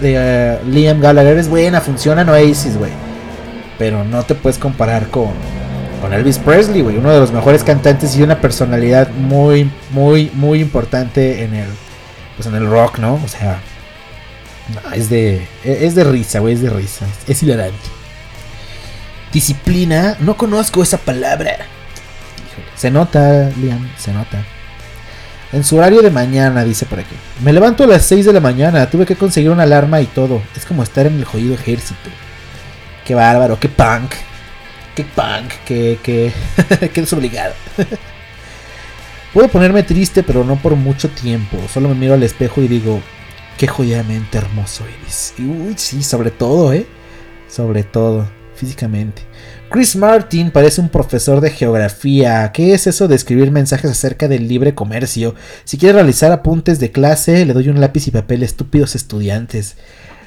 eh, 0.00 0.58
Liam 0.66 1.00
Gallagher 1.00 1.36
es 1.36 1.48
buena, 1.48 1.80
funciona 1.82 2.22
en 2.22 2.30
Oasis, 2.30 2.78
güey. 2.78 2.92
Pero 3.78 4.02
no 4.02 4.22
te 4.22 4.34
puedes 4.34 4.58
comparar 4.58 5.08
con, 5.08 5.32
con 6.00 6.14
Elvis 6.14 6.38
Presley, 6.38 6.80
güey. 6.80 6.96
Uno 6.96 7.10
de 7.10 7.20
los 7.20 7.32
mejores 7.32 7.64
cantantes 7.64 8.16
y 8.16 8.22
una 8.22 8.40
personalidad 8.40 9.10
muy, 9.10 9.70
muy, 9.90 10.30
muy 10.32 10.60
importante 10.60 11.44
en 11.44 11.54
el, 11.54 11.68
pues 12.36 12.46
en 12.46 12.54
el 12.54 12.66
rock, 12.66 12.98
¿no? 12.98 13.20
O 13.22 13.28
sea, 13.28 13.60
no, 14.68 14.92
es 14.92 15.08
de, 15.10 15.46
es 15.64 15.94
de 15.94 16.04
risa, 16.04 16.38
güey, 16.40 16.54
es 16.54 16.62
de 16.62 16.70
risa. 16.70 17.06
Es 17.26 17.42
hilarante. 17.42 17.76
Disciplina, 19.32 20.16
no 20.20 20.36
conozco 20.36 20.82
esa 20.82 20.98
palabra. 20.98 21.56
Se 22.76 22.90
nota, 22.90 23.50
Liam, 23.56 23.90
se 23.96 24.12
nota. 24.12 24.44
En 25.52 25.64
su 25.64 25.76
horario 25.76 26.02
de 26.02 26.10
mañana, 26.10 26.64
dice 26.64 26.86
por 26.86 26.98
aquí. 26.98 27.14
Me 27.42 27.52
levanto 27.52 27.84
a 27.84 27.86
las 27.86 28.06
6 28.06 28.26
de 28.26 28.32
la 28.32 28.40
mañana, 28.40 28.88
tuve 28.88 29.04
que 29.04 29.16
conseguir 29.16 29.50
una 29.50 29.64
alarma 29.64 30.00
y 30.00 30.06
todo. 30.06 30.42
Es 30.56 30.64
como 30.64 30.82
estar 30.82 31.06
en 31.06 31.18
el 31.18 31.24
jodido 31.24 31.54
ejército. 31.54 32.10
Qué 33.04 33.14
bárbaro, 33.14 33.58
qué 33.58 33.68
punk. 33.68 34.12
Qué 34.94 35.04
punk, 35.04 35.52
qué, 35.66 35.98
qué, 36.02 36.32
qué 36.92 37.00
desobligado. 37.00 37.54
Puedo 39.32 39.48
ponerme 39.48 39.82
triste, 39.82 40.22
pero 40.22 40.44
no 40.44 40.56
por 40.56 40.76
mucho 40.76 41.08
tiempo. 41.08 41.58
Solo 41.72 41.88
me 41.88 41.94
miro 41.94 42.14
al 42.14 42.22
espejo 42.22 42.62
y 42.62 42.68
digo, 42.68 43.00
qué 43.56 43.66
jodidamente 43.66 44.38
hermoso 44.38 44.84
eres. 45.00 45.34
Uy, 45.38 45.74
sí, 45.76 46.02
sobre 46.02 46.30
todo, 46.30 46.72
¿eh? 46.72 46.86
Sobre 47.48 47.84
todo, 47.84 48.26
físicamente. 48.54 49.22
Chris 49.70 49.96
Martin 49.96 50.50
parece 50.50 50.80
un 50.80 50.90
profesor 50.90 51.40
de 51.40 51.50
geografía. 51.50 52.52
¿Qué 52.52 52.74
es 52.74 52.86
eso 52.86 53.08
de 53.08 53.16
escribir 53.16 53.50
mensajes 53.50 53.90
acerca 53.90 54.28
del 54.28 54.46
libre 54.46 54.74
comercio? 54.74 55.34
Si 55.64 55.78
quiere 55.78 55.94
realizar 55.94 56.30
apuntes 56.30 56.78
de 56.78 56.92
clase, 56.92 57.46
le 57.46 57.54
doy 57.54 57.70
un 57.70 57.80
lápiz 57.80 58.06
y 58.06 58.10
papel, 58.10 58.42
estúpidos 58.42 58.94
estudiantes. 58.94 59.76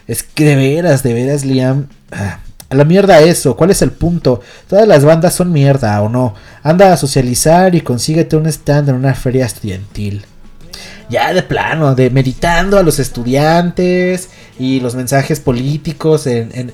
Es 0.07 0.23
que 0.23 0.45
de 0.45 0.55
veras, 0.55 1.03
de 1.03 1.13
veras, 1.13 1.45
Liam. 1.45 1.88
ah, 2.11 2.39
a 2.67 2.75
la 2.75 2.83
mierda 2.83 3.21
eso, 3.21 3.55
¿cuál 3.55 3.69
es 3.69 3.83
el 3.83 3.91
punto? 3.91 4.41
Todas 4.67 4.88
las 4.88 5.05
bandas 5.05 5.35
son 5.35 5.51
mierda 5.51 6.01
o 6.01 6.09
no. 6.09 6.33
Anda 6.63 6.91
a 6.91 6.97
socializar 6.97 7.75
y 7.75 7.81
consíguete 7.81 8.35
un 8.35 8.47
stand 8.47 8.89
en 8.89 8.95
una 8.95 9.13
feria 9.13 9.45
estudiantil. 9.45 10.25
Ya 11.09 11.33
de 11.33 11.43
plano, 11.43 11.93
de 11.95 12.09
meditando 12.09 12.77
a 12.79 12.83
los 12.83 12.99
estudiantes 12.99 14.29
y 14.57 14.79
los 14.79 14.95
mensajes 14.95 15.39
políticos 15.39 16.25
en, 16.27 16.71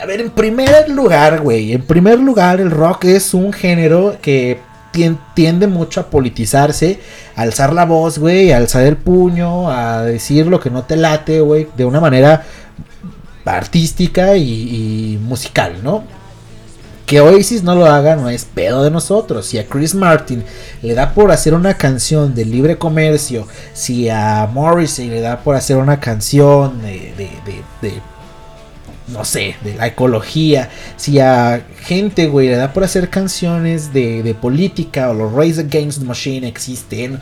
a 0.00 0.06
ver, 0.06 0.20
en 0.20 0.30
primer 0.30 0.88
lugar, 0.90 1.40
güey, 1.40 1.72
en 1.72 1.82
primer 1.82 2.18
lugar 2.18 2.60
el 2.60 2.70
rock 2.70 3.04
es 3.04 3.34
un 3.34 3.52
género 3.52 4.16
que 4.20 4.58
tien- 4.92 5.18
tiende 5.34 5.66
mucho 5.68 6.00
a 6.00 6.10
politizarse, 6.10 6.98
a 7.36 7.42
alzar 7.42 7.72
la 7.72 7.84
voz, 7.84 8.18
güey, 8.18 8.52
a 8.52 8.56
alzar 8.56 8.84
el 8.84 8.96
puño, 8.96 9.70
a 9.70 10.02
decir 10.02 10.46
lo 10.46 10.58
que 10.60 10.70
no 10.70 10.82
te 10.82 10.96
late, 10.96 11.40
güey, 11.40 11.68
de 11.76 11.84
una 11.84 12.00
manera 12.00 12.44
artística 13.44 14.36
y 14.36 15.18
musical, 15.22 15.76
¿no? 15.82 16.04
Que 17.08 17.20
Oasis 17.22 17.62
no 17.62 17.74
lo 17.74 17.86
haga 17.86 18.16
no 18.16 18.28
es 18.28 18.44
pedo 18.44 18.84
de 18.84 18.90
nosotros. 18.90 19.46
Si 19.46 19.56
a 19.58 19.66
Chris 19.66 19.94
Martin 19.94 20.44
le 20.82 20.92
da 20.94 21.14
por 21.14 21.32
hacer 21.32 21.54
una 21.54 21.74
canción 21.74 22.34
de 22.34 22.44
libre 22.44 22.76
comercio, 22.76 23.48
si 23.72 24.10
a 24.10 24.46
Morrissey 24.52 25.08
le 25.08 25.20
da 25.22 25.40
por 25.40 25.56
hacer 25.56 25.78
una 25.78 25.98
canción 26.00 26.82
de, 26.82 27.14
de- 27.16 27.30
de- 27.46 27.62
de, 27.88 28.00
no 29.08 29.24
sé, 29.24 29.56
de 29.64 29.74
la 29.74 29.86
ecología, 29.86 30.68
si 30.98 31.18
a 31.18 31.62
gente, 31.80 32.26
güey, 32.26 32.48
le 32.48 32.56
da 32.56 32.74
por 32.74 32.84
hacer 32.84 33.08
canciones 33.08 33.90
de, 33.94 34.36
política 34.38 35.08
o 35.08 35.14
los 35.14 35.32
Race 35.32 35.58
Against 35.60 36.00
the 36.00 36.04
Machine 36.04 36.46
existen. 36.46 37.18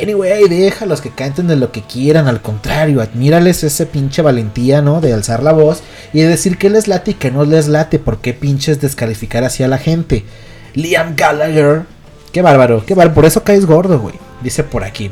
Anyway, 0.00 0.46
déjalos 0.48 1.00
que 1.00 1.10
canten 1.10 1.46
de 1.46 1.56
lo 1.56 1.72
que 1.72 1.80
quieran, 1.80 2.28
al 2.28 2.42
contrario, 2.42 3.00
admírales 3.00 3.64
ese 3.64 3.86
pinche 3.86 4.20
valentía, 4.20 4.82
¿no? 4.82 5.00
De 5.00 5.14
alzar 5.14 5.42
la 5.42 5.52
voz 5.52 5.82
y 6.12 6.20
de 6.20 6.28
decir 6.28 6.58
que 6.58 6.68
les 6.68 6.86
late 6.86 7.12
y 7.12 7.14
que 7.14 7.30
no 7.30 7.44
les 7.44 7.66
late, 7.66 7.98
¿por 7.98 8.18
qué 8.18 8.34
pinches 8.34 8.80
descalificar 8.80 9.42
así 9.44 9.62
a 9.62 9.68
la 9.68 9.78
gente? 9.78 10.24
Liam 10.74 11.16
Gallagher, 11.16 11.84
qué 12.30 12.42
bárbaro, 12.42 12.84
qué 12.84 12.94
bárbaro, 12.94 13.14
por 13.14 13.24
eso 13.24 13.42
caes 13.42 13.64
gordo, 13.64 13.98
güey, 13.98 14.16
dice 14.42 14.62
por 14.64 14.84
aquí. 14.84 15.10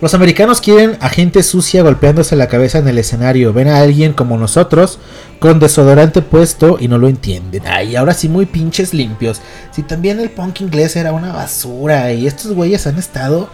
Los 0.00 0.14
americanos 0.14 0.62
quieren 0.62 0.96
a 1.00 1.10
gente 1.10 1.42
sucia 1.42 1.82
golpeándose 1.82 2.34
la 2.34 2.48
cabeza 2.48 2.78
en 2.78 2.88
el 2.88 2.96
escenario. 2.96 3.52
Ven 3.52 3.68
a 3.68 3.80
alguien 3.80 4.14
como 4.14 4.38
nosotros 4.38 4.98
con 5.38 5.60
desodorante 5.60 6.22
puesto 6.22 6.78
y 6.80 6.88
no 6.88 6.96
lo 6.96 7.06
entienden. 7.08 7.62
Ay, 7.66 7.96
ahora 7.96 8.14
sí 8.14 8.30
muy 8.30 8.46
pinches 8.46 8.94
limpios. 8.94 9.42
Si 9.72 9.82
también 9.82 10.18
el 10.18 10.30
punk 10.30 10.62
inglés 10.62 10.96
era 10.96 11.12
una 11.12 11.34
basura 11.34 12.12
y 12.14 12.26
estos 12.26 12.52
güeyes 12.52 12.86
han 12.86 12.98
estado 12.98 13.50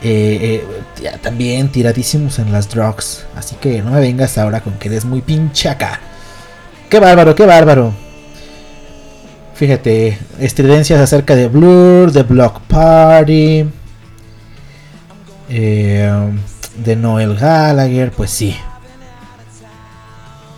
eh, 0.00 0.64
eh, 1.02 1.10
también 1.20 1.72
tiradísimos 1.72 2.38
en 2.38 2.52
las 2.52 2.70
drugs. 2.70 3.24
Así 3.34 3.56
que 3.56 3.82
no 3.82 3.90
me 3.90 3.98
vengas 3.98 4.38
ahora 4.38 4.60
con 4.60 4.74
que 4.74 4.86
eres 4.86 5.04
muy 5.04 5.20
pinche 5.20 5.68
acá. 5.68 5.98
Qué 6.88 7.00
bárbaro, 7.00 7.34
qué 7.34 7.44
bárbaro. 7.44 7.92
Fíjate, 9.54 10.16
estridencias 10.38 11.00
acerca 11.00 11.34
de 11.34 11.48
Blur, 11.48 12.12
de 12.12 12.22
Block 12.22 12.60
Party 12.68 13.66
eh, 15.48 16.10
de 16.84 16.96
Noel 16.96 17.34
Gallagher, 17.36 18.10
pues 18.12 18.30
sí. 18.30 18.56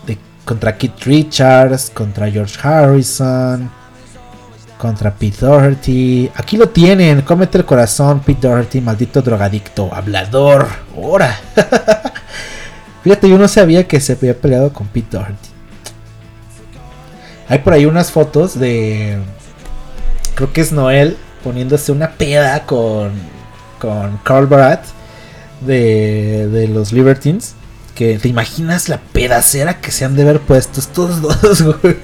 De- 0.07 0.19
contra 0.45 0.77
Keith 0.77 1.01
Richards, 1.05 1.91
contra 1.91 2.31
George 2.31 2.59
Harrison, 2.63 3.71
contra 4.79 5.11
Pete 5.13 5.45
Doherty. 5.47 6.31
Aquí 6.35 6.57
lo 6.57 6.69
tienen, 6.69 7.23
cómete 7.23 7.59
el 7.59 7.65
corazón, 7.65 8.21
Pete 8.21 8.49
Doherty, 8.49 8.81
maldito 8.81 9.23
drogadicto, 9.23 9.93
hablador. 9.95 10.67
Ahora. 10.97 11.39
Fíjate, 13.05 13.29
yo 13.31 13.39
no 13.39 13.49
sabía 13.49 13.89
que 13.89 13.99
se 14.01 14.13
había 14.13 14.37
peleado 14.39 14.73
con 14.73 14.87
Pete 14.89 15.17
Doherty. 15.17 15.49
Hay 17.49 17.59
por 17.61 17.73
ahí 17.73 17.87
unas 17.87 18.11
fotos 18.11 18.59
de. 18.59 19.19
Creo 20.35 20.53
que 20.53 20.61
es 20.61 20.71
Noel 20.73 21.17
poniéndose 21.43 21.93
una 21.93 22.11
peda 22.13 22.65
con. 22.67 23.11
Con 23.81 24.19
Carl 24.19 24.47
Barat 24.47 24.85
de, 25.61 26.49
de 26.49 26.69
los 26.69 26.93
Libertines. 26.93 27.55
Que 27.95 28.19
te 28.19 28.29
imaginas 28.29 28.89
la 28.89 28.99
pedacera 28.99 29.81
que 29.81 29.91
se 29.91 30.05
han 30.05 30.17
de 30.17 30.23
haber 30.23 30.41
puesto 30.41 30.81
estos 30.81 31.21
dos, 31.43 31.63
güey. 31.63 31.97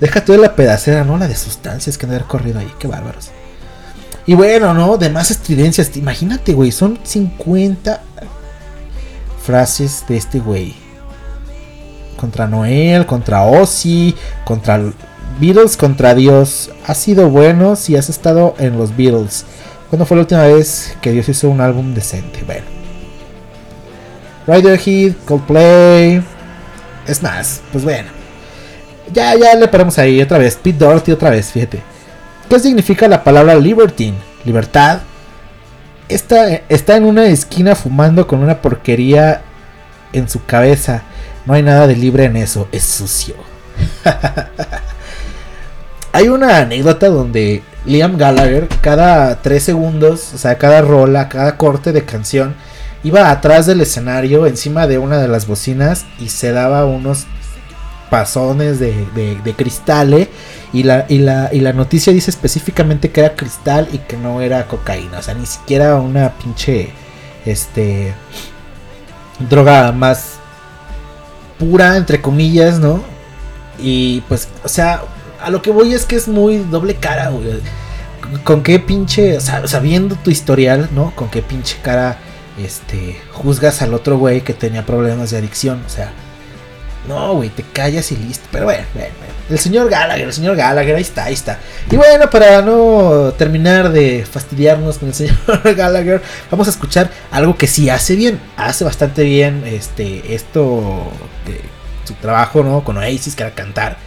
Déjate 0.00 0.32
de 0.32 0.38
la 0.38 0.56
pedacera, 0.56 1.04
¿no? 1.04 1.16
La 1.16 1.28
de 1.28 1.36
sustancias 1.36 1.96
que 1.96 2.06
han 2.06 2.10
de 2.10 2.16
haber 2.16 2.28
corrido 2.28 2.58
ahí. 2.58 2.72
Qué 2.78 2.88
bárbaros. 2.88 3.30
Y 4.26 4.34
bueno, 4.34 4.74
¿no? 4.74 4.98
De 4.98 5.10
más 5.10 5.30
estridencias. 5.30 5.96
Imagínate, 5.96 6.52
güey. 6.52 6.72
Son 6.72 6.98
50 7.02 8.02
frases 9.44 10.04
de 10.08 10.16
este 10.16 10.38
güey 10.38 10.74
contra 12.16 12.46
Noel, 12.46 13.04
contra 13.04 13.42
Ozzy, 13.42 14.14
contra 14.44 14.80
Beatles, 15.40 15.76
contra 15.76 16.14
Dios. 16.14 16.70
Has 16.86 16.98
sido 16.98 17.28
bueno 17.28 17.74
si 17.74 17.96
has 17.96 18.08
estado 18.08 18.54
en 18.58 18.78
los 18.78 18.96
Beatles. 18.96 19.44
¿Cuándo 19.92 20.06
fue 20.06 20.16
la 20.16 20.22
última 20.22 20.44
vez 20.44 20.96
que 21.02 21.12
Dios 21.12 21.28
hizo 21.28 21.50
un 21.50 21.60
álbum 21.60 21.92
decente? 21.92 22.42
Bueno. 22.46 22.64
Radiohead, 24.46 25.12
Coldplay. 25.26 26.22
Es 27.06 27.22
más, 27.22 27.60
pues 27.70 27.84
bueno. 27.84 28.08
Ya, 29.12 29.34
ya 29.34 29.54
le 29.54 29.68
paramos 29.68 29.98
ahí 29.98 30.22
otra 30.22 30.38
vez. 30.38 30.56
Pete 30.56 30.78
Doherty 30.78 31.12
otra 31.12 31.28
vez, 31.28 31.52
fíjate. 31.52 31.82
¿Qué 32.48 32.58
significa 32.58 33.06
la 33.06 33.22
palabra 33.22 33.54
libertine? 33.54 34.16
Libertad. 34.46 35.00
Está, 36.08 36.62
está 36.70 36.96
en 36.96 37.04
una 37.04 37.26
esquina 37.26 37.74
fumando 37.74 38.26
con 38.26 38.38
una 38.38 38.62
porquería 38.62 39.42
en 40.14 40.26
su 40.26 40.42
cabeza. 40.46 41.02
No 41.44 41.52
hay 41.52 41.62
nada 41.62 41.86
de 41.86 41.96
libre 41.96 42.24
en 42.24 42.36
eso, 42.36 42.66
es 42.72 42.82
sucio. 42.82 43.34
hay 46.12 46.28
una 46.28 46.60
anécdota 46.60 47.08
donde 47.08 47.62
Liam 47.84 48.16
Gallagher, 48.16 48.68
cada 48.80 49.42
3 49.42 49.62
segundos, 49.62 50.32
o 50.34 50.38
sea, 50.38 50.58
cada 50.58 50.82
rola, 50.82 51.28
cada 51.28 51.56
corte 51.56 51.92
de 51.92 52.04
canción, 52.04 52.54
iba 53.02 53.30
atrás 53.30 53.66
del 53.66 53.80
escenario, 53.80 54.46
encima 54.46 54.86
de 54.86 54.98
una 54.98 55.18
de 55.18 55.28
las 55.28 55.46
bocinas, 55.46 56.04
y 56.18 56.28
se 56.28 56.52
daba 56.52 56.84
unos 56.84 57.26
pasones 58.10 58.78
de, 58.78 59.06
de, 59.14 59.36
de 59.42 59.54
cristal, 59.54 60.12
¿eh? 60.14 60.28
y, 60.72 60.84
la, 60.84 61.06
y, 61.08 61.18
la, 61.18 61.50
y 61.52 61.60
la 61.60 61.72
noticia 61.72 62.12
dice 62.12 62.30
específicamente 62.30 63.10
que 63.10 63.20
era 63.20 63.34
cristal 63.34 63.88
y 63.92 63.98
que 63.98 64.16
no 64.16 64.40
era 64.40 64.68
cocaína, 64.68 65.18
o 65.18 65.22
sea, 65.22 65.34
ni 65.34 65.46
siquiera 65.46 65.96
una 65.96 66.30
pinche, 66.34 66.90
este, 67.44 68.14
droga 69.48 69.92
más 69.92 70.34
pura, 71.58 71.96
entre 71.96 72.20
comillas, 72.20 72.78
¿no? 72.78 73.02
Y 73.78 74.20
pues, 74.22 74.48
o 74.64 74.68
sea, 74.68 75.02
a 75.42 75.50
lo 75.50 75.62
que 75.62 75.70
voy 75.70 75.94
es 75.94 76.06
que 76.06 76.16
es 76.16 76.28
muy 76.28 76.58
doble 76.58 76.94
cara, 76.96 77.30
güey. 77.30 77.60
Con 78.44 78.62
qué 78.62 78.78
pinche, 78.78 79.40
sabiendo 79.40 80.16
tu 80.16 80.30
historial, 80.30 80.88
¿no? 80.92 81.14
Con 81.14 81.28
qué 81.28 81.42
pinche 81.42 81.76
cara, 81.82 82.18
este, 82.62 83.20
juzgas 83.32 83.82
al 83.82 83.94
otro 83.94 84.18
güey 84.18 84.42
que 84.42 84.54
tenía 84.54 84.86
problemas 84.86 85.30
de 85.30 85.38
adicción, 85.38 85.82
o 85.84 85.88
sea. 85.88 86.12
No, 87.08 87.34
güey, 87.34 87.48
te 87.48 87.64
callas 87.64 88.12
y 88.12 88.16
listo. 88.16 88.46
Pero 88.52 88.64
bueno. 88.64 88.84
El 89.50 89.58
señor 89.58 89.90
Gallagher, 89.90 90.26
el 90.26 90.32
señor 90.32 90.56
Gallagher, 90.56 90.94
ahí 90.94 91.02
está, 91.02 91.24
ahí 91.24 91.34
está. 91.34 91.58
Y 91.90 91.96
bueno, 91.96 92.30
para 92.30 92.62
no 92.62 93.34
terminar 93.36 93.90
de 93.90 94.24
fastidiarnos 94.24 94.98
con 94.98 95.08
el 95.08 95.14
señor 95.14 95.36
Gallagher, 95.76 96.22
vamos 96.50 96.68
a 96.68 96.70
escuchar 96.70 97.10
algo 97.30 97.56
que 97.56 97.66
sí 97.66 97.90
hace 97.90 98.14
bien. 98.14 98.40
Hace 98.56 98.84
bastante 98.84 99.24
bien 99.24 99.64
este 99.66 100.34
esto, 100.34 101.10
de 101.46 101.60
su 102.04 102.14
trabajo, 102.14 102.62
¿no? 102.62 102.84
Con 102.84 102.96
Oasis, 102.96 103.34
que 103.34 103.42
era 103.42 103.54
cantar. 103.54 103.98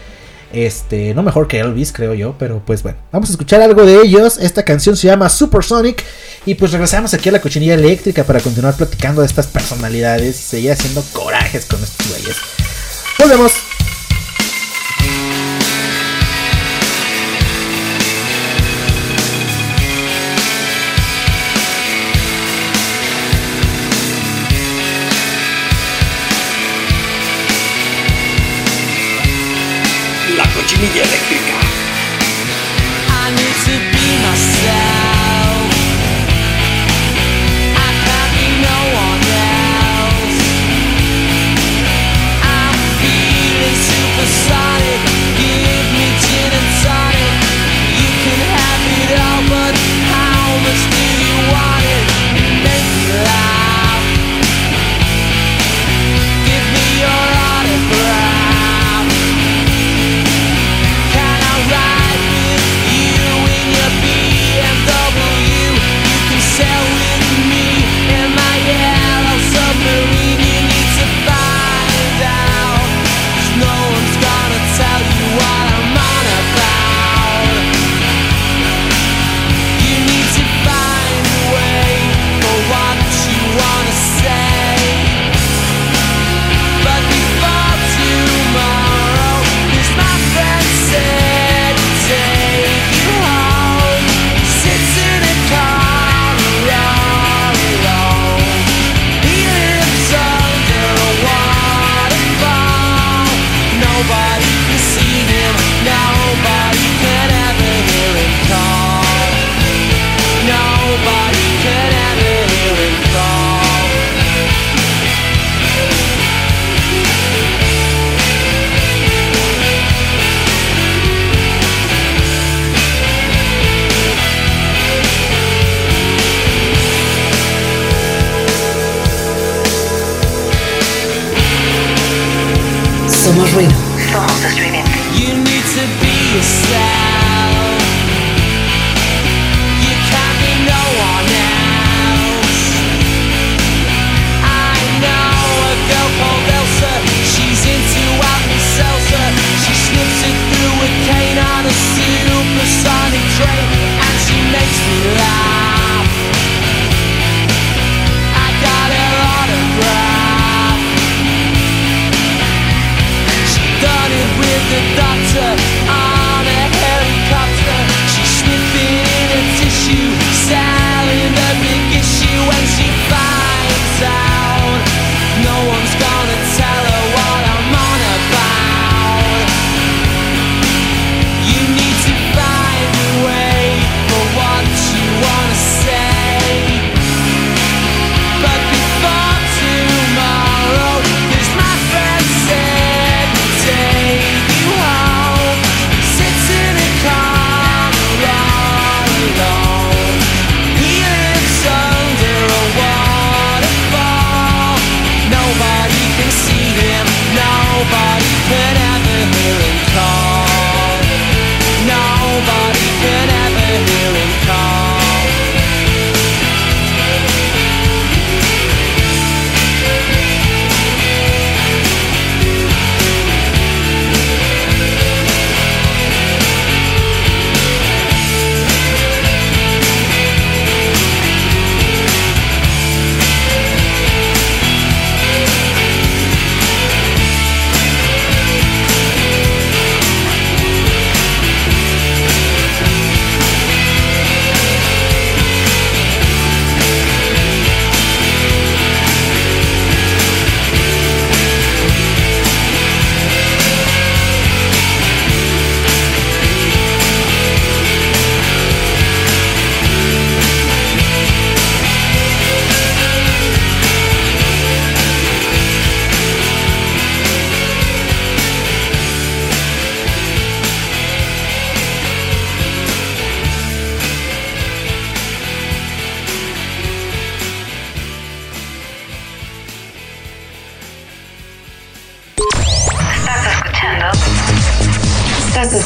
Este, 0.55 1.13
no 1.13 1.21
mejor 1.21 1.49
que 1.49 1.59
Elvis, 1.59 1.91
creo 1.91 2.13
yo, 2.13 2.35
pero 2.39 2.61
pues 2.65 2.81
bueno, 2.81 2.97
vamos 3.11 3.27
a 3.27 3.33
escuchar 3.33 3.61
algo 3.61 3.85
de 3.85 3.99
ellos. 4.01 4.37
Esta 4.37 4.63
canción 4.63 4.95
se 4.95 5.07
llama 5.07 5.27
Supersonic. 5.27 6.01
Y 6.45 6.55
pues 6.55 6.71
regresamos 6.71 7.13
aquí 7.13 7.27
a 7.27 7.33
la 7.33 7.41
cochinilla 7.41 7.73
eléctrica 7.73 8.23
para 8.23 8.39
continuar 8.39 8.73
platicando 8.77 9.19
de 9.19 9.27
estas 9.27 9.47
personalidades 9.47 10.39
y 10.39 10.43
seguir 10.43 10.71
haciendo 10.71 11.03
corajes 11.11 11.65
con 11.65 11.83
estos 11.83 12.07
güeyes. 12.07 12.37
Volvemos. 13.19 13.51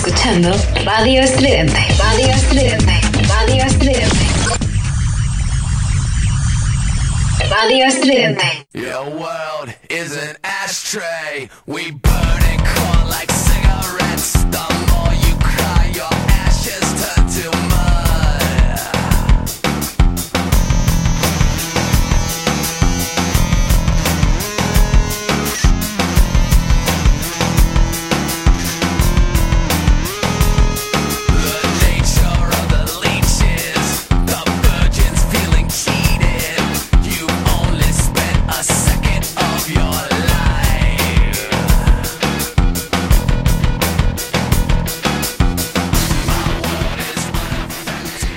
Escuchando 0.10 0.52
Radio 0.86 1.22
Estridente. 1.22 1.80
Radio 2.00 2.28
Estridente. 2.30 3.02
Radio 3.28 3.64
Estridente. 3.64 4.26
Radio 7.50 7.86
Estridente. 7.86 8.68
Your 8.74 9.06
world 9.06 9.76
is 9.90 10.18
an 10.18 10.36
ashtray. 10.44 11.50
We 11.68 11.92
burn 11.92 12.44
and 12.44 12.49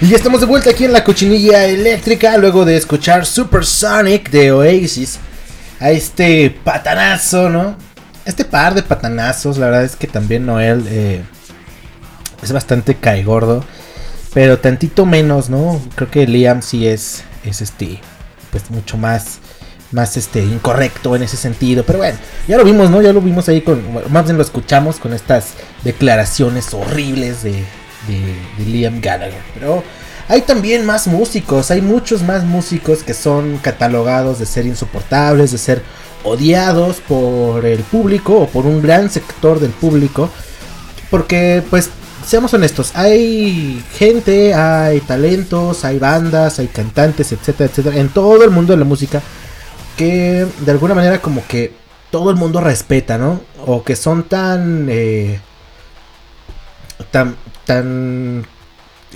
Y 0.03 0.09
ya 0.09 0.17
estamos 0.17 0.41
de 0.41 0.47
vuelta 0.47 0.71
aquí 0.71 0.85
en 0.85 0.93
la 0.93 1.05
cochinilla 1.05 1.65
eléctrica 1.65 2.37
luego 2.37 2.65
de 2.65 2.77
escuchar 2.77 3.25
Supersonic 3.25 4.31
de 4.31 4.51
Oasis. 4.51 5.21
A 5.79 5.93
este 5.93 6.51
patanazo, 6.51 7.49
¿no? 7.49 7.77
Este 8.25 8.45
par 8.45 8.75
de 8.75 8.83
patanazos, 8.83 9.59
la 9.59 9.67
verdad 9.67 9.85
es 9.85 9.95
que 9.95 10.09
también 10.09 10.45
Noel 10.45 10.85
eh, 10.89 11.23
es 12.43 12.51
bastante 12.51 12.97
caegordo. 12.97 13.65
Pero 14.35 14.59
tantito 14.59 15.07
menos, 15.07 15.49
¿no? 15.49 15.81
Creo 15.95 16.11
que 16.11 16.27
Liam 16.27 16.63
sí 16.63 16.89
es, 16.89 17.23
es 17.45 17.63
este, 17.63 18.01
pues 18.51 18.73
mucho 18.73 18.97
más, 18.97 19.39
más 19.93 20.17
este, 20.17 20.43
incorrecto 20.43 21.15
en 21.15 21.23
ese 21.23 21.37
sentido. 21.37 21.85
Pero 21.87 22.01
bueno, 22.01 22.19
ya 22.49 22.57
lo 22.57 22.65
vimos, 22.65 22.91
¿no? 22.91 23.03
Ya 23.03 23.13
lo 23.13 23.21
vimos 23.21 23.49
ahí 23.49 23.61
con, 23.61 23.81
más 24.11 24.25
bien 24.25 24.37
lo 24.37 24.43
escuchamos 24.43 24.97
con 24.97 25.13
estas 25.13 25.51
declaraciones 25.85 26.75
horribles 26.75 27.45
de, 27.45 27.65
de, 28.07 28.65
Liam 28.65 29.01
Gallagher. 29.01 29.43
Pero 29.55 29.83
hay 30.29 30.43
también 30.43 30.85
más 30.85 31.07
músicos, 31.07 31.71
hay 31.71 31.81
muchos 31.81 32.23
más 32.23 32.45
músicos 32.45 33.03
que 33.03 33.15
son 33.15 33.59
catalogados 33.59 34.39
de 34.39 34.47
ser 34.47 34.67
insoportables, 34.67 35.53
de 35.53 35.59
ser 35.59 35.83
odiados 36.25 37.01
por 37.01 37.67
el 37.67 37.81
público 37.81 38.39
o 38.39 38.47
por 38.47 38.67
un 38.67 38.81
gran 38.83 39.11
sector 39.11 39.61
del 39.61 39.71
público. 39.71 40.31
Porque, 41.11 41.63
pues, 41.69 41.91
seamos 42.27 42.55
honestos, 42.55 42.93
hay 42.95 43.85
gente, 43.95 44.55
hay 44.55 45.01
talentos, 45.01 45.85
hay 45.85 45.99
bandas, 45.99 46.59
hay 46.59 46.69
cantantes, 46.69 47.33
etcétera, 47.33 47.71
etcétera, 47.71 47.97
en 47.97 48.09
todo 48.09 48.45
el 48.45 48.51
mundo 48.51 48.73
de 48.73 48.79
la 48.79 48.85
música 48.85 49.21
que 49.97 50.47
de 50.61 50.71
alguna 50.71 50.95
manera 50.95 51.21
como 51.21 51.47
que 51.47 51.75
todo 52.11 52.31
el 52.31 52.37
mundo 52.37 52.61
respeta, 52.61 53.19
¿no? 53.19 53.41
O 53.67 53.83
que 53.83 53.97
son 53.97 54.25
tan... 54.25 54.87
eh, 54.91 55.41
tan... 57.11 57.37
tan... 57.67 58.47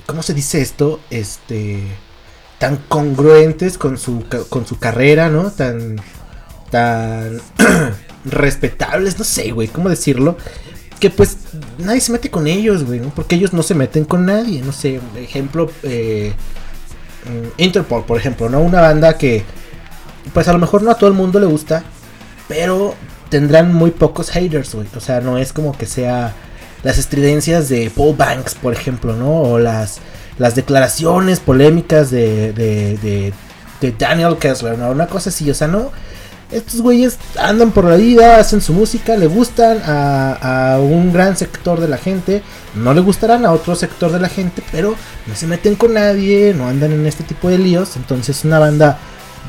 ¿Cómo 0.07 0.23
se 0.23 0.35
dice 0.35 0.61
esto? 0.61 1.01
Este... 1.11 1.83
Tan 2.59 2.77
congruentes 2.89 3.77
con 3.77 3.99
su, 3.99 4.25
con 4.49 4.67
su 4.67 4.79
carrera, 4.79 5.29
¿no? 5.29 5.51
Tan... 5.51 6.01
Tan... 6.71 7.41
respetables, 8.25 9.19
no 9.19 9.25
sé, 9.25 9.53
güey, 9.53 9.69
¿cómo 9.69 9.89
decirlo? 9.89 10.37
Que 10.99 11.11
pues 11.11 11.37
nadie 11.79 12.01
se 12.01 12.11
mete 12.11 12.31
con 12.31 12.47
ellos, 12.47 12.85
güey, 12.85 12.99
¿no? 12.99 13.11
Porque 13.11 13.37
ellos 13.37 13.53
no 13.53 13.63
se 13.63 13.75
meten 13.75 14.05
con 14.05 14.27
nadie, 14.27 14.63
no 14.63 14.73
sé, 14.73 15.01
ejemplo... 15.17 15.71
Eh, 15.83 16.33
Interpol, 17.57 18.05
por 18.05 18.19
ejemplo, 18.19 18.49
¿no? 18.49 18.61
Una 18.61 18.81
banda 18.81 19.19
que 19.19 19.45
pues 20.33 20.49
a 20.49 20.53
lo 20.53 20.59
mejor 20.59 20.83
no 20.83 20.91
a 20.91 20.97
todo 20.97 21.09
el 21.09 21.17
mundo 21.17 21.39
le 21.39 21.47
gusta, 21.47 21.85
pero 22.49 22.95
tendrán 23.29 23.75
muy 23.75 23.91
pocos 23.91 24.31
haters, 24.31 24.75
güey. 24.75 24.87
O 24.97 25.01
sea, 25.01 25.21
no 25.21 25.39
es 25.39 25.53
como 25.53 25.77
que 25.77 25.87
sea 25.87 26.35
las 26.87 26.99
estridencias 26.99 27.69
de 27.69 27.91
Paul 27.91 28.15
Banks, 28.15 28.55
por 28.55 28.73
ejemplo, 28.73 29.13
¿no? 29.17 29.43
O 29.43 29.59
las, 29.59 29.99
las 30.39 30.55
declaraciones 30.55 31.41
polémicas 31.41 32.13
de, 32.13 32.53
de, 32.53 32.97
de, 32.99 33.33
de 33.81 33.93
Daniel 33.99 34.37
Kessler, 34.39 34.79
¿no? 34.79 34.93
Una 34.93 35.09
cosa 35.09 35.31
así, 35.31 35.51
o 35.51 35.55
sea, 35.55 35.67
no. 35.67 35.91
Estos 36.53 36.81
güeyes 36.81 37.19
andan 37.41 37.73
por 37.73 37.87
la 37.87 37.97
vida, 37.97 38.39
hacen 38.39 38.61
su 38.61 38.73
música, 38.73 39.17
le 39.17 39.27
gustan 39.27 39.83
a, 39.85 40.75
a 40.75 40.79
un 40.79 41.13
gran 41.13 41.37
sector 41.37 41.81
de 41.81 41.89
la 41.89 41.99
gente, 41.99 42.41
no 42.77 42.95
le 42.95 43.01
gustarán 43.01 43.45
a 43.45 43.51
otro 43.51 43.75
sector 43.75 44.13
de 44.13 44.21
la 44.21 44.29
gente, 44.29 44.63
pero 44.71 44.95
no 45.27 45.35
se 45.35 45.49
meten 45.49 45.75
con 45.75 45.95
nadie, 45.95 46.55
no 46.57 46.69
andan 46.69 46.93
en 46.93 47.05
este 47.05 47.25
tipo 47.25 47.49
de 47.49 47.59
líos. 47.59 47.97
Entonces, 47.97 48.45
una 48.45 48.61
banda 48.61 48.97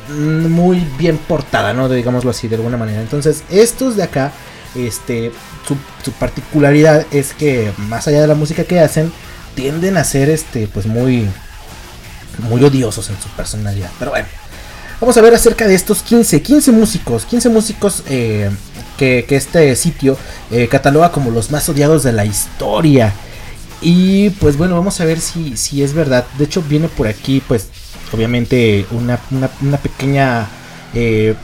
muy 0.09 0.83
bien 0.97 1.19
portada, 1.19 1.71
¿no? 1.71 1.87
Digámoslo 1.87 2.31
así, 2.31 2.47
de 2.47 2.55
alguna 2.55 2.77
manera. 2.77 2.99
Entonces, 2.99 3.43
estos 3.51 3.95
de 3.95 4.01
acá, 4.01 4.31
este, 4.73 5.31
su, 5.67 6.11
particularidad 6.13 7.05
es 7.11 7.33
que 7.33 7.71
más 7.77 8.07
allá 8.07 8.21
de 8.21 8.27
la 8.27 8.35
música 8.35 8.63
que 8.63 8.79
hacen, 8.79 9.11
tienden 9.55 9.97
a 9.97 10.03
ser, 10.03 10.29
este, 10.29 10.67
pues 10.67 10.85
muy, 10.85 11.27
muy 12.49 12.63
odiosos 12.63 13.09
en 13.09 13.19
su 13.21 13.27
personalidad. 13.29 13.89
Pero 13.99 14.11
bueno, 14.11 14.27
vamos 15.01 15.17
a 15.17 15.21
ver 15.21 15.33
acerca 15.33 15.67
de 15.67 15.75
estos 15.75 16.01
15, 16.03 16.41
15 16.41 16.71
músicos, 16.71 17.25
15 17.25 17.49
músicos 17.49 18.03
eh, 18.07 18.49
que, 18.97 19.25
que 19.27 19.35
este 19.35 19.75
sitio 19.75 20.17
eh, 20.51 20.67
cataloga 20.67 21.11
como 21.11 21.31
los 21.31 21.51
más 21.51 21.67
odiados 21.69 22.03
de 22.03 22.13
la 22.13 22.25
historia. 22.25 23.13
Y 23.81 24.31
pues 24.31 24.57
bueno, 24.57 24.75
vamos 24.75 24.99
a 25.01 25.05
ver 25.05 25.19
si, 25.19 25.55
si 25.57 25.83
es 25.83 25.93
verdad. 25.93 26.25
De 26.37 26.45
hecho, 26.45 26.61
viene 26.63 26.87
por 26.87 27.07
aquí, 27.07 27.43
pues, 27.47 27.67
obviamente, 28.11 28.85
una, 28.91 29.19
una- 29.31 29.51
una 29.61 29.77
pequeña 29.77 30.47
eh, 30.95 31.35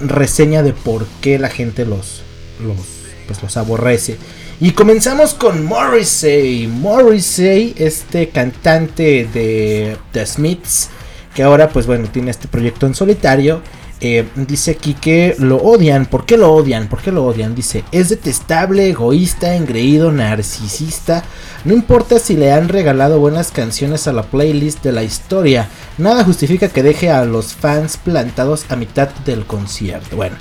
reseña 0.00 0.62
de 0.62 0.72
por 0.72 1.06
qué 1.20 1.38
la 1.38 1.48
gente 1.48 1.84
los, 1.84 2.22
los, 2.60 2.76
pues, 3.26 3.42
los 3.42 3.56
aborrece. 3.56 4.16
Y 4.60 4.70
comenzamos 4.70 5.34
con 5.34 5.64
Morrissey. 5.64 6.66
Morrissey, 6.66 7.74
este 7.76 8.28
cantante 8.30 9.28
de 9.32 9.96
The 10.12 10.24
Smiths, 10.26 10.88
que 11.34 11.42
ahora, 11.42 11.68
pues 11.68 11.86
bueno, 11.86 12.08
tiene 12.10 12.30
este 12.30 12.48
proyecto 12.48 12.86
en 12.86 12.94
solitario. 12.94 13.60
eh, 14.00 14.26
dice 14.36 14.72
aquí 14.72 14.94
que 14.94 15.36
lo 15.38 15.56
odian. 15.56 16.06
¿Por 16.06 16.26
qué 16.26 16.36
lo 16.36 16.52
odian? 16.52 16.88
¿Por 16.88 17.00
qué 17.00 17.12
lo 17.12 17.24
odian? 17.24 17.54
Dice, 17.54 17.84
es 17.92 18.10
detestable, 18.10 18.90
egoísta, 18.90 19.54
engreído, 19.54 20.12
narcisista. 20.12 21.24
No 21.64 21.72
importa 21.72 22.18
si 22.18 22.36
le 22.36 22.52
han 22.52 22.68
regalado 22.68 23.18
buenas 23.18 23.50
canciones 23.50 24.06
a 24.06 24.12
la 24.12 24.22
playlist 24.24 24.82
de 24.84 24.92
la 24.92 25.02
historia. 25.02 25.68
Nada 25.98 26.24
justifica 26.24 26.68
que 26.68 26.82
deje 26.82 27.10
a 27.10 27.24
los 27.24 27.54
fans 27.54 27.96
plantados 27.96 28.66
a 28.68 28.76
mitad 28.76 29.08
del 29.24 29.46
concierto. 29.46 30.16
Bueno, 30.16 30.36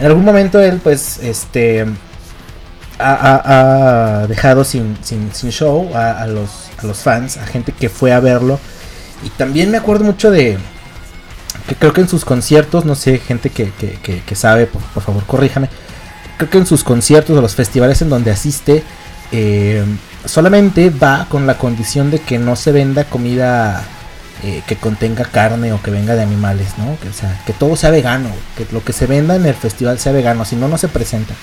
en 0.00 0.06
algún 0.06 0.24
momento 0.24 0.60
él, 0.60 0.80
pues, 0.82 1.18
este 1.18 1.86
ha, 2.98 4.26
dejado 4.28 4.64
sin, 4.64 4.96
sin, 5.02 5.32
sin 5.32 5.50
show 5.50 5.90
a, 5.94 6.26
los, 6.26 6.50
a 6.78 6.86
los 6.86 6.98
fans, 6.98 7.36
a 7.36 7.46
gente 7.46 7.72
que 7.72 7.88
fue 7.88 8.12
a 8.12 8.20
verlo. 8.20 8.58
Y 9.24 9.30
también 9.30 9.70
me 9.70 9.78
acuerdo 9.78 10.04
mucho 10.04 10.30
de 10.30 10.58
que 11.68 11.74
creo 11.74 11.92
que 11.92 12.02
en 12.02 12.08
sus 12.08 12.24
conciertos, 12.24 12.84
no 12.84 12.94
sé, 12.94 13.18
gente 13.18 13.50
que, 13.50 13.70
que, 13.72 14.22
que- 14.22 14.34
sabe, 14.34 14.66
por, 14.66 14.82
por 14.82 15.02
favor, 15.02 15.24
corríjame. 15.24 15.68
Creo 16.36 16.50
que 16.50 16.58
en 16.58 16.66
sus 16.66 16.84
conciertos 16.84 17.36
o 17.36 17.40
los 17.40 17.54
festivales 17.54 18.02
en 18.02 18.10
donde 18.10 18.30
asiste, 18.30 18.82
eh, 19.32 19.84
solamente 20.24 20.90
va 20.90 21.26
con 21.28 21.46
la 21.46 21.56
condición 21.58 22.10
de 22.10 22.20
que 22.20 22.38
no 22.38 22.56
se 22.56 22.72
venda 22.72 23.04
comida 23.04 23.82
eh, 24.42 24.62
que 24.66 24.76
contenga 24.76 25.24
carne 25.24 25.72
o 25.72 25.82
que 25.82 25.90
venga 25.90 26.14
de 26.14 26.22
animales, 26.22 26.68
¿no? 26.78 26.98
Que, 27.00 27.08
o 27.08 27.12
sea, 27.12 27.40
que 27.46 27.52
todo 27.52 27.76
sea 27.76 27.90
vegano, 27.90 28.30
que 28.56 28.66
lo 28.72 28.84
que 28.84 28.92
se 28.92 29.06
venda 29.06 29.36
en 29.36 29.46
el 29.46 29.54
festival 29.54 29.98
sea 29.98 30.12
vegano, 30.12 30.44
si 30.44 30.56
no, 30.56 30.68
no 30.68 30.78
se 30.78 30.88
presenta. 30.88 31.34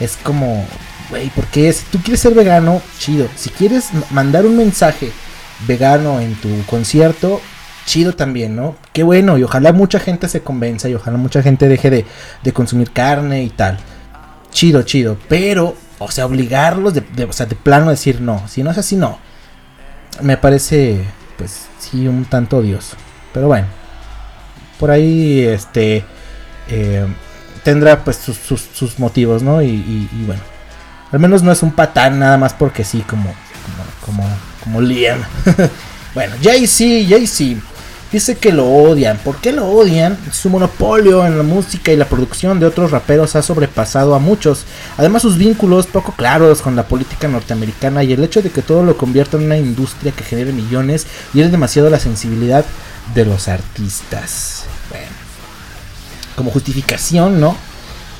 Es 0.00 0.16
como, 0.22 0.66
güey, 1.10 1.30
porque 1.34 1.72
si 1.72 1.84
tú 1.86 1.98
quieres 1.98 2.20
ser 2.20 2.34
vegano, 2.34 2.82
chido. 2.98 3.28
Si 3.36 3.50
quieres 3.50 3.90
mandar 4.10 4.44
un 4.44 4.56
mensaje 4.56 5.12
vegano 5.66 6.20
en 6.20 6.34
tu 6.34 6.48
concierto, 6.66 7.40
chido 7.86 8.14
también, 8.14 8.56
¿no? 8.56 8.76
Qué 8.92 9.02
bueno, 9.02 9.38
y 9.38 9.44
ojalá 9.44 9.72
mucha 9.72 10.00
gente 10.00 10.28
se 10.28 10.42
convenza 10.42 10.88
y 10.88 10.94
ojalá 10.94 11.16
mucha 11.16 11.42
gente 11.42 11.68
deje 11.68 11.88
de, 11.90 12.04
de 12.42 12.52
consumir 12.52 12.90
carne 12.90 13.42
y 13.44 13.50
tal. 13.50 13.78
Chido, 14.50 14.82
chido. 14.82 15.16
Pero, 15.28 15.76
o 15.98 16.10
sea, 16.10 16.26
obligarlos 16.26 16.94
o 17.28 17.32
sea, 17.32 17.46
de 17.46 17.56
plano 17.56 17.86
a 17.86 17.90
decir 17.90 18.20
no. 18.20 18.46
Si 18.48 18.62
no 18.62 18.70
es 18.70 18.78
así, 18.78 18.96
no. 18.96 19.18
Me 20.20 20.36
parece, 20.36 21.04
pues, 21.36 21.66
sí, 21.78 22.06
un 22.08 22.24
tanto 22.24 22.58
odioso. 22.58 22.96
Pero 23.32 23.46
bueno. 23.48 23.66
Por 24.78 24.90
ahí, 24.90 25.40
este... 25.40 26.04
eh, 26.68 27.06
tendrá 27.64 28.04
pues 28.04 28.16
sus, 28.16 28.36
sus- 28.36 28.98
motivos, 28.98 29.42
¿no? 29.42 29.62
Y 29.62 30.08
bueno. 30.26 30.42
Al 31.12 31.20
menos 31.20 31.42
no 31.42 31.52
es 31.52 31.62
un 31.62 31.70
patán 31.72 32.18
nada 32.18 32.36
más 32.36 32.52
porque 32.52 32.84
sí, 32.84 33.00
como, 33.02 33.32
como, 33.64 33.84
como, 34.24 34.28
como 34.62 34.80
Liam. 34.80 35.20
bueno, 36.14 36.34
Jay-Z, 36.42 37.08
Jay-Z. 37.08 37.60
Dice 38.12 38.36
que 38.36 38.52
lo 38.52 38.66
odian. 38.66 39.18
¿Por 39.18 39.36
qué 39.36 39.52
lo 39.52 39.68
odian? 39.68 40.16
Su 40.32 40.48
monopolio 40.48 41.26
en 41.26 41.36
la 41.36 41.42
música 41.42 41.92
y 41.92 41.96
la 41.96 42.08
producción 42.08 42.60
de 42.60 42.66
otros 42.66 42.90
raperos 42.90 43.36
ha 43.36 43.42
sobrepasado 43.42 44.14
a 44.14 44.18
muchos. 44.18 44.64
Además 44.96 45.22
sus 45.22 45.36
vínculos 45.36 45.86
poco 45.86 46.12
claros 46.12 46.62
con 46.62 46.76
la 46.76 46.86
política 46.86 47.28
norteamericana 47.28 48.04
y 48.04 48.12
el 48.12 48.22
hecho 48.24 48.42
de 48.42 48.50
que 48.50 48.62
todo 48.62 48.84
lo 48.84 48.96
convierta 48.96 49.36
en 49.36 49.44
una 49.44 49.58
industria 49.58 50.12
que 50.12 50.24
genere 50.24 50.52
millones 50.52 51.06
y 51.34 51.40
es 51.40 51.50
demasiado 51.50 51.90
la 51.90 51.98
sensibilidad 51.98 52.64
de 53.14 53.24
los 53.24 53.48
artistas. 53.48 54.64
Bueno 54.90 55.26
como 56.36 56.50
justificación, 56.52 57.40
¿no? 57.40 57.56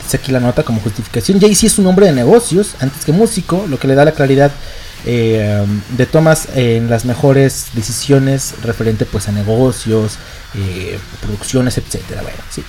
Dice 0.02 0.16
aquí 0.16 0.32
la 0.32 0.40
nota 0.40 0.64
como 0.64 0.80
justificación. 0.80 1.40
Jay-Z 1.40 1.66
es 1.66 1.78
un 1.78 1.86
hombre 1.86 2.06
de 2.06 2.12
negocios 2.12 2.74
antes 2.80 3.04
que 3.04 3.12
músico, 3.12 3.66
lo 3.68 3.78
que 3.78 3.86
le 3.86 3.94
da 3.94 4.04
la 4.04 4.12
claridad 4.12 4.50
eh, 5.04 5.64
de 5.90 6.06
tomas 6.06 6.48
en 6.54 6.90
las 6.90 7.04
mejores 7.04 7.66
decisiones 7.74 8.54
referente 8.62 9.04
pues 9.04 9.28
a 9.28 9.32
negocios, 9.32 10.18
eh, 10.54 10.98
producciones, 11.20 11.78
etcétera. 11.78 12.22
Bueno, 12.22 12.38
sí, 12.50 12.64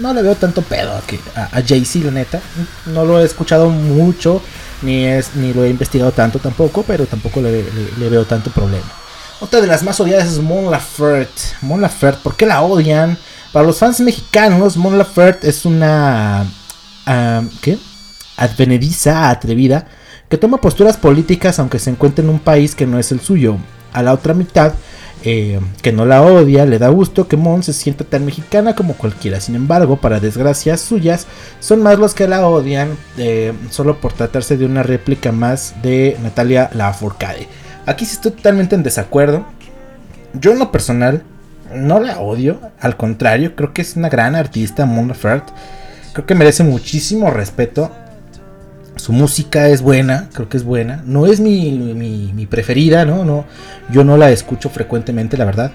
no, 0.00 0.14
le 0.14 0.22
veo 0.22 0.34
tanto 0.36 0.62
pedo 0.62 0.92
a, 0.92 1.42
a, 1.42 1.62
Jay-Z, 1.62 2.06
la 2.06 2.12
neta. 2.12 2.40
No 2.86 3.04
lo 3.04 3.20
he 3.20 3.24
escuchado 3.24 3.68
mucho, 3.68 4.40
ni, 4.82 5.04
es, 5.04 5.34
ni 5.34 5.52
lo 5.52 5.64
he 5.64 5.70
investigado 5.70 6.12
tanto 6.12 6.38
tampoco, 6.38 6.82
pero 6.82 7.04
tampoco 7.06 7.40
le, 7.42 7.64
veo 8.08 8.24
tanto 8.24 8.50
problema. 8.50 8.86
Otra 9.40 9.60
de 9.60 9.66
las 9.66 9.82
más 9.82 9.98
odiadas 9.98 10.28
es 10.28 10.38
Mon 10.38 10.70
Laferte. 10.70 11.42
Mon 11.62 11.80
Laferte, 11.80 12.20
¿por 12.22 12.36
qué 12.36 12.46
la 12.46 12.62
odian? 12.62 13.18
Para 13.52 13.66
los 13.66 13.78
fans 13.78 14.00
mexicanos, 14.00 14.76
Mon 14.76 14.96
Laferte 14.96 15.48
es 15.48 15.64
una. 15.64 16.46
¿Qué? 17.60 17.78
Advenediza, 18.36 19.28
atrevida, 19.28 19.86
que 20.32 20.38
toma 20.38 20.62
posturas 20.62 20.96
políticas 20.96 21.58
aunque 21.58 21.78
se 21.78 21.90
encuentre 21.90 22.24
en 22.24 22.30
un 22.30 22.38
país 22.38 22.74
que 22.74 22.86
no 22.86 22.98
es 22.98 23.12
el 23.12 23.20
suyo. 23.20 23.58
A 23.92 24.02
la 24.02 24.14
otra 24.14 24.32
mitad, 24.32 24.72
eh, 25.24 25.60
que 25.82 25.92
no 25.92 26.06
la 26.06 26.22
odia, 26.22 26.64
le 26.64 26.78
da 26.78 26.88
gusto 26.88 27.28
que 27.28 27.36
Mon 27.36 27.62
se 27.62 27.74
sienta 27.74 28.04
tan 28.04 28.24
mexicana 28.24 28.74
como 28.74 28.94
cualquiera. 28.94 29.40
Sin 29.40 29.56
embargo, 29.56 29.98
para 29.98 30.20
desgracias 30.20 30.80
suyas, 30.80 31.26
son 31.60 31.82
más 31.82 31.98
los 31.98 32.14
que 32.14 32.26
la 32.26 32.48
odian, 32.48 32.96
eh, 33.18 33.52
solo 33.68 34.00
por 34.00 34.14
tratarse 34.14 34.56
de 34.56 34.64
una 34.64 34.82
réplica 34.82 35.32
más 35.32 35.74
de 35.82 36.16
Natalia 36.22 36.70
Lafourcade. 36.72 37.46
Aquí 37.84 38.06
sí 38.06 38.14
estoy 38.14 38.30
totalmente 38.30 38.74
en 38.74 38.82
desacuerdo. 38.82 39.44
Yo 40.32 40.52
en 40.52 40.60
lo 40.60 40.72
personal 40.72 41.24
no 41.74 42.00
la 42.00 42.20
odio, 42.20 42.58
al 42.80 42.96
contrario, 42.96 43.54
creo 43.54 43.74
que 43.74 43.82
es 43.82 43.96
una 43.96 44.08
gran 44.08 44.34
artista, 44.34 44.86
Mon 44.86 45.08
Laferte. 45.08 45.52
Creo 46.14 46.24
que 46.24 46.34
merece 46.34 46.64
muchísimo 46.64 47.30
respeto. 47.30 47.92
Su 48.96 49.12
música 49.12 49.68
es 49.68 49.82
buena, 49.82 50.28
creo 50.32 50.48
que 50.48 50.56
es 50.56 50.64
buena. 50.64 51.02
No 51.06 51.26
es 51.26 51.40
mi, 51.40 51.72
mi, 51.72 52.46
preferida, 52.46 53.04
¿no? 53.04 53.24
no 53.24 53.46
Yo 53.90 54.04
no 54.04 54.16
la 54.16 54.30
escucho 54.30 54.68
frecuentemente, 54.70 55.36
la 55.36 55.44
verdad. 55.44 55.72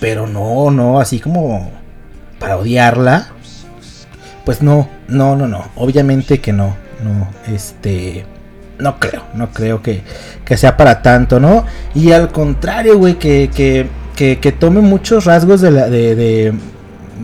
Pero 0.00 0.26
no, 0.26 0.70
no, 0.70 1.00
así 1.00 1.20
como 1.20 1.70
para 2.38 2.56
odiarla. 2.56 3.28
Pues 4.44 4.62
no, 4.62 4.88
no, 5.08 5.36
no, 5.36 5.46
no. 5.46 5.64
Obviamente 5.76 6.40
que 6.40 6.52
no. 6.52 6.74
No, 7.04 7.28
este. 7.52 8.24
No 8.78 8.98
creo, 8.98 9.24
no 9.34 9.50
creo 9.50 9.82
que, 9.82 10.02
que 10.44 10.56
sea 10.56 10.76
para 10.76 11.02
tanto, 11.02 11.40
¿no? 11.40 11.64
Y 11.94 12.12
al 12.12 12.30
contrario, 12.30 12.96
güey, 12.96 13.18
que, 13.18 13.50
que, 13.52 13.88
que, 14.38 14.52
tome 14.52 14.80
muchos 14.80 15.24
rasgos 15.24 15.60
de, 15.60 15.70
la, 15.72 15.90
de, 15.90 16.14
de, 16.14 16.52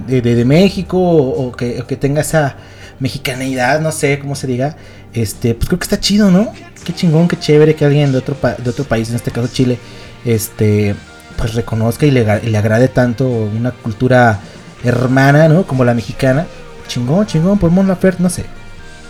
de, 0.08 0.20
de- 0.20 0.44
México 0.44 0.98
o, 0.98 1.46
o 1.48 1.52
que 1.52 1.96
tenga 1.96 2.22
esa 2.22 2.56
mexicaneidad, 3.04 3.80
no 3.80 3.92
sé 3.92 4.18
cómo 4.18 4.34
se 4.34 4.46
diga. 4.48 4.76
Este, 5.12 5.54
pues 5.54 5.68
creo 5.68 5.78
que 5.78 5.84
está 5.84 6.00
chido, 6.00 6.30
¿no? 6.30 6.52
Qué 6.84 6.92
chingón, 6.92 7.28
qué 7.28 7.38
chévere 7.38 7.74
que 7.76 7.84
alguien 7.84 8.10
de 8.10 8.18
otro, 8.18 8.34
pa- 8.34 8.56
de 8.56 8.68
otro 8.70 8.84
país, 8.84 9.08
en 9.10 9.16
este 9.16 9.30
caso 9.30 9.48
Chile, 9.52 9.78
este, 10.24 10.94
pues 11.36 11.54
reconozca 11.54 12.04
y 12.06 12.10
le, 12.10 12.24
le 12.42 12.58
agrade 12.58 12.88
tanto 12.88 13.28
una 13.28 13.70
cultura 13.70 14.40
hermana, 14.82 15.48
¿no? 15.48 15.66
Como 15.66 15.84
la 15.84 15.94
mexicana. 15.94 16.46
Chingón, 16.88 17.26
chingón, 17.26 17.58
por 17.58 17.70
Mon 17.70 17.86
Laferte, 17.88 18.22
no 18.22 18.28
sé. 18.28 18.42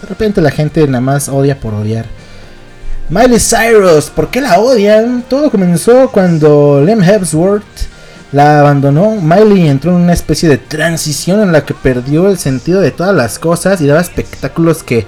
De 0.02 0.08
repente 0.08 0.40
la 0.40 0.50
gente 0.50 0.86
nada 0.86 1.00
más 1.00 1.28
odia 1.28 1.58
por 1.58 1.72
odiar. 1.74 2.04
Miley 3.10 3.38
Cyrus, 3.40 4.10
¿por 4.10 4.30
qué 4.30 4.40
la 4.40 4.58
odian? 4.60 5.24
Todo 5.28 5.50
comenzó 5.50 6.10
cuando 6.10 6.82
Lem 6.84 7.02
Hemsworth 7.02 7.64
la 8.34 8.60
abandonó. 8.60 9.12
Miley 9.20 9.68
entró 9.68 9.92
en 9.92 10.02
una 10.02 10.12
especie 10.12 10.48
de 10.48 10.58
transición 10.58 11.40
en 11.40 11.52
la 11.52 11.64
que 11.64 11.72
perdió 11.72 12.28
el 12.28 12.36
sentido 12.36 12.80
de 12.80 12.90
todas 12.90 13.14
las 13.14 13.38
cosas 13.38 13.80
y 13.80 13.86
daba 13.86 14.00
espectáculos 14.00 14.82
que, 14.82 15.06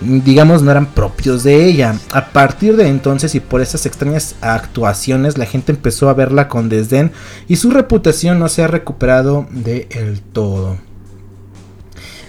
digamos, 0.00 0.62
no 0.62 0.70
eran 0.70 0.86
propios 0.86 1.42
de 1.42 1.66
ella. 1.66 1.96
A 2.12 2.26
partir 2.26 2.76
de 2.76 2.86
entonces 2.86 3.34
y 3.34 3.40
por 3.40 3.60
esas 3.60 3.84
extrañas 3.84 4.36
actuaciones, 4.40 5.38
la 5.38 5.46
gente 5.46 5.72
empezó 5.72 6.08
a 6.08 6.14
verla 6.14 6.46
con 6.46 6.68
desdén 6.68 7.10
y 7.48 7.56
su 7.56 7.72
reputación 7.72 8.38
no 8.38 8.48
se 8.48 8.62
ha 8.62 8.68
recuperado 8.68 9.48
del 9.50 10.20
todo. 10.20 10.76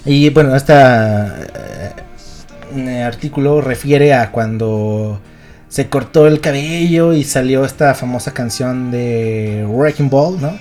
Y 0.03 0.31
bueno, 0.31 0.55
este 0.55 0.73
artículo 3.03 3.61
refiere 3.61 4.15
a 4.15 4.31
cuando 4.31 5.19
se 5.69 5.87
cortó 5.87 6.27
el 6.27 6.41
cabello 6.41 7.13
y 7.13 7.23
salió 7.23 7.63
esta 7.63 7.93
famosa 7.93 8.33
canción 8.33 8.91
de 8.91 9.65
Wrecking 9.67 10.09
Ball, 10.09 10.41
¿no? 10.41 10.59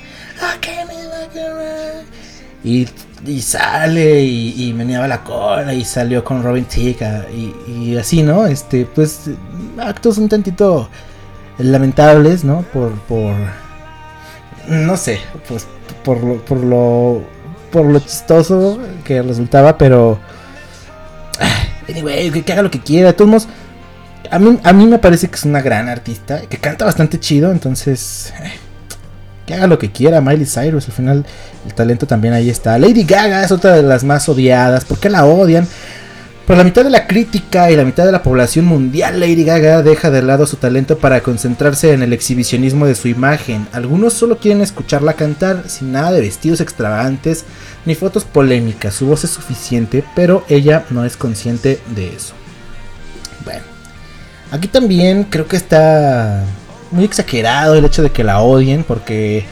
Y, 2.63 2.87
y 3.27 3.41
sale 3.41 4.21
y, 4.21 4.69
y 4.69 4.73
meneaba 4.75 5.09
la 5.09 5.25
cola 5.25 5.73
y 5.73 5.85
salió 5.85 6.23
con 6.23 6.43
Robin 6.43 6.67
Thicke 6.67 7.03
ah, 7.03 7.25
y, 7.33 7.73
y 7.73 7.97
así, 7.97 8.23
¿no? 8.23 8.47
Este, 8.47 8.85
pues 8.85 9.31
actos 9.79 10.19
un 10.19 10.29
tantito 10.29 10.91
lamentables, 11.59 12.45
¿no? 12.45 12.63
Por, 12.73 12.93
por, 13.01 13.35
no 14.69 14.97
sé, 14.97 15.21
pues 15.49 15.67
por 16.05 16.23
lo, 16.23 16.45
por 16.45 16.59
lo, 16.59 17.23
por 17.73 17.87
lo 17.87 17.99
chistoso 18.01 18.79
que 19.05 19.23
resultaba, 19.23 19.79
pero, 19.79 20.19
ah, 21.41 21.65
anyway, 21.89 22.31
que, 22.31 22.53
haga 22.53 22.63
lo 22.63 22.71
que 22.71 22.81
quiera, 22.81 23.15
todos 23.15 23.49
a 24.31 24.39
mí, 24.39 24.59
a 24.63 24.73
mí 24.73 24.87
me 24.87 24.99
parece 24.99 25.29
que 25.29 25.37
es 25.37 25.45
una 25.45 25.63
gran 25.63 25.89
artista, 25.89 26.43
que 26.43 26.59
canta 26.59 26.85
bastante 26.85 27.19
chido, 27.21 27.51
entonces, 27.51 28.33
eh, 28.43 28.53
que 29.47 29.55
haga 29.55 29.67
lo 29.67 29.79
que 29.79 29.91
quiera, 29.91 30.21
Miley 30.21 30.47
Cyrus, 30.47 30.87
al 30.87 30.93
final 30.93 31.27
el 31.67 31.75
talento 31.75 32.07
también 32.07 32.35
ahí 32.35 32.51
está. 32.51 32.79
Lady 32.79 33.05
Gaga 33.05 33.43
es 33.43 33.51
otra 33.53 33.75
de 33.75 33.83
las 33.83 34.05
más 34.05 34.29
odiadas, 34.29 34.85
¿por 34.85 34.99
qué 34.99 35.09
la 35.09 35.25
odian? 35.25 35.67
Por 36.47 36.57
la 36.57 36.65
mitad 36.65 36.83
de 36.83 36.89
la 36.89 37.07
crítica 37.07 37.71
y 37.71 37.77
la 37.77 37.85
mitad 37.85 38.07
de 38.07 38.13
la 38.13 38.23
población 38.23 38.65
mundial, 38.65 39.21
Lady 39.21 39.45
Gaga 39.45 39.83
deja 39.83 40.11
de 40.11 40.23
lado 40.23 40.47
su 40.47 40.57
talento 40.57 40.97
para 40.97 41.21
concentrarse 41.21 41.93
en 41.93 42.03
el 42.03 42.15
exhibicionismo 42.15 42.87
de 42.87 42.95
su 42.95 43.09
imagen. 43.09 43.69
Algunos 43.73 44.15
solo 44.15 44.39
quieren 44.39 44.63
escucharla 44.63 45.13
cantar 45.13 45.65
sin 45.67 45.93
nada 45.93 46.11
de 46.11 46.23
vestidos 46.23 46.63
extravagantes 46.63 47.45
ni 47.85 47.95
fotos 47.95 48.25
polémicas. 48.25 48.95
Su 48.95 49.09
voz 49.09 49.25
es 49.25 49.31
suficiente, 49.31 50.03
pero 50.17 50.43
ella 50.49 50.85
no 50.89 51.05
es 51.05 51.19
consciente 51.19 51.81
de 51.95 52.15
eso. 52.17 52.33
Aquí 54.51 54.69
también 54.69 55.25
creo 55.25 55.47
que 55.47 55.57
está 55.57 56.45
muy 56.91 57.05
exagerado 57.05 57.75
el 57.75 57.85
hecho 57.85 58.03
de 58.03 58.11
que 58.11 58.25
la 58.25 58.41
odien 58.41 58.83
porque 58.83 59.45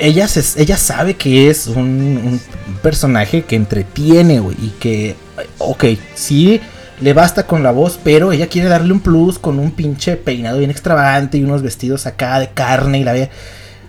ella, 0.00 0.26
ella 0.56 0.76
sabe 0.76 1.14
que 1.14 1.48
es 1.48 1.66
un, 1.66 2.40
un 2.66 2.74
personaje 2.82 3.42
que 3.42 3.56
entretiene, 3.56 4.40
güey, 4.40 4.56
y 4.60 4.68
que, 4.78 5.16
ok, 5.58 5.84
sí, 6.14 6.60
le 7.00 7.12
basta 7.12 7.46
con 7.46 7.62
la 7.62 7.72
voz, 7.72 7.98
pero 8.02 8.32
ella 8.32 8.48
quiere 8.48 8.68
darle 8.68 8.92
un 8.92 9.00
plus 9.00 9.38
con 9.38 9.58
un 9.58 9.70
pinche 9.70 10.16
peinado 10.16 10.58
bien 10.58 10.70
extravagante 10.70 11.38
y 11.38 11.44
unos 11.44 11.62
vestidos 11.62 12.06
acá 12.06 12.38
de 12.38 12.50
carne 12.50 13.00
y 13.00 13.04
la 13.04 13.12
ve. 13.12 13.30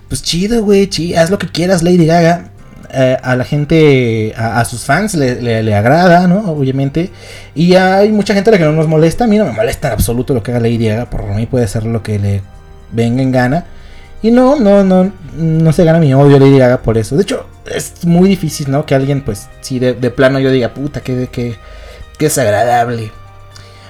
Pues 0.07 0.23
chido, 0.23 0.63
güey, 0.63 0.87
chido, 0.87 1.19
haz 1.19 1.29
lo 1.29 1.39
que 1.39 1.47
quieras, 1.47 1.83
Lady 1.83 2.05
Gaga. 2.05 2.51
Eh, 2.97 3.17
a 3.21 3.35
la 3.35 3.43
gente, 3.43 4.33
a, 4.37 4.63
sus 4.63 4.85
fans 4.85 5.15
le, 5.15 5.75
agrada, 5.75 6.27
¿no? 6.27 6.49
Obviamente. 6.49 7.11
Y 7.53 7.75
hay 7.75 8.09
mucha 8.09 8.33
gente 8.33 8.49
a 8.49 8.53
la 8.53 8.57
que 8.57 8.63
no 8.63 8.71
nos 8.71 8.87
molesta. 8.87 9.25
A 9.25 9.27
mí 9.27 9.37
no 9.37 9.43
me 9.43 9.51
molesta 9.51 9.89
en 9.89 9.93
absoluto 9.95 10.33
lo 10.33 10.41
que 10.41 10.51
haga 10.51 10.61
Lady 10.61 10.87
Gaga. 10.87 11.09
Por 11.09 11.25
mí 11.25 11.45
puede 11.45 11.67
ser 11.67 11.85
lo 11.85 12.01
que 12.01 12.19
le 12.19 12.41
venga 12.93 13.21
en 13.21 13.33
gana. 13.33 13.65
Y 14.21 14.31
no, 14.31 14.55
no, 14.55 14.85
no, 14.85 15.11
no 15.35 15.73
se 15.73 15.83
gana 15.83 15.99
mi 15.99 16.13
odio 16.13 16.39
Lady 16.39 16.57
Gaga 16.57 16.77
por 16.83 16.97
eso. 16.97 17.17
De 17.17 17.23
hecho, 17.23 17.45
es 17.69 18.05
muy 18.05 18.29
difícil, 18.29 18.71
¿no? 18.71 18.85
Que 18.85 18.95
alguien, 18.95 19.25
pues, 19.25 19.49
si 19.59 19.77
de, 19.77 19.93
de 19.93 20.09
plano 20.09 20.39
yo 20.39 20.49
diga, 20.49 20.73
puta, 20.73 21.01
que, 21.01 21.27
que, 21.27 21.55
que 22.17 22.25
desagradable. 22.25 23.11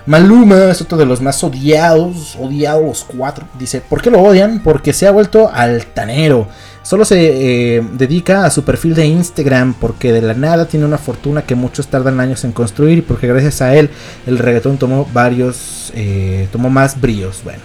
Maluma 0.07 0.71
es 0.71 0.81
otro 0.81 0.97
de 0.97 1.05
los 1.05 1.21
más 1.21 1.43
odiados, 1.43 2.35
odiados 2.39 2.83
los 2.83 3.03
cuatro. 3.03 3.45
Dice, 3.59 3.81
¿por 3.81 4.01
qué 4.01 4.09
lo 4.09 4.21
odian? 4.21 4.63
Porque 4.63 4.93
se 4.93 5.07
ha 5.07 5.11
vuelto 5.11 5.51
altanero. 5.53 6.47
Solo 6.85 7.03
se 7.03 7.77
eh, 7.77 7.83
dedica 7.93 8.45
a 8.45 8.51
su 8.51 8.63
perfil 8.63 8.93
de 8.93 9.07
Instagram 9.07 9.73
porque 9.73 10.13
de 10.13 10.21
la 10.21 10.35
nada 10.35 10.67
tiene 10.67 10.85
una 10.85 10.99
fortuna 10.99 11.41
que 11.41 11.55
muchos 11.55 11.87
tardan 11.87 12.19
años 12.19 12.43
en 12.43 12.51
construir 12.51 12.99
y 12.99 13.01
porque 13.01 13.25
gracias 13.25 13.63
a 13.63 13.73
él 13.73 13.89
el 14.27 14.37
reggaetón 14.37 14.77
tomó 14.77 15.09
varios, 15.11 15.91
eh, 15.95 16.47
tomó 16.51 16.69
más 16.69 17.01
brillos. 17.01 17.41
Bueno, 17.43 17.57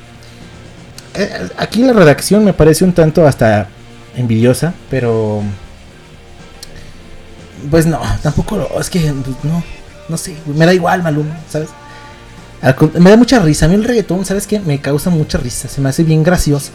eh, 1.12 1.50
aquí 1.58 1.82
la 1.82 1.92
redacción 1.92 2.46
me 2.46 2.54
parece 2.54 2.82
un 2.82 2.94
tanto 2.94 3.26
hasta 3.26 3.68
envidiosa, 4.16 4.72
pero 4.88 5.42
pues 7.70 7.84
no, 7.84 8.00
tampoco 8.22 8.56
lo, 8.56 8.80
es 8.80 8.88
que 8.88 9.00
pues, 9.00 9.36
no, 9.42 9.62
no 10.08 10.16
sé, 10.16 10.34
me 10.46 10.64
da 10.64 10.72
igual 10.72 11.02
Maluma, 11.02 11.38
¿sabes? 11.50 11.68
Me 12.98 13.10
da 13.10 13.18
mucha 13.18 13.38
risa, 13.38 13.66
a 13.66 13.68
mí 13.68 13.74
el 13.74 13.84
reggaetón, 13.84 14.24
¿sabes 14.24 14.46
qué? 14.46 14.60
Me 14.60 14.80
causa 14.80 15.10
mucha 15.10 15.36
risa, 15.36 15.68
se 15.68 15.82
me 15.82 15.90
hace 15.90 16.04
bien 16.04 16.22
gracioso. 16.22 16.70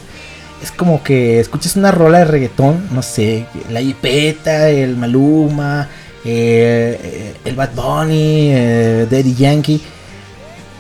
Es 0.66 0.72
como 0.72 1.04
que 1.04 1.40
escuches 1.40 1.76
una 1.76 1.92
rola 1.92 2.18
de 2.20 2.26
reggaetón, 2.26 2.88
no 2.92 3.04
sé, 3.04 3.46
la 3.70 3.82
Ipeta, 3.82 4.68
el 4.70 4.98
Maluma, 4.98 5.88
eh, 6.26 7.36
el 7.46 7.56
Bad 7.56 7.76
Bunny, 7.76 8.50
eh, 8.52 9.08
Daddy 9.08 9.36
Yankee. 9.36 9.80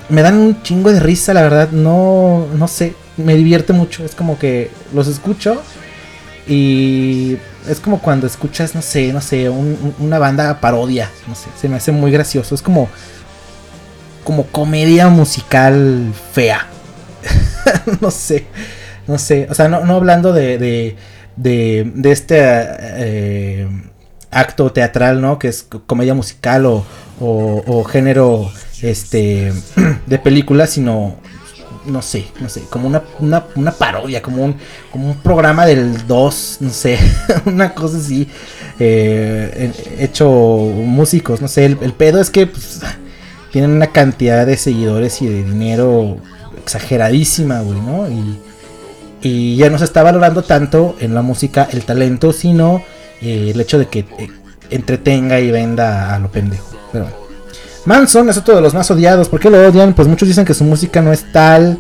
Me 0.10 0.24
dan 0.24 0.38
un 0.40 0.64
chingo 0.64 0.92
de 0.92 1.00
risa, 1.00 1.36
la 1.36 1.44
verdad, 1.44 1.70
no, 1.70 2.48
no 2.58 2.68
sé, 2.68 2.96
me 3.18 3.36
divierte 3.36 3.74
mucho. 3.74 4.04
Es 4.04 4.16
como 4.16 4.40
que 4.40 4.72
los 4.92 5.08
escucho 5.08 5.62
y 6.48 7.38
es 7.70 7.80
como 7.80 8.00
cuando 8.02 8.26
escuchas, 8.26 8.74
no 8.74 8.82
sé, 8.82 9.14
no 9.14 9.22
sé, 9.22 9.50
un- 9.50 9.78
un- 9.82 9.96
una 10.00 10.18
banda 10.18 10.60
parodia, 10.62 11.12
no 11.28 11.36
sé, 11.36 11.50
se 11.62 11.70
me 11.70 11.76
hace 11.76 11.92
muy 11.92 12.10
gracioso. 12.10 12.56
Es 12.56 12.64
como, 12.64 12.90
como 14.24 14.48
comedia 14.48 15.10
musical 15.10 16.12
fea. 16.34 16.66
no 18.02 18.10
sé, 18.10 18.48
no 19.08 19.18
sé, 19.18 19.48
o 19.50 19.54
sea, 19.54 19.68
no, 19.68 19.86
no 19.86 19.96
hablando 19.96 20.34
de, 20.34 20.58
de, 20.58 20.96
de, 21.36 22.12
este 22.12 22.38
eh, 22.40 23.68
acto 24.32 24.72
teatral, 24.72 25.22
¿no? 25.22 25.38
Que 25.40 25.48
es 25.50 25.64
co- 25.64 25.84
comedia 25.86 26.14
musical 26.14 26.66
o, 26.66 26.86
o, 27.20 27.64
o 27.68 27.84
género 27.84 28.50
este 28.82 29.52
de 30.06 30.20
película, 30.20 30.68
sino 30.68 31.16
no 31.86 32.02
sé, 32.02 32.26
no 32.40 32.50
sé, 32.50 32.62
como 32.70 32.88
una, 32.88 33.04
una, 33.20 33.46
una 33.56 33.72
parodia, 33.72 34.22
como 34.24 34.44
un, 34.44 34.56
como 34.92 35.08
un 35.12 35.18
programa 35.18 35.68
del 35.68 36.08
2, 36.08 36.58
no 36.62 36.72
sé, 36.72 36.98
una 37.46 37.76
cosa 37.76 37.98
así, 37.98 38.28
eh, 38.80 39.72
hecho 40.00 40.28
músicos, 40.28 41.42
no 41.42 41.48
sé, 41.48 41.66
el, 41.66 41.78
el 41.82 41.94
pedo 41.94 42.20
es 42.20 42.32
que 42.32 42.48
pues, 42.48 42.82
tienen 43.52 43.70
una 43.70 43.88
cantidad 43.92 44.48
de 44.48 44.58
seguidores 44.58 45.22
y 45.22 45.28
de 45.28 45.44
dinero 45.44 46.18
exageradísima, 46.58 47.62
güey, 47.62 47.80
¿no? 47.80 48.10
Y, 48.10 48.40
y 49.22 49.56
ya 49.56 49.70
no 49.70 49.78
se 49.78 49.86
está 49.86 50.04
valorando 50.04 50.44
tanto 50.44 50.96
en 51.00 51.16
la 51.16 51.22
música 51.22 51.68
el 51.72 51.84
talento, 51.84 52.34
sino 52.34 52.84
eh, 53.22 53.52
el 53.54 53.62
hecho 53.62 53.80
de 53.80 53.88
que 53.88 54.00
eh, 54.00 54.30
entretenga 54.70 55.40
y 55.40 55.52
venda 55.52 56.14
a 56.16 56.20
lo 56.20 56.30
pendejo. 56.30 56.66
Manson 57.86 58.30
es 58.30 58.38
otro 58.38 58.56
de 58.56 58.62
los 58.62 58.74
más 58.74 58.90
odiados. 58.90 59.30
¿Por 59.30 59.40
qué 59.40 59.50
lo 59.50 59.68
odian? 59.68 59.94
Pues 59.94 60.08
muchos 60.08 60.28
dicen 60.28 60.46
que 60.46 60.54
su 60.54 60.64
música 60.64 61.02
no 61.02 61.14
es 61.14 61.32
tal, 61.32 61.80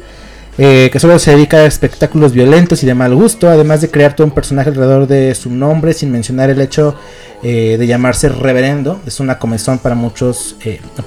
eh, 0.57 0.89
que 0.91 0.99
solo 0.99 1.17
se 1.17 1.31
dedica 1.31 1.57
a 1.57 1.65
espectáculos 1.65 2.31
violentos 2.31 2.83
y 2.83 2.85
de 2.85 2.93
mal 2.93 3.15
gusto, 3.15 3.49
además 3.49 3.81
de 3.81 3.89
crear 3.89 4.15
todo 4.15 4.27
un 4.27 4.33
personaje 4.33 4.69
alrededor 4.69 5.07
de 5.07 5.33
su 5.33 5.49
nombre, 5.49 5.93
sin 5.93 6.11
mencionar 6.11 6.49
el 6.49 6.61
hecho 6.61 6.95
de 7.43 7.85
llamarse 7.85 8.27
reverendo. 8.27 8.99
Es 9.05 9.19
una 9.19 9.37
comezón 9.37 9.77
para 9.77 9.93
muchos 9.93 10.55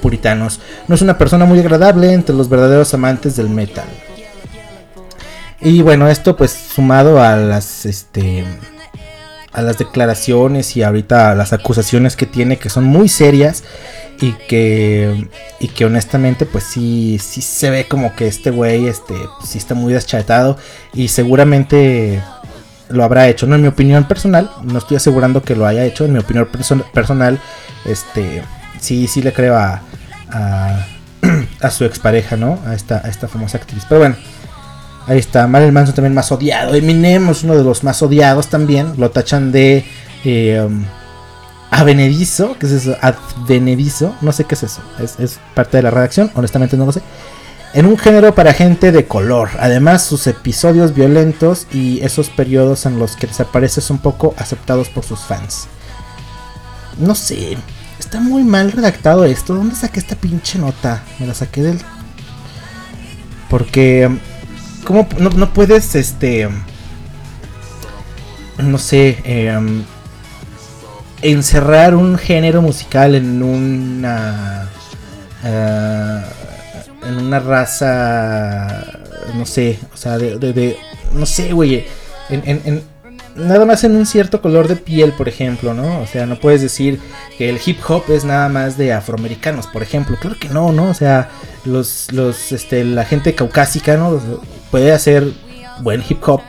puritanos. 0.00 0.60
No 0.86 0.94
es 0.94 1.02
una 1.02 1.18
persona 1.18 1.46
muy 1.46 1.58
agradable 1.58 2.12
entre 2.12 2.36
los 2.36 2.48
verdaderos 2.48 2.94
amantes 2.94 3.34
del 3.34 3.48
metal. 3.48 3.88
Y 5.60 5.82
bueno, 5.82 6.08
esto 6.08 6.36
pues 6.36 6.52
sumado 6.52 7.20
a 7.22 7.36
las 7.36 7.84
este 7.84 8.44
a 9.52 9.62
las 9.62 9.78
declaraciones 9.78 10.76
y 10.76 10.82
ahorita 10.82 11.32
a 11.32 11.34
las 11.34 11.52
acusaciones 11.52 12.14
que 12.16 12.26
tiene 12.26 12.58
que 12.58 12.68
son 12.68 12.84
muy 12.84 13.08
serias 13.08 13.64
y 14.20 14.32
que 14.32 15.26
y 15.58 15.68
que 15.68 15.84
honestamente 15.84 16.46
pues 16.46 16.64
sí 16.64 17.18
sí 17.20 17.42
se 17.42 17.70
ve 17.70 17.86
como 17.88 18.14
que 18.14 18.28
este 18.28 18.50
güey 18.50 18.86
este 18.86 19.14
sí 19.44 19.58
está 19.58 19.74
muy 19.74 19.92
deschatado 19.94 20.58
y 20.92 21.08
seguramente 21.08 22.22
lo 22.90 23.04
habrá 23.04 23.28
hecho, 23.28 23.46
no 23.46 23.56
en 23.56 23.62
mi 23.62 23.68
opinión 23.68 24.04
personal, 24.08 24.50
no 24.62 24.78
estoy 24.78 24.96
asegurando 24.96 25.42
que 25.42 25.54
lo 25.56 25.66
haya 25.66 25.84
hecho, 25.84 26.04
en 26.06 26.12
mi 26.14 26.20
opinión 26.20 26.48
perso- 26.50 26.84
personal, 26.92 27.38
este 27.84 28.42
sí 28.80 29.06
sí 29.08 29.22
le 29.22 29.32
creo 29.32 29.56
a 29.56 29.82
a, 30.30 30.86
a 31.60 31.70
su 31.70 31.84
expareja, 31.84 32.36
¿no? 32.36 32.58
A 32.66 32.74
esta 32.74 33.02
a 33.04 33.08
esta 33.08 33.28
famosa 33.28 33.58
actriz. 33.58 33.82
Pero 33.88 33.98
bueno, 34.00 34.16
Ahí 35.08 35.18
está, 35.18 35.46
Marilyn 35.46 35.72
Manson 35.72 35.94
también 35.94 36.12
más 36.12 36.30
odiado. 36.30 36.74
Eminem 36.74 37.30
es 37.30 37.42
uno 37.42 37.56
de 37.56 37.64
los 37.64 37.82
más 37.82 38.02
odiados 38.02 38.48
también. 38.48 38.92
Lo 38.98 39.10
tachan 39.10 39.50
de 39.50 39.86
eh, 40.22 40.62
um, 40.62 40.84
Avenedizo. 41.70 42.56
¿Qué 42.58 42.66
es 42.66 42.72
eso? 42.72 42.96
Advenedizo. 43.00 44.14
No 44.20 44.32
sé 44.32 44.44
qué 44.44 44.54
es 44.54 44.64
eso. 44.64 44.82
Es, 44.98 45.40
parte 45.54 45.78
de 45.78 45.82
la 45.82 45.90
redacción. 45.90 46.30
Honestamente 46.34 46.76
no 46.76 46.84
lo 46.84 46.92
sé. 46.92 47.00
En 47.72 47.86
un 47.86 47.96
género 47.96 48.34
para 48.34 48.52
gente 48.52 48.92
de 48.92 49.06
color. 49.06 49.48
Además, 49.58 50.02
sus 50.02 50.26
episodios 50.26 50.94
violentos 50.94 51.66
y 51.72 52.00
esos 52.02 52.28
periodos 52.28 52.84
en 52.84 52.98
los 52.98 53.16
que 53.16 53.28
desaparece 53.28 53.80
son 53.80 53.98
poco 53.98 54.34
aceptados 54.36 54.90
por 54.90 55.04
sus 55.04 55.20
fans. 55.20 55.68
No 56.98 57.14
sé. 57.14 57.56
Está 57.98 58.20
muy 58.20 58.44
mal 58.44 58.72
redactado 58.72 59.24
esto. 59.24 59.54
¿Dónde 59.54 59.74
saqué 59.74 60.00
esta 60.00 60.16
pinche 60.16 60.58
nota? 60.58 61.02
Me 61.18 61.26
la 61.26 61.32
saqué 61.32 61.62
del. 61.62 61.78
Porque. 63.48 64.10
¿Cómo 64.88 65.06
no, 65.18 65.28
no 65.28 65.52
puedes, 65.52 65.94
este. 65.94 66.48
No 68.56 68.78
sé. 68.78 69.18
em, 69.24 69.84
encerrar 71.20 71.94
un 71.94 72.16
género 72.16 72.62
musical 72.62 73.14
en 73.14 73.42
una 73.42 74.68
eh, 75.44 76.20
en 77.06 77.16
una 77.18 77.38
raza 77.40 78.84
no 79.34 79.44
sé 79.44 79.78
o 79.92 79.96
sea 79.96 80.16
de, 80.16 80.38
de- 80.38 80.76
no 81.12 81.26
sé 81.26 81.52
güey 81.52 81.84
en- 82.30 82.82
nada 83.34 83.64
más 83.64 83.82
en 83.84 83.96
un 83.96 84.06
cierto 84.06 84.40
color 84.40 84.68
de 84.68 84.76
piel 84.76 85.12
por 85.12 85.28
ejemplo 85.28 85.74
no 85.74 86.00
o 86.00 86.06
sea 86.06 86.24
no 86.26 86.38
puedes 86.38 86.62
decir 86.62 87.00
que 87.36 87.48
el 87.48 87.58
hip 87.64 87.78
hop 87.88 88.04
es 88.10 88.24
nada 88.24 88.48
más 88.48 88.78
de 88.78 88.92
afroamericanos 88.92 89.66
por 89.66 89.82
ejemplo 89.82 90.16
claro 90.20 90.36
que 90.40 90.48
no 90.50 90.70
no 90.72 90.90
o 90.90 90.94
sea 90.94 91.30
los 91.64 92.12
los 92.12 92.52
este 92.52 92.84
la 92.84 93.04
gente 93.04 93.34
caucásica 93.34 93.96
no 93.96 94.20
puede 94.70 94.92
hacer 94.92 95.32
buen 95.80 96.02
hip 96.08 96.26
hop 96.26 96.42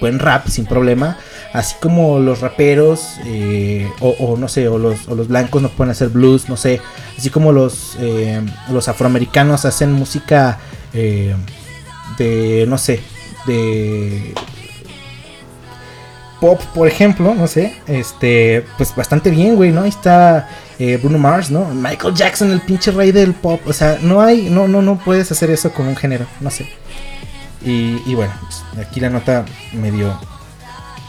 buen 0.00 0.18
rap 0.18 0.48
sin 0.48 0.66
problema. 0.66 1.18
Así 1.52 1.76
como 1.80 2.18
los 2.18 2.40
raperos, 2.40 3.16
eh, 3.24 3.90
o, 4.00 4.36
no 4.36 4.48
sé, 4.48 4.68
o 4.68 4.78
los, 4.78 5.08
o 5.08 5.14
los 5.14 5.28
blancos 5.28 5.62
no 5.62 5.70
pueden 5.70 5.90
hacer 5.90 6.08
blues, 6.08 6.48
no 6.48 6.56
sé. 6.56 6.80
Así 7.16 7.30
como 7.30 7.52
los, 7.52 7.96
eh, 8.00 8.42
los 8.70 8.88
afroamericanos 8.88 9.64
hacen 9.64 9.92
música 9.92 10.58
eh, 10.92 11.34
de, 12.18 12.66
no 12.68 12.76
sé, 12.76 13.00
de 13.46 14.34
pop, 16.38 16.60
por 16.74 16.86
ejemplo, 16.86 17.34
no 17.34 17.46
sé. 17.46 17.74
Este, 17.86 18.66
pues 18.76 18.94
bastante 18.94 19.30
bien, 19.30 19.56
güey, 19.56 19.72
¿no? 19.72 19.82
Ahí 19.82 19.88
está 19.88 20.50
eh, 20.78 20.98
Bruno 21.02 21.16
Mars, 21.16 21.50
¿no? 21.50 21.64
Michael 21.74 22.14
Jackson, 22.14 22.52
el 22.52 22.60
pinche 22.60 22.90
rey 22.90 23.10
del 23.10 23.32
pop. 23.32 23.62
O 23.66 23.72
sea, 23.72 23.98
no 24.02 24.20
hay, 24.20 24.50
no, 24.50 24.68
no, 24.68 24.82
no 24.82 24.98
puedes 24.98 25.32
hacer 25.32 25.50
eso 25.50 25.72
con 25.72 25.88
un 25.88 25.96
género, 25.96 26.26
no 26.40 26.50
sé. 26.50 26.68
Y, 27.62 28.14
bueno, 28.14 28.32
aquí 28.80 29.00
la 29.00 29.10
nota 29.10 29.44
medio... 29.72 30.18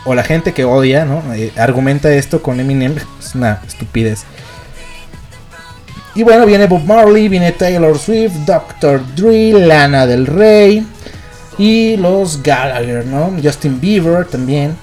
O 0.05 0.15
la 0.15 0.23
gente 0.23 0.53
que 0.53 0.63
odia, 0.63 1.03
¿no? 1.05 1.33
Eh, 1.33 1.51
argumenta 1.57 2.11
esto 2.11 2.41
con 2.41 2.59
Eminem. 2.59 2.95
Es 3.19 3.35
una 3.35 3.61
estupidez. 3.67 4.23
Y 6.15 6.23
bueno, 6.23 6.45
viene 6.45 6.67
Bob 6.67 6.85
Marley, 6.85 7.27
viene 7.27 7.51
Taylor 7.51 7.97
Swift, 7.99 8.33
Dr. 8.45 9.03
Dre, 9.15 9.51
Lana 9.53 10.07
del 10.07 10.25
Rey. 10.25 10.87
Y 11.57 11.97
los 11.97 12.41
Gallagher, 12.41 13.05
¿no? 13.05 13.33
Justin 13.43 13.79
Bieber 13.79 14.25
también. 14.25 14.75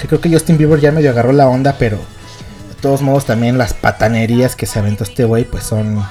Que 0.00 0.08
creo 0.08 0.20
que 0.20 0.30
Justin 0.30 0.56
Bieber 0.56 0.80
ya 0.80 0.90
medio 0.90 1.10
agarró 1.10 1.32
la 1.32 1.46
onda, 1.46 1.76
pero 1.78 1.96
de 1.96 2.74
todos 2.80 3.02
modos 3.02 3.26
también 3.26 3.58
las 3.58 3.74
patanerías 3.74 4.56
que 4.56 4.66
se 4.66 4.78
aventó 4.78 5.04
este 5.04 5.24
güey 5.24 5.44
pues 5.44 5.64
son 5.64 6.02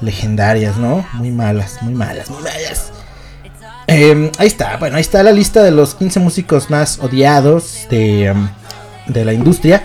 legendarias, 0.00 0.76
¿no? 0.76 1.06
Muy 1.14 1.30
malas, 1.30 1.78
muy 1.82 1.94
malas, 1.94 2.30
muy 2.30 2.42
malas. 2.42 2.92
Eh, 3.92 4.30
ahí 4.38 4.46
está, 4.46 4.76
bueno, 4.76 4.94
ahí 4.94 5.00
está 5.00 5.20
la 5.24 5.32
lista 5.32 5.64
de 5.64 5.72
los 5.72 5.96
15 5.96 6.20
músicos 6.20 6.70
más 6.70 7.00
odiados 7.00 7.88
de, 7.90 8.26
em, 8.26 8.48
de 9.08 9.24
la 9.24 9.32
industria. 9.32 9.82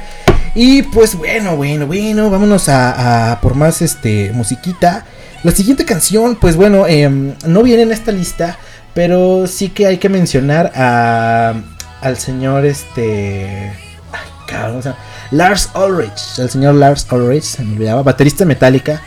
Y 0.54 0.84
pues 0.84 1.16
bueno, 1.16 1.58
bueno, 1.58 1.88
bueno, 1.88 2.30
vámonos 2.30 2.70
a, 2.70 3.40
por 3.42 3.56
más 3.56 3.82
este 3.82 4.32
musiquita. 4.32 5.06
La 5.42 5.52
siguiente 5.52 5.86
canción, 5.86 6.36
pues 6.36 6.56
bueno, 6.56 6.86
em, 6.86 7.34
no 7.48 7.64
viene 7.64 7.82
en 7.82 7.92
esta 7.92 8.12
lista, 8.12 8.60
pero 8.94 9.48
sí 9.48 9.70
que 9.70 9.88
hay 9.88 9.98
que 9.98 10.08
mencionar 10.08 10.72
a, 10.76 11.56
al 12.02 12.18
señor 12.18 12.64
este... 12.64 13.74
Ay, 14.12 14.30
cabrón, 14.48 14.70
¿cómo 14.70 14.82
se 14.84 14.90
llama? 14.90 15.02
Lars 15.32 15.72
Ulrich, 15.74 16.38
el 16.38 16.50
señor 16.52 16.76
Lars 16.76 17.08
Ulrich, 17.12 17.44
se 17.44 17.64
me 17.64 17.74
olvidaba, 17.74 18.04
baterista 18.04 18.46
metálica, 18.46 19.02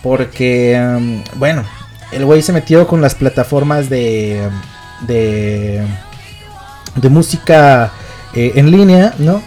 porque, 0.00 0.74
em, 0.76 1.24
bueno, 1.34 1.64
el 2.14 2.24
güey 2.24 2.42
se 2.42 2.52
metió 2.52 2.86
con 2.86 3.00
las 3.00 3.14
plataformas 3.14 3.90
de, 3.90 4.48
de, 5.06 5.82
de 6.96 7.08
música 7.08 7.92
eh, 8.34 8.52
en 8.54 8.70
línea, 8.70 9.14
¿no? 9.18 9.42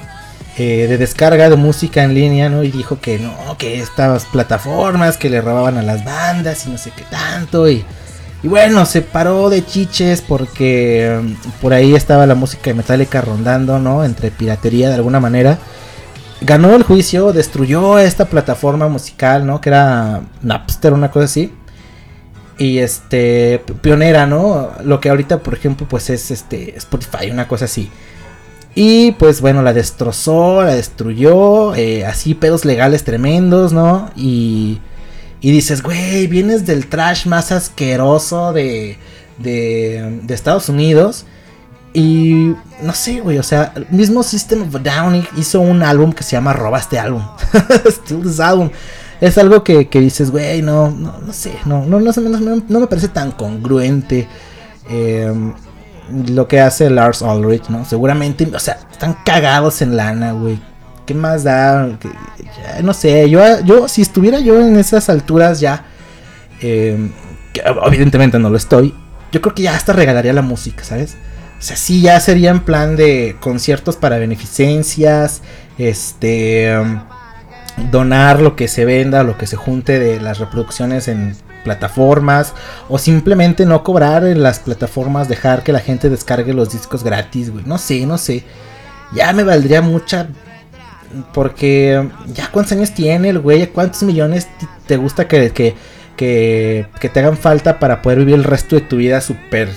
Eh, 0.57 0.87
de 0.87 0.97
descarga 0.97 1.49
de 1.49 1.55
música 1.55 2.03
en 2.03 2.13
línea, 2.13 2.49
¿no? 2.49 2.63
Y 2.63 2.71
dijo 2.71 2.99
que 2.99 3.19
no, 3.19 3.57
que 3.57 3.79
estas 3.79 4.25
plataformas 4.25 5.17
que 5.17 5.29
le 5.29 5.39
robaban 5.39 5.77
a 5.77 5.83
las 5.83 6.03
bandas 6.03 6.65
y 6.65 6.71
no 6.71 6.77
sé 6.77 6.91
qué 6.95 7.03
tanto. 7.03 7.69
Y, 7.69 7.85
y 8.43 8.47
bueno, 8.47 8.85
se 8.85 9.01
paró 9.01 9.49
de 9.49 9.65
chiches 9.65 10.21
porque 10.21 11.15
um, 11.19 11.35
por 11.61 11.73
ahí 11.73 11.95
estaba 11.95 12.25
la 12.25 12.35
música 12.35 12.71
de 12.71 12.73
Metallica 12.73 13.21
rondando, 13.21 13.79
¿no? 13.79 14.03
Entre 14.03 14.31
piratería 14.31 14.89
de 14.89 14.95
alguna 14.95 15.19
manera. 15.19 15.57
Ganó 16.41 16.75
el 16.75 16.83
juicio, 16.83 17.33
destruyó 17.33 17.97
esta 17.97 18.25
plataforma 18.25 18.87
musical, 18.87 19.45
¿no? 19.45 19.61
Que 19.61 19.69
era 19.69 20.21
Napster, 20.41 20.93
una 20.93 21.09
cosa 21.09 21.25
así 21.25 21.53
y 22.57 22.79
este 22.79 23.63
pionera, 23.81 24.25
¿no? 24.25 24.71
Lo 24.83 24.99
que 24.99 25.09
ahorita, 25.09 25.39
por 25.39 25.53
ejemplo, 25.53 25.87
pues 25.89 26.09
es 26.09 26.31
este 26.31 26.77
Spotify, 26.77 27.29
una 27.31 27.47
cosa 27.47 27.65
así. 27.65 27.89
Y 28.75 29.13
pues 29.13 29.41
bueno, 29.41 29.63
la 29.63 29.73
destrozó, 29.73 30.63
la 30.63 30.75
destruyó, 30.75 31.73
eh, 31.75 32.05
así 32.05 32.35
pedos 32.35 32.63
legales 32.63 33.03
tremendos, 33.03 33.73
¿no? 33.73 34.11
Y, 34.15 34.79
y 35.41 35.51
dices, 35.51 35.81
güey, 35.81 36.27
vienes 36.27 36.65
del 36.65 36.87
trash 36.87 37.25
más 37.25 37.51
asqueroso 37.51 38.53
de, 38.53 38.97
de, 39.39 40.19
de 40.23 40.33
Estados 40.33 40.69
Unidos. 40.69 41.25
Y 41.93 42.53
no 42.83 42.93
sé, 42.93 43.21
güey, 43.21 43.39
o 43.39 43.43
sea, 43.43 43.73
el 43.75 43.87
mismo 43.89 44.21
System 44.21 44.63
of 44.63 44.81
Down 44.83 45.27
hizo 45.37 45.59
un 45.59 45.81
álbum 45.81 46.13
que 46.13 46.21
se 46.21 46.33
llama 46.33 46.53
Roba 46.53 46.77
este 46.77 46.99
álbum. 46.99 47.23
Still 47.87 48.21
this 48.21 48.39
album. 48.39 48.69
Es 49.19 49.37
algo 49.37 49.63
que, 49.63 49.87
que 49.87 49.99
dices, 49.99 50.29
güey, 50.31 50.61
no, 50.61 50.91
no, 50.91 51.15
no 51.25 51.33
sé, 51.33 51.53
no, 51.65 51.85
no, 51.85 51.99
no, 51.99 52.11
no, 52.15 52.63
no- 52.67 52.79
me 52.79 52.87
parece 52.87 53.07
tan 53.07 53.31
congruente 53.31 54.27
eh, 54.89 55.33
lo 56.27 56.47
que 56.47 56.59
hace 56.61 56.89
Lars 56.89 57.21
Ulrich, 57.21 57.67
¿no? 57.69 57.83
Seguramente, 57.83 58.47
o 58.53 58.59
sea, 58.59 58.77
están 58.91 59.17
cagados 59.25 59.81
en 59.81 59.97
lana, 59.97 60.33
güey. 60.33 60.59
¿Qué 61.05 61.13
más 61.13 61.43
da? 61.43 61.97
Ya, 62.63 62.81
no 62.83 62.93
sé, 62.93 63.29
yo, 63.29 63.41
yo, 63.61 63.87
si 63.87 64.01
estuviera 64.01 64.39
yo 64.39 64.59
en 64.59 64.77
esas 64.77 65.09
alturas 65.09 65.59
ya, 65.59 65.85
eh, 66.61 67.11
que 67.53 67.61
evidentemente 67.85 68.37
no 68.39 68.49
lo 68.49 68.57
estoy, 68.57 68.93
yo 69.31 69.41
creo 69.41 69.55
que 69.55 69.63
ya 69.63 69.75
hasta 69.75 69.93
regalaría 69.93 70.33
la 70.33 70.41
música, 70.41 70.83
¿sabes? 70.83 71.15
O 71.59 71.61
sea, 71.61 71.75
sí, 71.75 72.01
ya 72.01 72.19
sería 72.19 72.51
en 72.51 72.59
plan 72.59 72.95
de 72.97 73.35
conciertos 73.39 73.95
para 73.95 74.17
beneficencias, 74.19 75.41
este, 75.77 76.77
um, 76.77 76.99
donar 77.91 78.41
lo 78.41 78.55
que 78.55 78.67
se 78.67 78.85
venda, 78.85 79.23
lo 79.23 79.37
que 79.37 79.47
se 79.47 79.55
junte 79.55 79.99
de 79.99 80.19
las 80.19 80.39
reproducciones 80.39 81.07
en 81.07 81.35
plataformas, 81.63 82.53
o 82.89 82.97
simplemente 82.97 83.65
no 83.65 83.83
cobrar 83.83 84.25
en 84.25 84.41
las 84.41 84.59
plataformas, 84.59 85.27
dejar 85.27 85.63
que 85.63 85.73
la 85.73 85.79
gente 85.79 86.09
descargue 86.09 86.53
los 86.53 86.71
discos 86.71 87.03
gratis, 87.03 87.51
güey. 87.51 87.65
No 87.65 87.77
sé, 87.77 88.05
no 88.05 88.17
sé. 88.17 88.43
Ya 89.13 89.31
me 89.33 89.43
valdría 89.43 89.81
mucha 89.81 90.27
porque 91.33 92.09
ya 92.33 92.49
cuántos 92.51 92.73
años 92.73 92.91
tiene 92.91 93.29
el 93.29 93.39
güey, 93.39 93.67
cuántos 93.67 94.03
millones 94.03 94.47
te 94.85 94.97
gusta 94.97 95.27
que, 95.27 95.51
que, 95.51 95.75
que, 96.15 96.87
que 96.99 97.09
te 97.09 97.19
hagan 97.19 97.37
falta 97.37 97.79
para 97.79 98.01
poder 98.01 98.19
vivir 98.19 98.35
el 98.35 98.43
resto 98.43 98.75
de 98.75 98.81
tu 98.81 98.97
vida 98.97 99.21
súper 99.21 99.69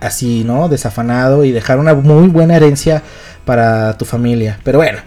así, 0.00 0.44
¿no? 0.44 0.68
Desafanado 0.68 1.44
y 1.44 1.52
dejar 1.52 1.78
una 1.78 1.94
muy 1.94 2.28
buena 2.28 2.56
herencia 2.56 3.02
para 3.44 3.96
tu 3.98 4.04
familia. 4.04 4.58
Pero 4.62 4.78
bueno, 4.78 4.98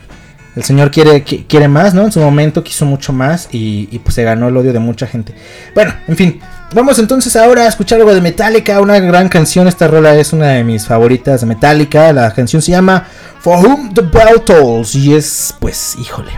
el 0.56 0.64
señor 0.64 0.92
quiere, 0.92 1.24
qui- 1.26 1.46
quiere 1.48 1.68
más, 1.68 1.94
¿no? 1.94 2.04
En 2.04 2.12
su 2.12 2.20
momento 2.20 2.64
quiso 2.64 2.86
mucho 2.86 3.14
más 3.14 3.48
y, 3.52 3.88
y, 3.92 4.00
pues 4.00 4.16
se 4.16 4.24
ganó 4.24 4.50
el 4.50 4.58
odio 4.58 4.74
de 4.74 4.80
mucha 4.80 5.08
gente. 5.08 5.34
Bueno, 5.74 5.94
en 6.08 6.18
fin, 6.18 6.40
vamos 6.74 7.00
entonces 7.00 7.36
ahora 7.36 7.64
a 7.64 7.68
escuchar 7.68 8.00
algo 8.00 8.14
de 8.14 8.22
Metallica, 8.22 8.82
una 8.82 9.00
gran 9.00 9.30
canción. 9.30 9.68
Esta 9.68 9.88
rola 9.88 10.16
es 10.16 10.34
una 10.34 10.48
de 10.50 10.64
mis 10.64 10.86
favoritas 10.86 11.42
de 11.42 11.48
Metallica. 11.48 12.12
La 12.12 12.34
canción 12.34 12.62
se 12.62 12.72
llama 12.72 13.06
For 13.40 13.66
Whom 13.66 13.94
the 13.94 14.02
Bell 14.02 14.42
Tolls 14.46 14.94
y 14.96 15.14
es, 15.14 15.56
pues, 15.60 15.96
híjole, 16.00 16.32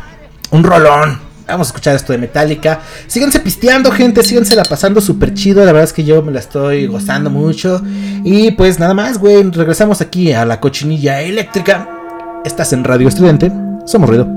un 0.51 0.64
rolón. 0.64 1.20
Vamos 1.45 1.68
a 1.68 1.70
escuchar 1.72 1.95
esto 1.95 2.14
de 2.14 2.20
Metallica. 2.20 2.80
Síganse 3.07 3.39
pisteando, 3.41 3.91
gente. 3.91 4.24
Síganse 4.24 4.55
la 4.55 4.64
pasando 4.64 5.01
súper 5.01 5.34
chido. 5.34 5.59
La 5.66 5.74
verdad 5.74 5.84
es 5.84 5.91
que 5.93 6.03
yo 6.05 6.22
me 6.22 6.32
la 6.32 6.39
estoy 6.39 6.88
gozando 6.88 7.30
mucho. 7.30 7.82
Y 8.24 8.51
pues 8.51 8.80
nada 8.80 8.93
más, 8.93 9.18
güey. 9.18 9.43
Regresamos 9.51 9.99
aquí 10.01 10.32
a 10.32 10.45
la 10.45 10.59
cochinilla 10.61 11.20
eléctrica. 11.22 11.89
Estás 12.45 12.72
en 12.72 12.84
Radio 12.86 13.09
Estudiante. 13.09 13.51
Somos 13.86 14.10
ruido. 14.10 14.28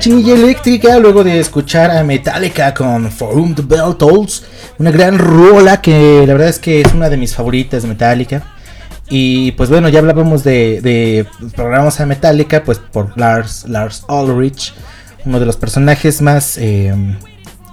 Volvemos 0.00 0.16
a 0.16 0.24
la 0.24 0.24
cochinilla 0.24 0.34
eléctrica 0.34 0.98
luego 0.98 1.24
de 1.24 1.40
escuchar 1.40 1.90
a 1.90 2.02
Metallica 2.02 2.72
con 2.72 3.10
For 3.10 3.36
Whom 3.36 3.54
the 3.54 3.62
Bell 3.62 3.96
Tolls. 3.98 4.44
Una 4.78 4.90
gran 4.90 5.18
rola 5.18 5.82
que 5.82 6.24
la 6.26 6.32
verdad 6.32 6.48
es 6.48 6.58
que 6.58 6.80
es 6.80 6.94
una 6.94 7.10
de 7.10 7.18
mis 7.18 7.34
favoritas 7.34 7.82
de 7.82 7.88
Metallica. 7.88 8.42
Y 9.10 9.52
pues 9.52 9.68
bueno, 9.68 9.90
ya 9.90 9.98
hablábamos 9.98 10.42
de, 10.42 11.26
programas 11.54 12.00
a 12.00 12.06
Metallica, 12.06 12.64
pues 12.64 12.78
por 12.78 13.16
Lars, 13.18 13.66
Lars 13.68 14.04
Ulrich, 14.08 14.72
uno 15.26 15.38
de 15.38 15.44
los 15.46 15.56
personajes 15.56 16.22
más 16.22 16.56
eh, 16.56 16.94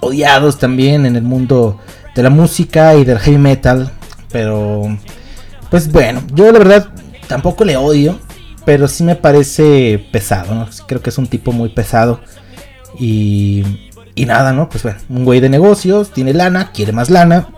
odiados 0.00 0.58
también 0.58 1.06
en 1.06 1.16
el 1.16 1.22
mundo 1.22 1.80
de 2.14 2.22
la 2.22 2.30
música 2.30 2.94
y 2.96 3.04
del 3.04 3.20
heavy 3.20 3.38
metal. 3.38 3.90
Pero 4.30 4.98
pues 5.70 5.90
bueno, 5.90 6.22
yo 6.34 6.52
la 6.52 6.58
verdad 6.58 6.88
tampoco 7.26 7.64
le 7.64 7.78
odio, 7.78 8.18
pero 8.68 8.86
sí 8.86 9.02
me 9.02 9.16
parece 9.16 9.98
pesado, 10.12 10.54
¿no? 10.54 10.68
Creo 10.86 11.00
que 11.00 11.08
es 11.08 11.16
un 11.16 11.26
tipo 11.26 11.52
muy 11.52 11.70
pesado. 11.70 12.20
Y, 12.98 13.64
y 14.14 14.26
nada, 14.26 14.52
¿no? 14.52 14.68
Pues 14.68 14.82
bueno, 14.82 14.98
un 15.08 15.24
güey 15.24 15.40
de 15.40 15.48
negocios, 15.48 16.12
tiene 16.12 16.34
lana, 16.34 16.70
quiere 16.70 16.92
más 16.92 17.08
lana. 17.08 17.48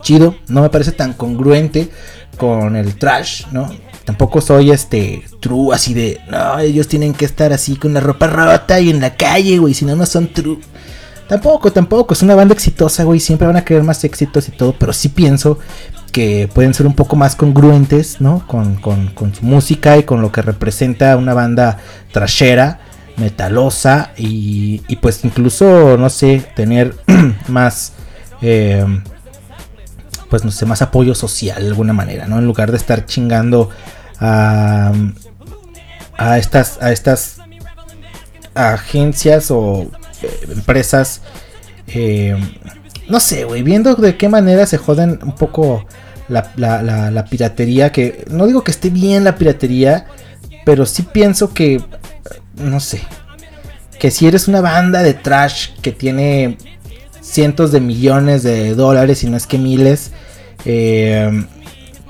Chido, 0.00 0.34
no 0.48 0.62
me 0.62 0.68
parece 0.68 0.90
tan 0.90 1.12
congruente 1.12 1.90
con 2.38 2.74
el 2.74 2.96
trash, 2.96 3.44
¿no? 3.52 3.70
Tampoco 4.04 4.40
soy 4.40 4.72
este 4.72 5.22
true 5.38 5.72
así 5.72 5.94
de, 5.94 6.20
no, 6.28 6.58
ellos 6.58 6.88
tienen 6.88 7.14
que 7.14 7.24
estar 7.24 7.52
así 7.52 7.76
con 7.76 7.94
la 7.94 8.00
ropa 8.00 8.26
rota 8.26 8.80
y 8.80 8.90
en 8.90 9.00
la 9.00 9.14
calle, 9.14 9.58
güey, 9.58 9.74
si 9.74 9.84
no, 9.84 9.94
no 9.94 10.06
son 10.06 10.32
true. 10.32 10.58
Tampoco, 11.28 11.70
tampoco, 11.72 12.14
es 12.14 12.22
una 12.22 12.34
banda 12.34 12.52
exitosa, 12.52 13.04
güey, 13.04 13.20
siempre 13.20 13.46
van 13.46 13.58
a 13.58 13.64
querer 13.64 13.84
más 13.84 14.02
éxitos 14.02 14.48
y 14.48 14.50
todo, 14.50 14.74
pero 14.76 14.92
sí 14.92 15.08
pienso 15.08 15.60
que 16.12 16.48
pueden 16.52 16.74
ser 16.74 16.86
un 16.86 16.94
poco 16.94 17.16
más 17.16 17.34
congruentes, 17.36 18.20
¿no? 18.20 18.46
Con, 18.46 18.76
con- 18.76 19.08
con 19.08 19.34
su 19.34 19.44
música 19.44 19.96
y 19.98 20.04
con 20.04 20.22
lo 20.22 20.30
que 20.30 20.42
representa 20.42 21.16
una 21.16 21.34
banda 21.34 21.78
trashera, 22.12 22.80
metalosa 23.16 24.12
y, 24.16 24.82
y 24.88 24.96
pues 24.96 25.24
incluso, 25.24 25.96
no 25.98 26.08
sé, 26.10 26.44
tener 26.54 26.94
más, 27.48 27.92
eh, 28.42 28.84
pues 30.30 30.44
no 30.44 30.50
sé, 30.50 30.64
más 30.66 30.82
apoyo 30.82 31.14
social 31.14 31.62
de 31.62 31.68
alguna 31.68 31.92
manera, 31.92 32.26
¿no? 32.26 32.38
En 32.38 32.46
lugar 32.46 32.70
de 32.70 32.76
estar 32.76 33.04
chingando 33.06 33.70
a, 34.20 34.92
a 36.16 36.38
estas, 36.38 36.80
a 36.82 36.92
estas 36.92 37.38
agencias 38.54 39.50
o 39.50 39.90
eh, 40.22 40.40
empresas, 40.52 41.22
eh, 41.88 42.36
no 43.12 43.20
sé, 43.20 43.44
güey, 43.44 43.62
viendo 43.62 43.94
de 43.94 44.16
qué 44.16 44.30
manera 44.30 44.64
se 44.64 44.78
joden 44.78 45.18
un 45.22 45.34
poco 45.34 45.84
la, 46.28 47.26
piratería, 47.28 47.92
que 47.92 48.24
no 48.30 48.46
digo 48.46 48.64
que 48.64 48.70
esté 48.70 48.88
bien 48.88 49.22
la 49.22 49.36
piratería, 49.36 50.06
pero 50.64 50.86
sí 50.86 51.02
pienso 51.02 51.52
que, 51.52 51.82
no 52.56 52.80
sé, 52.80 53.02
que 53.98 54.10
si 54.10 54.26
eres 54.26 54.48
una 54.48 54.62
banda 54.62 55.02
de 55.02 55.12
trash 55.12 55.72
que 55.82 55.92
tiene 55.92 56.56
cientos 57.20 57.70
de 57.70 57.80
millones 57.80 58.44
de 58.44 58.74
dólares 58.74 59.22
y 59.24 59.26
no 59.28 59.36
es 59.36 59.46
que 59.46 59.58
miles, 59.58 60.12
eh, 60.64 61.44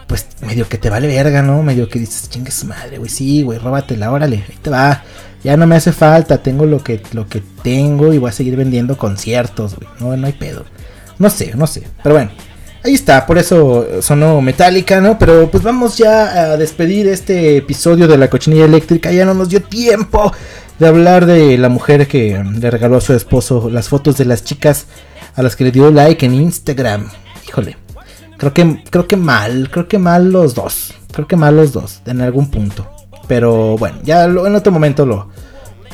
pues 0.07 0.29
medio 0.41 0.69
que 0.69 0.79
te 0.79 0.89
vale 0.89 1.09
verga, 1.09 1.43
¿no? 1.43 1.65
Medio 1.65 1.89
que 1.89 1.99
dices, 1.99 2.31
chingue 2.31 2.53
su 2.53 2.67
madre, 2.67 2.99
güey, 2.99 3.11
sí, 3.11 3.43
güey, 3.43 3.59
róbatela, 3.59 4.13
órale, 4.13 4.45
ahí 4.49 4.59
te 4.63 4.71
va. 4.71 5.03
Ya 5.43 5.57
no 5.57 5.67
me 5.67 5.75
hace 5.75 5.91
falta, 5.91 6.39
tengo 6.45 6.65
lo 6.65 6.85
que, 6.85 7.03
lo 7.13 7.29
que 7.29 7.43
tengo 7.65 8.13
y 8.13 8.19
voy 8.19 8.29
a 8.29 8.33
seguir 8.33 8.55
vendiendo 8.55 8.97
conciertos, 8.97 9.75
güey. 9.75 9.89
No, 9.99 10.17
no 10.17 10.29
hay 10.29 10.35
pedo. 10.35 10.65
No 11.23 11.31
sé, 11.31 11.53
no 11.55 11.67
sé. 11.67 11.85
Pero 12.03 12.17
bueno, 12.17 12.31
Ahí 12.85 12.95
está, 12.95 13.25
por 13.27 13.39
eso 13.39 13.87
sonó 14.03 14.41
metálica, 14.41 15.01
¿no? 15.01 15.17
Pero 15.17 15.49
pues 15.49 15.63
vamos 15.63 15.97
ya 15.97 16.25
a 16.53 16.57
despedir 16.57 17.07
este 17.07 17.59
episodio 17.59 18.09
de 18.09 18.19
la 18.19 18.29
cochinilla 18.29 18.65
eléctrica. 18.65 19.13
Ya 19.13 19.25
no 19.25 19.35
nos 19.35 19.49
dio 19.51 19.63
tiempo 19.63 20.33
de 20.81 20.89
hablar 20.89 21.25
de 21.27 21.57
la 21.59 21.69
mujer 21.69 22.09
que 22.09 22.43
le 22.43 22.71
regaló 22.73 22.97
a 22.97 23.01
su 23.01 23.15
esposo 23.15 23.71
las 23.71 23.89
fotos 23.89 24.17
de 24.19 24.25
las 24.25 24.43
chicas 24.43 24.87
a 25.37 25.43
las 25.45 25.55
que 25.55 25.63
le 25.63 25.71
dio 25.71 25.93
like 25.93 26.27
en 26.27 26.35
Instagram. 26.35 27.09
Híjole, 27.47 27.77
creo 28.37 28.53
que, 28.53 28.83
creo 28.91 29.07
que 29.07 29.17
mal, 29.17 29.71
creo 29.71 29.87
que 29.87 29.99
mal 30.01 30.33
los 30.33 30.57
dos. 30.57 30.93
Creo 31.13 31.29
que 31.29 31.37
mal 31.37 31.55
los 31.55 31.73
dos, 31.73 32.01
en 32.07 32.21
algún 32.21 32.51
punto. 32.51 32.91
Pero 33.29 33.79
bueno, 33.79 33.99
ya 34.03 34.27
lo- 34.27 34.45
en 34.45 34.57
otro 34.57 34.73
momento 34.73 35.07
lo, 35.07 35.29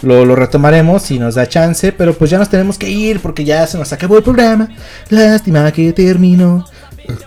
lo, 0.02 0.24
lo 0.24 0.36
retomaremos 0.36 1.02
si 1.02 1.18
nos 1.18 1.34
da 1.34 1.48
chance. 1.48 1.92
Pero 1.92 2.14
pues 2.14 2.30
ya 2.30 2.38
nos 2.38 2.48
tenemos 2.48 2.78
que 2.78 2.88
ir 2.88 3.20
porque 3.20 3.44
ya 3.44 3.66
se 3.66 3.78
nos 3.78 3.92
acabó 3.92 4.18
el 4.18 4.22
programa. 4.22 4.68
Lástima 5.10 5.70
que 5.72 5.92
terminó 5.92 6.64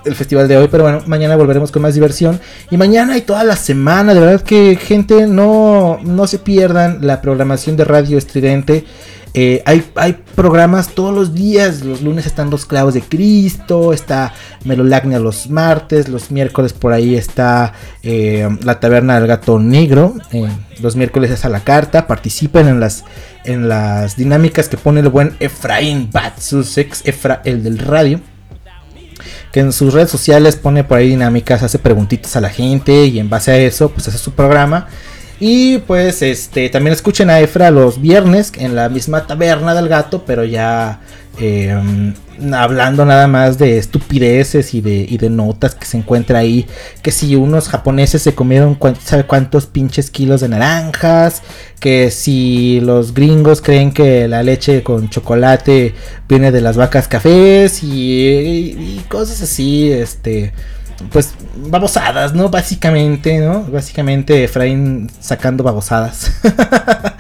el 0.06 0.16
festival 0.16 0.48
de 0.48 0.58
hoy. 0.58 0.68
Pero 0.70 0.84
bueno, 0.84 1.02
mañana 1.06 1.36
volveremos 1.36 1.72
con 1.72 1.82
más 1.82 1.94
diversión. 1.94 2.40
Y 2.70 2.78
mañana 2.78 3.18
y 3.18 3.22
toda 3.22 3.44
la 3.44 3.56
semana. 3.56 4.14
De 4.14 4.20
verdad 4.20 4.42
que 4.42 4.76
gente 4.76 5.28
no, 5.28 6.00
no 6.04 6.28
se 6.28 6.40
pierdan 6.40 7.00
la 7.02 7.22
programación 7.22 7.76
de 7.78 7.86
Radio 7.86 8.18
Estridente. 8.18 8.86
Eh, 9.34 9.64
hay, 9.66 9.84
hay 9.96 10.18
programas 10.36 10.90
todos 10.90 11.14
los 11.14 11.34
días. 11.34 11.84
Los 11.84 12.02
lunes 12.02 12.26
están 12.26 12.50
los 12.50 12.66
clavos 12.66 12.94
de 12.94 13.02
Cristo. 13.02 13.94
Está 13.94 14.34
Melolagnia 14.66 15.20
los 15.20 15.50
martes. 15.50 16.10
Los 16.10 16.32
miércoles 16.32 16.74
por 16.74 16.94
ahí 16.94 17.16
está 17.16 17.74
eh, 18.04 18.50
la 18.64 18.80
taberna 18.80 19.20
del 19.20 19.28
gato 19.28 19.60
negro. 19.60 20.16
eh, 20.32 20.48
los 20.82 20.96
miércoles 20.96 21.32
es 21.32 21.46
a 21.46 21.50
la 21.50 21.62
carta. 21.62 22.08
Participen 22.08 22.68
en 22.68 22.80
las, 22.80 23.06
en 23.46 23.70
las 23.70 24.18
dinámicas 24.18 24.68
que 24.68 24.78
pone 24.78 25.00
el 25.00 25.10
buen 25.10 25.36
Efraín 25.40 26.10
Batsusex. 26.12 27.06
Efra, 27.06 27.42
el 27.46 27.64
del 27.64 27.78
radio 27.78 28.20
que 29.52 29.60
en 29.60 29.74
sus 29.74 29.94
redes 29.94 30.10
sociales 30.10 30.56
pone 30.56 30.84
por 30.84 30.98
ahí 30.98 31.10
dinámicas, 31.10 31.62
hace 31.62 31.78
preguntitas 31.78 32.36
a 32.36 32.42
la 32.42 32.50
gente 32.50 33.06
y 33.06 33.20
en 33.20 33.30
base 33.30 33.52
a 33.52 33.58
eso 33.58 33.90
pues 33.90 34.08
hace 34.08 34.18
su 34.18 34.32
programa. 34.32 34.88
Y 35.44 35.80
pues 35.80 36.22
este 36.22 36.70
también 36.70 36.94
escuchen 36.94 37.32
a 37.32 37.40
Efra 37.40 37.72
los 37.72 38.00
viernes 38.00 38.52
en 38.60 38.76
la 38.76 38.90
misma 38.90 39.26
taberna 39.26 39.74
del 39.74 39.88
gato, 39.90 40.24
pero 40.24 40.46
ya 40.46 41.02
eh, 41.40 42.14
hablando 42.54 43.06
nada 43.06 43.26
más 43.28 43.58
de 43.58 43.80
estupideces 43.80 44.76
y 44.76 44.82
de, 44.82 45.04
y 45.10 45.18
de 45.18 45.32
notas 45.32 45.74
que 45.74 45.86
se 45.88 45.98
encuentra 45.98 46.38
ahí. 46.38 46.68
Que 47.02 47.12
si 47.12 47.36
unos 47.36 47.70
japoneses 47.70 48.22
se 48.22 48.36
comieron 48.36 48.78
sabe 49.04 49.24
cuántos 49.26 49.66
pinches 49.66 50.12
kilos 50.12 50.42
de 50.42 50.50
naranjas. 50.50 51.42
Que 51.80 52.12
si 52.12 52.80
los 52.82 53.16
gringos 53.16 53.62
creen 53.64 53.92
que 53.94 54.28
la 54.28 54.44
leche 54.44 54.84
con 54.84 55.10
chocolate 55.10 55.96
viene 56.30 56.52
de 56.52 56.62
las 56.62 56.78
vacas 56.78 57.08
cafés 57.08 57.82
y, 57.82 57.88
y- 57.90 58.98
y 59.00 59.06
cosas 59.10 59.42
así, 59.42 59.92
este, 59.92 60.54
pues 61.12 61.34
babosadas, 61.56 62.34
¿no? 62.34 62.50
Básicamente, 62.50 63.40
¿no? 63.40 63.64
Básicamente 63.64 64.44
Efraín 64.44 65.10
sacando 65.20 65.64
babosadas. 65.64 66.32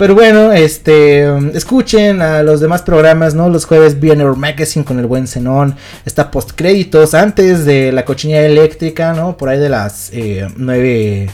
Pero 0.00 0.14
bueno, 0.14 0.50
este, 0.50 1.28
escuchen 1.54 2.22
a 2.22 2.42
los 2.42 2.60
demás 2.60 2.80
programas, 2.80 3.34
¿no? 3.34 3.50
Los 3.50 3.66
jueves 3.66 3.98
Our 4.02 4.34
Magazine 4.34 4.82
con 4.82 4.98
el 4.98 5.04
buen 5.04 5.26
Zenón. 5.26 5.76
Está 6.06 6.30
post 6.30 6.52
créditos 6.54 7.12
antes 7.12 7.66
de 7.66 7.92
la 7.92 8.06
cochinilla 8.06 8.46
eléctrica, 8.46 9.12
¿no? 9.12 9.36
Por 9.36 9.50
ahí 9.50 9.58
de 9.58 9.68
las 9.68 10.08
eh, 10.14 10.48
9 10.56 11.28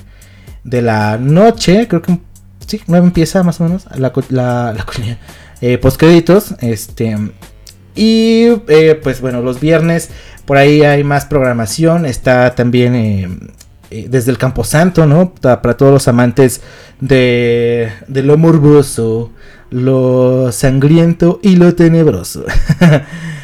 de 0.64 0.82
la 0.82 1.16
noche. 1.16 1.86
Creo 1.86 2.02
que 2.02 2.18
sí, 2.66 2.80
9 2.88 3.06
empieza 3.06 3.44
más 3.44 3.60
o 3.60 3.64
menos. 3.64 3.86
La 3.94 4.12
cochinilla. 4.12 5.18
Eh, 5.60 5.78
post 5.78 5.96
créditos. 5.96 6.56
Este. 6.60 7.16
Y 7.96 8.48
eh, 8.68 9.00
pues 9.02 9.20
bueno, 9.20 9.40
los 9.40 9.58
viernes 9.58 10.10
por 10.44 10.58
ahí 10.58 10.82
hay 10.82 11.02
más 11.02 11.24
programación. 11.24 12.06
Está 12.06 12.54
también 12.54 12.94
eh, 12.94 13.28
eh, 13.90 14.06
desde 14.08 14.30
el 14.30 14.38
Camposanto, 14.38 15.06
¿no? 15.06 15.34
Para 15.34 15.76
todos 15.76 15.92
los 15.92 16.06
amantes 16.06 16.60
de, 17.00 17.90
de 18.06 18.22
lo 18.22 18.36
morboso, 18.36 19.32
lo 19.70 20.52
sangriento 20.52 21.40
y 21.42 21.56
lo 21.56 21.74
tenebroso. 21.74 22.44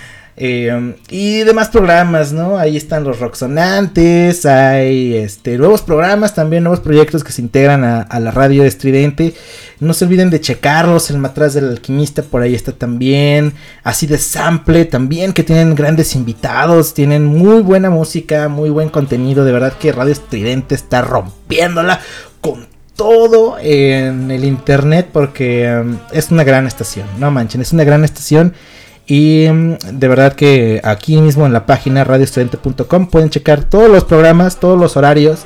Eh, 0.44 0.96
y 1.08 1.44
demás 1.44 1.68
programas, 1.68 2.32
¿no? 2.32 2.58
Ahí 2.58 2.76
están 2.76 3.04
los 3.04 3.20
rocksonantes, 3.20 4.44
hay 4.44 5.14
este, 5.14 5.56
nuevos 5.56 5.82
programas, 5.82 6.34
también 6.34 6.64
nuevos 6.64 6.80
proyectos 6.80 7.22
que 7.22 7.30
se 7.30 7.42
integran 7.42 7.84
a, 7.84 8.00
a 8.00 8.18
la 8.18 8.32
radio 8.32 8.64
estridente. 8.64 9.34
No 9.78 9.94
se 9.94 10.04
olviden 10.04 10.30
de 10.30 10.40
checarlos, 10.40 11.10
el 11.10 11.18
matraz 11.18 11.54
del 11.54 11.68
alquimista 11.68 12.24
por 12.24 12.42
ahí 12.42 12.56
está 12.56 12.72
también. 12.72 13.54
Así 13.84 14.08
de 14.08 14.18
sample 14.18 14.84
también, 14.84 15.32
que 15.32 15.44
tienen 15.44 15.76
grandes 15.76 16.16
invitados, 16.16 16.92
tienen 16.92 17.24
muy 17.24 17.62
buena 17.62 17.88
música, 17.88 18.48
muy 18.48 18.70
buen 18.70 18.88
contenido. 18.88 19.44
De 19.44 19.52
verdad 19.52 19.74
que 19.78 19.92
Radio 19.92 20.10
Estridente 20.10 20.74
está 20.74 21.02
rompiéndola 21.02 22.00
con 22.40 22.66
todo 22.96 23.58
en 23.60 24.28
el 24.32 24.44
internet 24.44 25.08
porque 25.12 25.72
um, 25.72 25.98
es 26.10 26.32
una 26.32 26.42
gran 26.42 26.66
estación, 26.66 27.06
no 27.20 27.30
manchen, 27.30 27.60
es 27.60 27.72
una 27.72 27.84
gran 27.84 28.02
estación. 28.02 28.54
Y 29.06 29.46
mm, 29.50 29.76
de 29.92 30.08
verdad 30.08 30.34
que 30.34 30.80
aquí 30.84 31.20
mismo 31.20 31.46
en 31.46 31.52
la 31.52 31.66
página 31.66 32.04
radioestudiante.com 32.04 33.08
pueden 33.08 33.30
checar 33.30 33.64
todos 33.64 33.90
los 33.90 34.04
programas, 34.04 34.58
todos 34.58 34.78
los 34.78 34.96
horarios, 34.96 35.40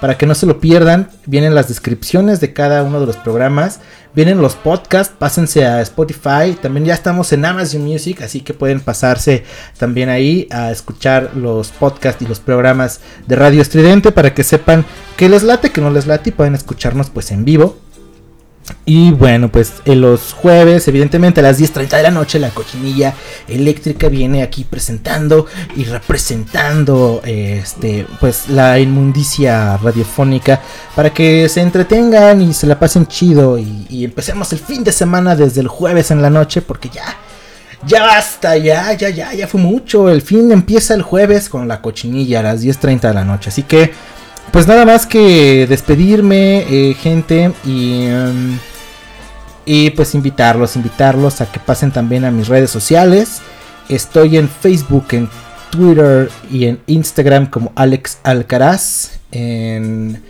para 0.00 0.18
que 0.18 0.26
no 0.26 0.34
se 0.34 0.46
lo 0.46 0.58
pierdan. 0.58 1.08
Vienen 1.26 1.54
las 1.54 1.68
descripciones 1.68 2.40
de 2.40 2.52
cada 2.52 2.82
uno 2.82 2.98
de 2.98 3.06
los 3.06 3.16
programas, 3.16 3.78
vienen 4.14 4.42
los 4.42 4.56
podcasts, 4.56 5.14
pásense 5.16 5.64
a 5.64 5.80
Spotify, 5.82 6.56
también 6.60 6.86
ya 6.86 6.94
estamos 6.94 7.32
en 7.32 7.44
Amazon 7.44 7.84
Music, 7.84 8.20
así 8.22 8.40
que 8.40 8.52
pueden 8.52 8.80
pasarse 8.80 9.44
también 9.78 10.08
ahí 10.08 10.48
a 10.50 10.72
escuchar 10.72 11.30
los 11.36 11.68
podcasts 11.68 12.20
y 12.20 12.26
los 12.26 12.40
programas 12.40 13.00
de 13.28 13.36
Radio 13.36 13.62
Estridente 13.62 14.10
para 14.10 14.34
que 14.34 14.42
sepan 14.42 14.84
que 15.16 15.28
les 15.28 15.44
late, 15.44 15.70
que 15.70 15.80
no 15.80 15.90
les 15.90 16.08
late 16.08 16.30
y 16.30 16.32
pueden 16.32 16.56
escucharnos 16.56 17.08
pues 17.10 17.30
en 17.30 17.44
vivo. 17.44 17.78
Y 18.84 19.10
bueno, 19.10 19.48
pues 19.48 19.74
en 19.84 20.00
los 20.00 20.32
jueves, 20.32 20.86
evidentemente 20.88 21.40
a 21.40 21.42
las 21.42 21.60
10.30 21.60 21.96
de 21.96 22.02
la 22.02 22.10
noche, 22.10 22.38
la 22.38 22.50
cochinilla 22.50 23.14
eléctrica 23.48 24.08
viene 24.08 24.42
aquí 24.42 24.64
presentando 24.64 25.46
y 25.76 25.84
representando 25.84 27.20
este, 27.24 28.06
pues 28.20 28.48
la 28.48 28.78
inmundicia 28.78 29.76
radiofónica 29.76 30.60
para 30.94 31.12
que 31.12 31.48
se 31.48 31.60
entretengan 31.60 32.40
y 32.42 32.54
se 32.54 32.66
la 32.66 32.78
pasen 32.78 33.06
chido 33.06 33.58
y 33.58 34.04
empecemos 34.04 34.52
el 34.52 34.58
fin 34.58 34.84
de 34.84 34.92
semana 34.92 35.36
desde 35.36 35.60
el 35.60 35.68
jueves 35.68 36.10
en 36.10 36.22
la 36.22 36.30
noche 36.30 36.62
porque 36.62 36.88
ya, 36.88 37.16
ya 37.86 38.02
basta, 38.02 38.56
ya, 38.56 38.92
ya, 38.94 39.10
ya, 39.10 39.32
ya 39.34 39.46
fue 39.46 39.60
mucho. 39.60 40.08
El 40.08 40.22
fin 40.22 40.52
empieza 40.52 40.94
el 40.94 41.02
jueves 41.02 41.48
con 41.48 41.66
la 41.68 41.80
cochinilla 41.80 42.40
a 42.40 42.42
las 42.42 42.62
10.30 42.64 43.00
de 43.00 43.14
la 43.14 43.24
noche, 43.24 43.50
así 43.50 43.62
que 43.62 43.92
pues 44.52 44.68
nada 44.68 44.84
más 44.84 45.06
que 45.06 45.66
despedirme, 45.66 46.66
eh, 46.68 46.94
gente, 46.94 47.52
y, 47.64 48.04
em, 48.04 48.58
y 49.64 49.90
pues 49.90 50.14
invitarlos, 50.14 50.76
invitarlos 50.76 51.40
a 51.40 51.50
que 51.50 51.58
pasen 51.58 51.90
también 51.90 52.24
a 52.24 52.30
mis 52.30 52.48
redes 52.48 52.70
sociales. 52.70 53.40
Estoy 53.88 54.36
en 54.36 54.48
Facebook, 54.48 55.06
en 55.12 55.28
Twitter 55.70 56.30
y 56.50 56.66
en 56.66 56.80
Instagram 56.86 57.46
como 57.46 57.72
Alex 57.74 58.18
Alcaraz. 58.22 59.18
En, 59.30 60.22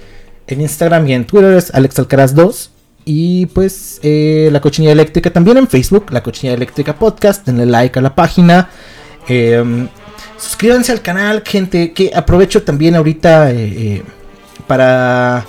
en 0.46 0.60
Instagram 0.60 1.06
y 1.08 1.14
en 1.14 1.26
Twitter 1.26 1.54
es 1.54 1.74
Alex 1.74 1.98
Alcaraz 1.98 2.34
2. 2.34 2.70
Y 3.04 3.46
pues 3.46 3.98
eh, 4.04 4.48
la 4.52 4.60
cochinilla 4.60 4.92
eléctrica 4.92 5.30
también 5.30 5.56
en 5.56 5.66
Facebook, 5.66 6.12
la 6.12 6.22
cochinilla 6.22 6.54
eléctrica 6.54 6.94
podcast. 6.94 7.44
Denle 7.44 7.66
like 7.66 7.98
a 7.98 8.02
la 8.02 8.14
página. 8.14 8.70
Em, 9.26 9.88
suscríbanse 10.42 10.92
al 10.92 11.02
canal, 11.02 11.42
gente. 11.44 11.92
Que 11.92 12.10
aprovecho 12.14 12.62
también 12.62 12.96
ahorita 12.96 13.50
eh, 13.52 13.56
eh, 13.56 14.02
para 14.66 15.44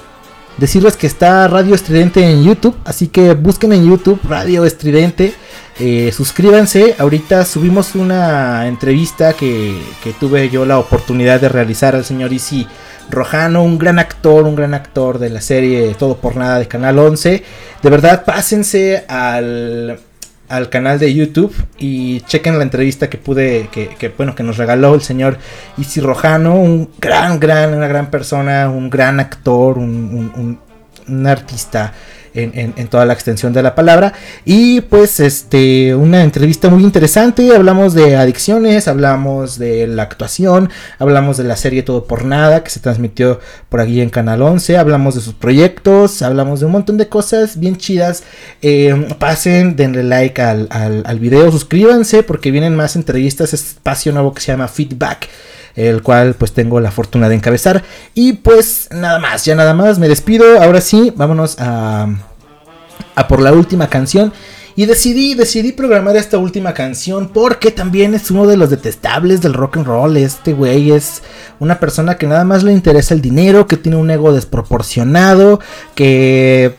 decirles 0.58 0.96
que 0.96 1.08
está 1.08 1.48
Radio 1.48 1.76
Estridente 1.76 2.24
en 2.24 2.44
YouTube. 2.44 2.76
Así 2.86 3.08
que 3.08 3.34
busquen 3.34 3.74
en 3.74 3.88
YouTube 3.88 4.20
Radio 4.24 4.66
Estridente. 4.66 5.34
eh, 5.80 6.12
suscríbanse. 6.12 6.96
Ahorita 7.00 7.46
subimos 7.46 7.96
una 7.96 8.68
entrevista 8.68 9.34
que, 9.34 9.82
que 10.04 10.14
tuve 10.14 10.50
yo 10.50 10.66
la 10.66 10.78
oportunidad 10.78 11.42
de 11.42 11.50
realizar 11.50 11.96
al 11.96 12.06
señor 12.06 12.32
Isi 12.32 12.68
Rojano, 13.10 13.64
un 13.64 13.78
gran 13.78 14.00
actor, 14.00 14.44
un 14.46 14.56
gran 14.56 14.74
actor 14.74 15.20
de 15.20 15.30
la 15.30 15.42
serie 15.42 15.96
Todo 15.96 16.18
por 16.18 16.36
Nada 16.36 16.60
de 16.60 16.68
Canal 16.68 17.00
11. 17.00 17.44
De 17.82 17.90
verdad, 17.90 18.24
pásense 18.24 19.04
al, 19.08 20.00
al 20.50 20.70
canal 20.70 21.00
de 21.00 21.14
YouTube 21.14 21.54
y 21.80 22.22
chequen 22.22 22.58
la 22.58 22.64
entrevista 22.64 23.10
que 23.10 23.18
pude, 23.18 23.70
que, 23.72 24.14
bueno, 24.18 24.36
que 24.36 24.44
nos 24.44 24.58
regaló 24.58 24.94
el 24.96 25.02
señor 25.02 25.38
Isi 25.78 26.00
Rojano, 26.02 26.56
un 26.56 26.90
gran, 27.00 27.40
gran, 27.40 27.74
una 27.74 27.88
gran 27.88 28.12
persona, 28.12 28.70
un 28.70 28.90
gran 28.90 29.20
actor, 29.20 29.78
un- 29.78 30.60
un 31.08 31.28
artista 31.28 31.94
en, 32.34 32.88
toda 32.88 33.06
la 33.06 33.14
extensión 33.14 33.54
de 33.54 33.64
la 33.64 33.76
palabra. 33.76 34.14
Y 34.46 34.82
pues 34.82 35.20
este, 35.20 35.96
una 35.96 36.24
entrevista 36.24 36.70
muy 36.70 36.84
interesante. 36.84 37.56
Hablamos 37.56 37.94
de 37.94 38.16
adicciones, 38.16 38.88
hablamos 38.88 39.58
de 39.58 39.88
la 39.88 40.04
actuación, 40.04 40.70
hablamos 41.00 41.38
de 41.38 41.44
la 41.44 41.56
serie 41.56 41.84
Todo 41.84 42.06
por 42.06 42.26
Nada 42.26 42.64
que 42.64 42.70
se 42.70 42.80
transmitió 42.80 43.40
por 43.70 43.80
aquí 43.82 44.02
en 44.02 44.10
Canal 44.10 44.42
11, 44.42 44.78
hablamos 44.78 45.16
de 45.16 45.22
sus 45.22 45.34
proyectos, 45.34 46.22
hablamos 46.22 46.60
de 46.60 46.66
un 46.66 46.72
montón 46.72 46.98
de 46.98 47.10
cosas 47.10 47.60
bien 47.60 47.78
chidas. 47.78 48.24
Eh, 48.62 49.16
pasen, 49.20 49.76
denle 49.76 50.04
like 50.04 50.42
al, 50.42 50.68
al, 50.70 51.04
al 51.06 51.20
video, 51.20 51.52
suscríbanse 51.52 52.24
porque 52.24 52.52
vienen 52.52 52.76
más 52.76 52.96
entrevistas, 52.96 53.54
este 53.54 53.70
espacio 53.70 54.12
nuevo 54.12 54.34
que 54.34 54.42
se 54.42 54.52
llama 54.52 54.68
Feedback 54.68 55.30
el 55.76 56.02
cual 56.04 56.36
pues 56.36 56.54
tengo 56.54 56.80
la 56.80 56.92
fortuna 56.92 57.30
de 57.30 57.36
encabezar. 57.36 57.84
Y 58.14 58.34
pues 58.34 58.90
nada 58.92 59.20
más, 59.20 59.46
ya 59.46 59.56
nada 59.56 59.74
más, 59.74 60.00
me 60.00 60.08
despido. 60.08 60.62
Ahora 60.62 60.82
sí, 60.82 61.12
vámonos 61.16 61.56
a, 61.60 62.08
a 63.16 63.28
por 63.28 63.42
la 63.42 63.52
última 63.54 63.88
canción. 63.88 64.34
Y 64.76 64.88
decidí, 64.88 65.36
decidí 65.36 65.72
programar 65.72 66.16
esta 66.16 66.40
última 66.40 66.74
canción 66.74 67.30
porque 67.32 67.70
también 67.70 68.16
es 68.16 68.32
uno 68.32 68.48
de 68.48 68.58
los 68.58 68.72
detestables 68.72 69.42
del 69.42 69.54
rock 69.54 69.78
and 69.78 69.86
roll. 69.86 70.18
Este 70.18 70.54
güey 70.54 70.92
es 70.92 71.22
una 71.60 71.80
persona 71.80 72.18
que 72.18 72.26
nada 72.26 72.44
más 72.44 72.64
le 72.64 72.74
interesa 72.74 73.14
el 73.14 73.22
dinero, 73.22 73.68
que 73.68 73.78
tiene 73.78 73.98
un 73.98 74.10
ego 74.10 74.34
desproporcionado, 74.34 75.60
que 75.96 76.76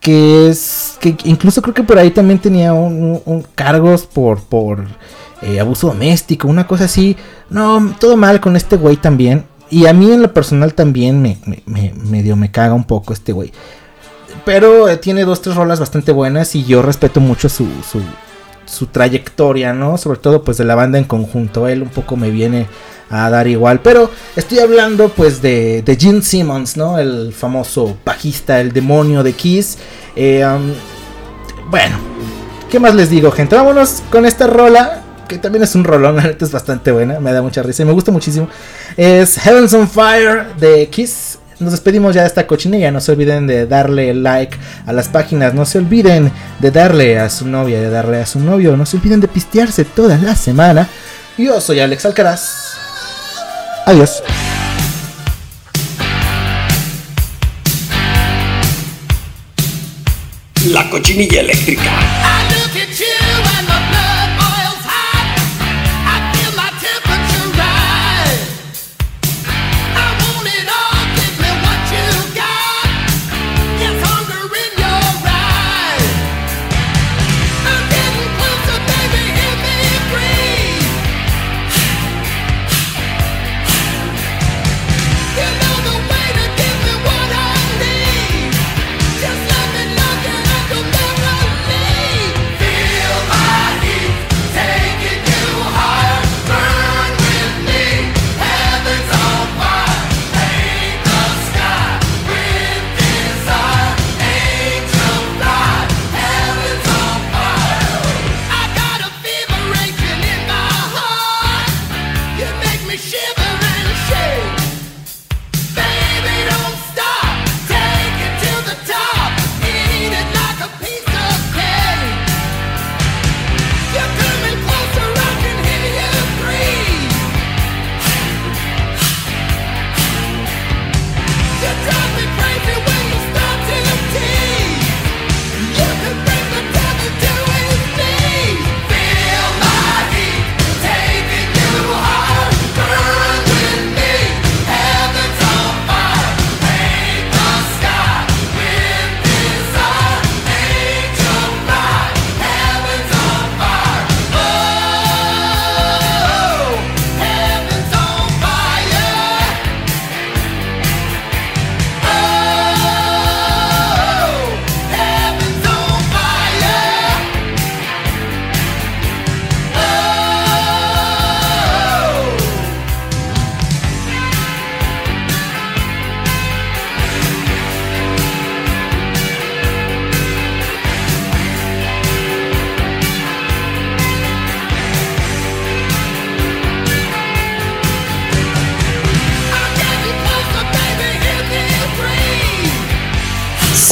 que 0.00 0.48
es 0.48 0.96
que 1.00 1.14
incluso 1.24 1.60
creo 1.62 1.74
que 1.74 1.82
por 1.82 1.98
ahí 1.98 2.10
también 2.10 2.38
tenía 2.40 2.72
un, 2.72 3.44
cargos 3.54 4.06
por 4.06 4.40
por 4.42 4.86
eh, 5.42 5.60
abuso 5.60 5.88
doméstico, 5.88 6.48
una 6.48 6.66
cosa 6.66 6.84
así. 6.86 7.16
No, 7.48 7.94
todo 8.00 8.16
mal 8.16 8.40
con 8.40 8.56
este 8.56 8.76
güey 8.76 8.96
también. 8.96 9.44
Y 9.70 9.86
a 9.86 9.92
mí 9.92 10.10
en 10.10 10.22
lo 10.22 10.32
personal 10.34 10.74
también 10.74 11.22
me, 11.22 11.38
me- 11.46 11.62
me- 11.66 11.92
medio 11.94 12.34
me 12.34 12.50
caga 12.50 12.74
un 12.74 12.84
poco 12.84 13.12
este 13.12 13.30
güey. 13.32 13.52
Pero 14.44 14.88
eh, 14.88 14.96
tiene 14.96 15.24
dos, 15.24 15.42
tres 15.42 15.56
rolas 15.56 15.80
bastante 15.80 16.12
buenas 16.12 16.54
y 16.54 16.64
yo 16.64 16.82
respeto 16.82 17.20
mucho 17.20 17.48
su, 17.48 17.66
su, 18.66 18.86
trayectoria, 18.86 19.72
¿no? 19.72 19.98
Sobre 19.98 20.18
todo 20.18 20.42
pues 20.44 20.56
de 20.56 20.64
la 20.64 20.74
banda 20.74 20.98
en 20.98 21.04
conjunto. 21.04 21.68
Él 21.68 21.82
un 21.82 21.88
poco 21.88 22.16
me 22.16 22.30
viene 22.30 22.66
a 23.10 23.28
dar 23.28 23.46
igual. 23.48 23.80
Pero 23.80 24.10
estoy 24.36 24.60
hablando 24.60 25.08
pues 25.08 25.42
de, 25.42 25.82
de 25.82 25.96
Gene 25.96 26.22
Simmons, 26.22 26.76
¿no? 26.76 26.98
El 26.98 27.32
famoso 27.32 27.98
bajista, 28.04 28.60
el 28.60 28.72
demonio 28.72 29.22
de 29.22 29.32
Kiss. 29.32 29.78
Eh, 30.16 30.44
um, 30.46 30.72
bueno, 31.70 31.98
¿qué 32.70 32.80
más 32.80 32.94
les 32.94 33.10
digo, 33.10 33.30
gente? 33.30 33.56
Vámonos 33.56 34.02
con 34.10 34.26
esta 34.26 34.46
rola. 34.46 35.04
Que 35.28 35.38
también 35.38 35.62
es 35.62 35.76
un 35.76 35.84
rolón, 35.84 36.16
la 36.16 36.22
es 36.22 36.50
bastante 36.50 36.90
buena, 36.90 37.20
me 37.20 37.32
da 37.32 37.40
mucha 37.40 37.62
risa 37.62 37.84
y 37.84 37.86
me 37.86 37.92
gusta 37.92 38.10
muchísimo. 38.10 38.48
Es 38.96 39.38
Heavens 39.38 39.72
on 39.74 39.88
Fire 39.88 40.54
de 40.58 40.88
Kiss. 40.88 41.39
Nos 41.60 41.72
despedimos 41.72 42.14
ya 42.14 42.22
de 42.22 42.26
esta 42.26 42.46
cochinilla. 42.46 42.90
No 42.90 43.02
se 43.02 43.12
olviden 43.12 43.46
de 43.46 43.66
darle 43.66 44.14
like 44.14 44.56
a 44.86 44.94
las 44.94 45.08
páginas. 45.08 45.52
No 45.52 45.66
se 45.66 45.76
olviden 45.76 46.32
de 46.58 46.70
darle 46.70 47.18
a 47.18 47.28
su 47.28 47.46
novia, 47.46 47.78
de 47.82 47.90
darle 47.90 48.22
a 48.22 48.26
su 48.26 48.40
novio. 48.40 48.78
No 48.78 48.86
se 48.86 48.96
olviden 48.96 49.20
de 49.20 49.28
pistearse 49.28 49.84
toda 49.84 50.16
la 50.16 50.34
semana. 50.34 50.88
Yo 51.36 51.60
soy 51.60 51.80
Alex 51.80 52.06
Alcaraz. 52.06 52.48
Adiós. 53.84 54.22
La 60.66 60.88
cochinilla 60.88 61.40
eléctrica. 61.40 61.90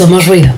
Somos 0.08 0.26
ruido. 0.26 0.57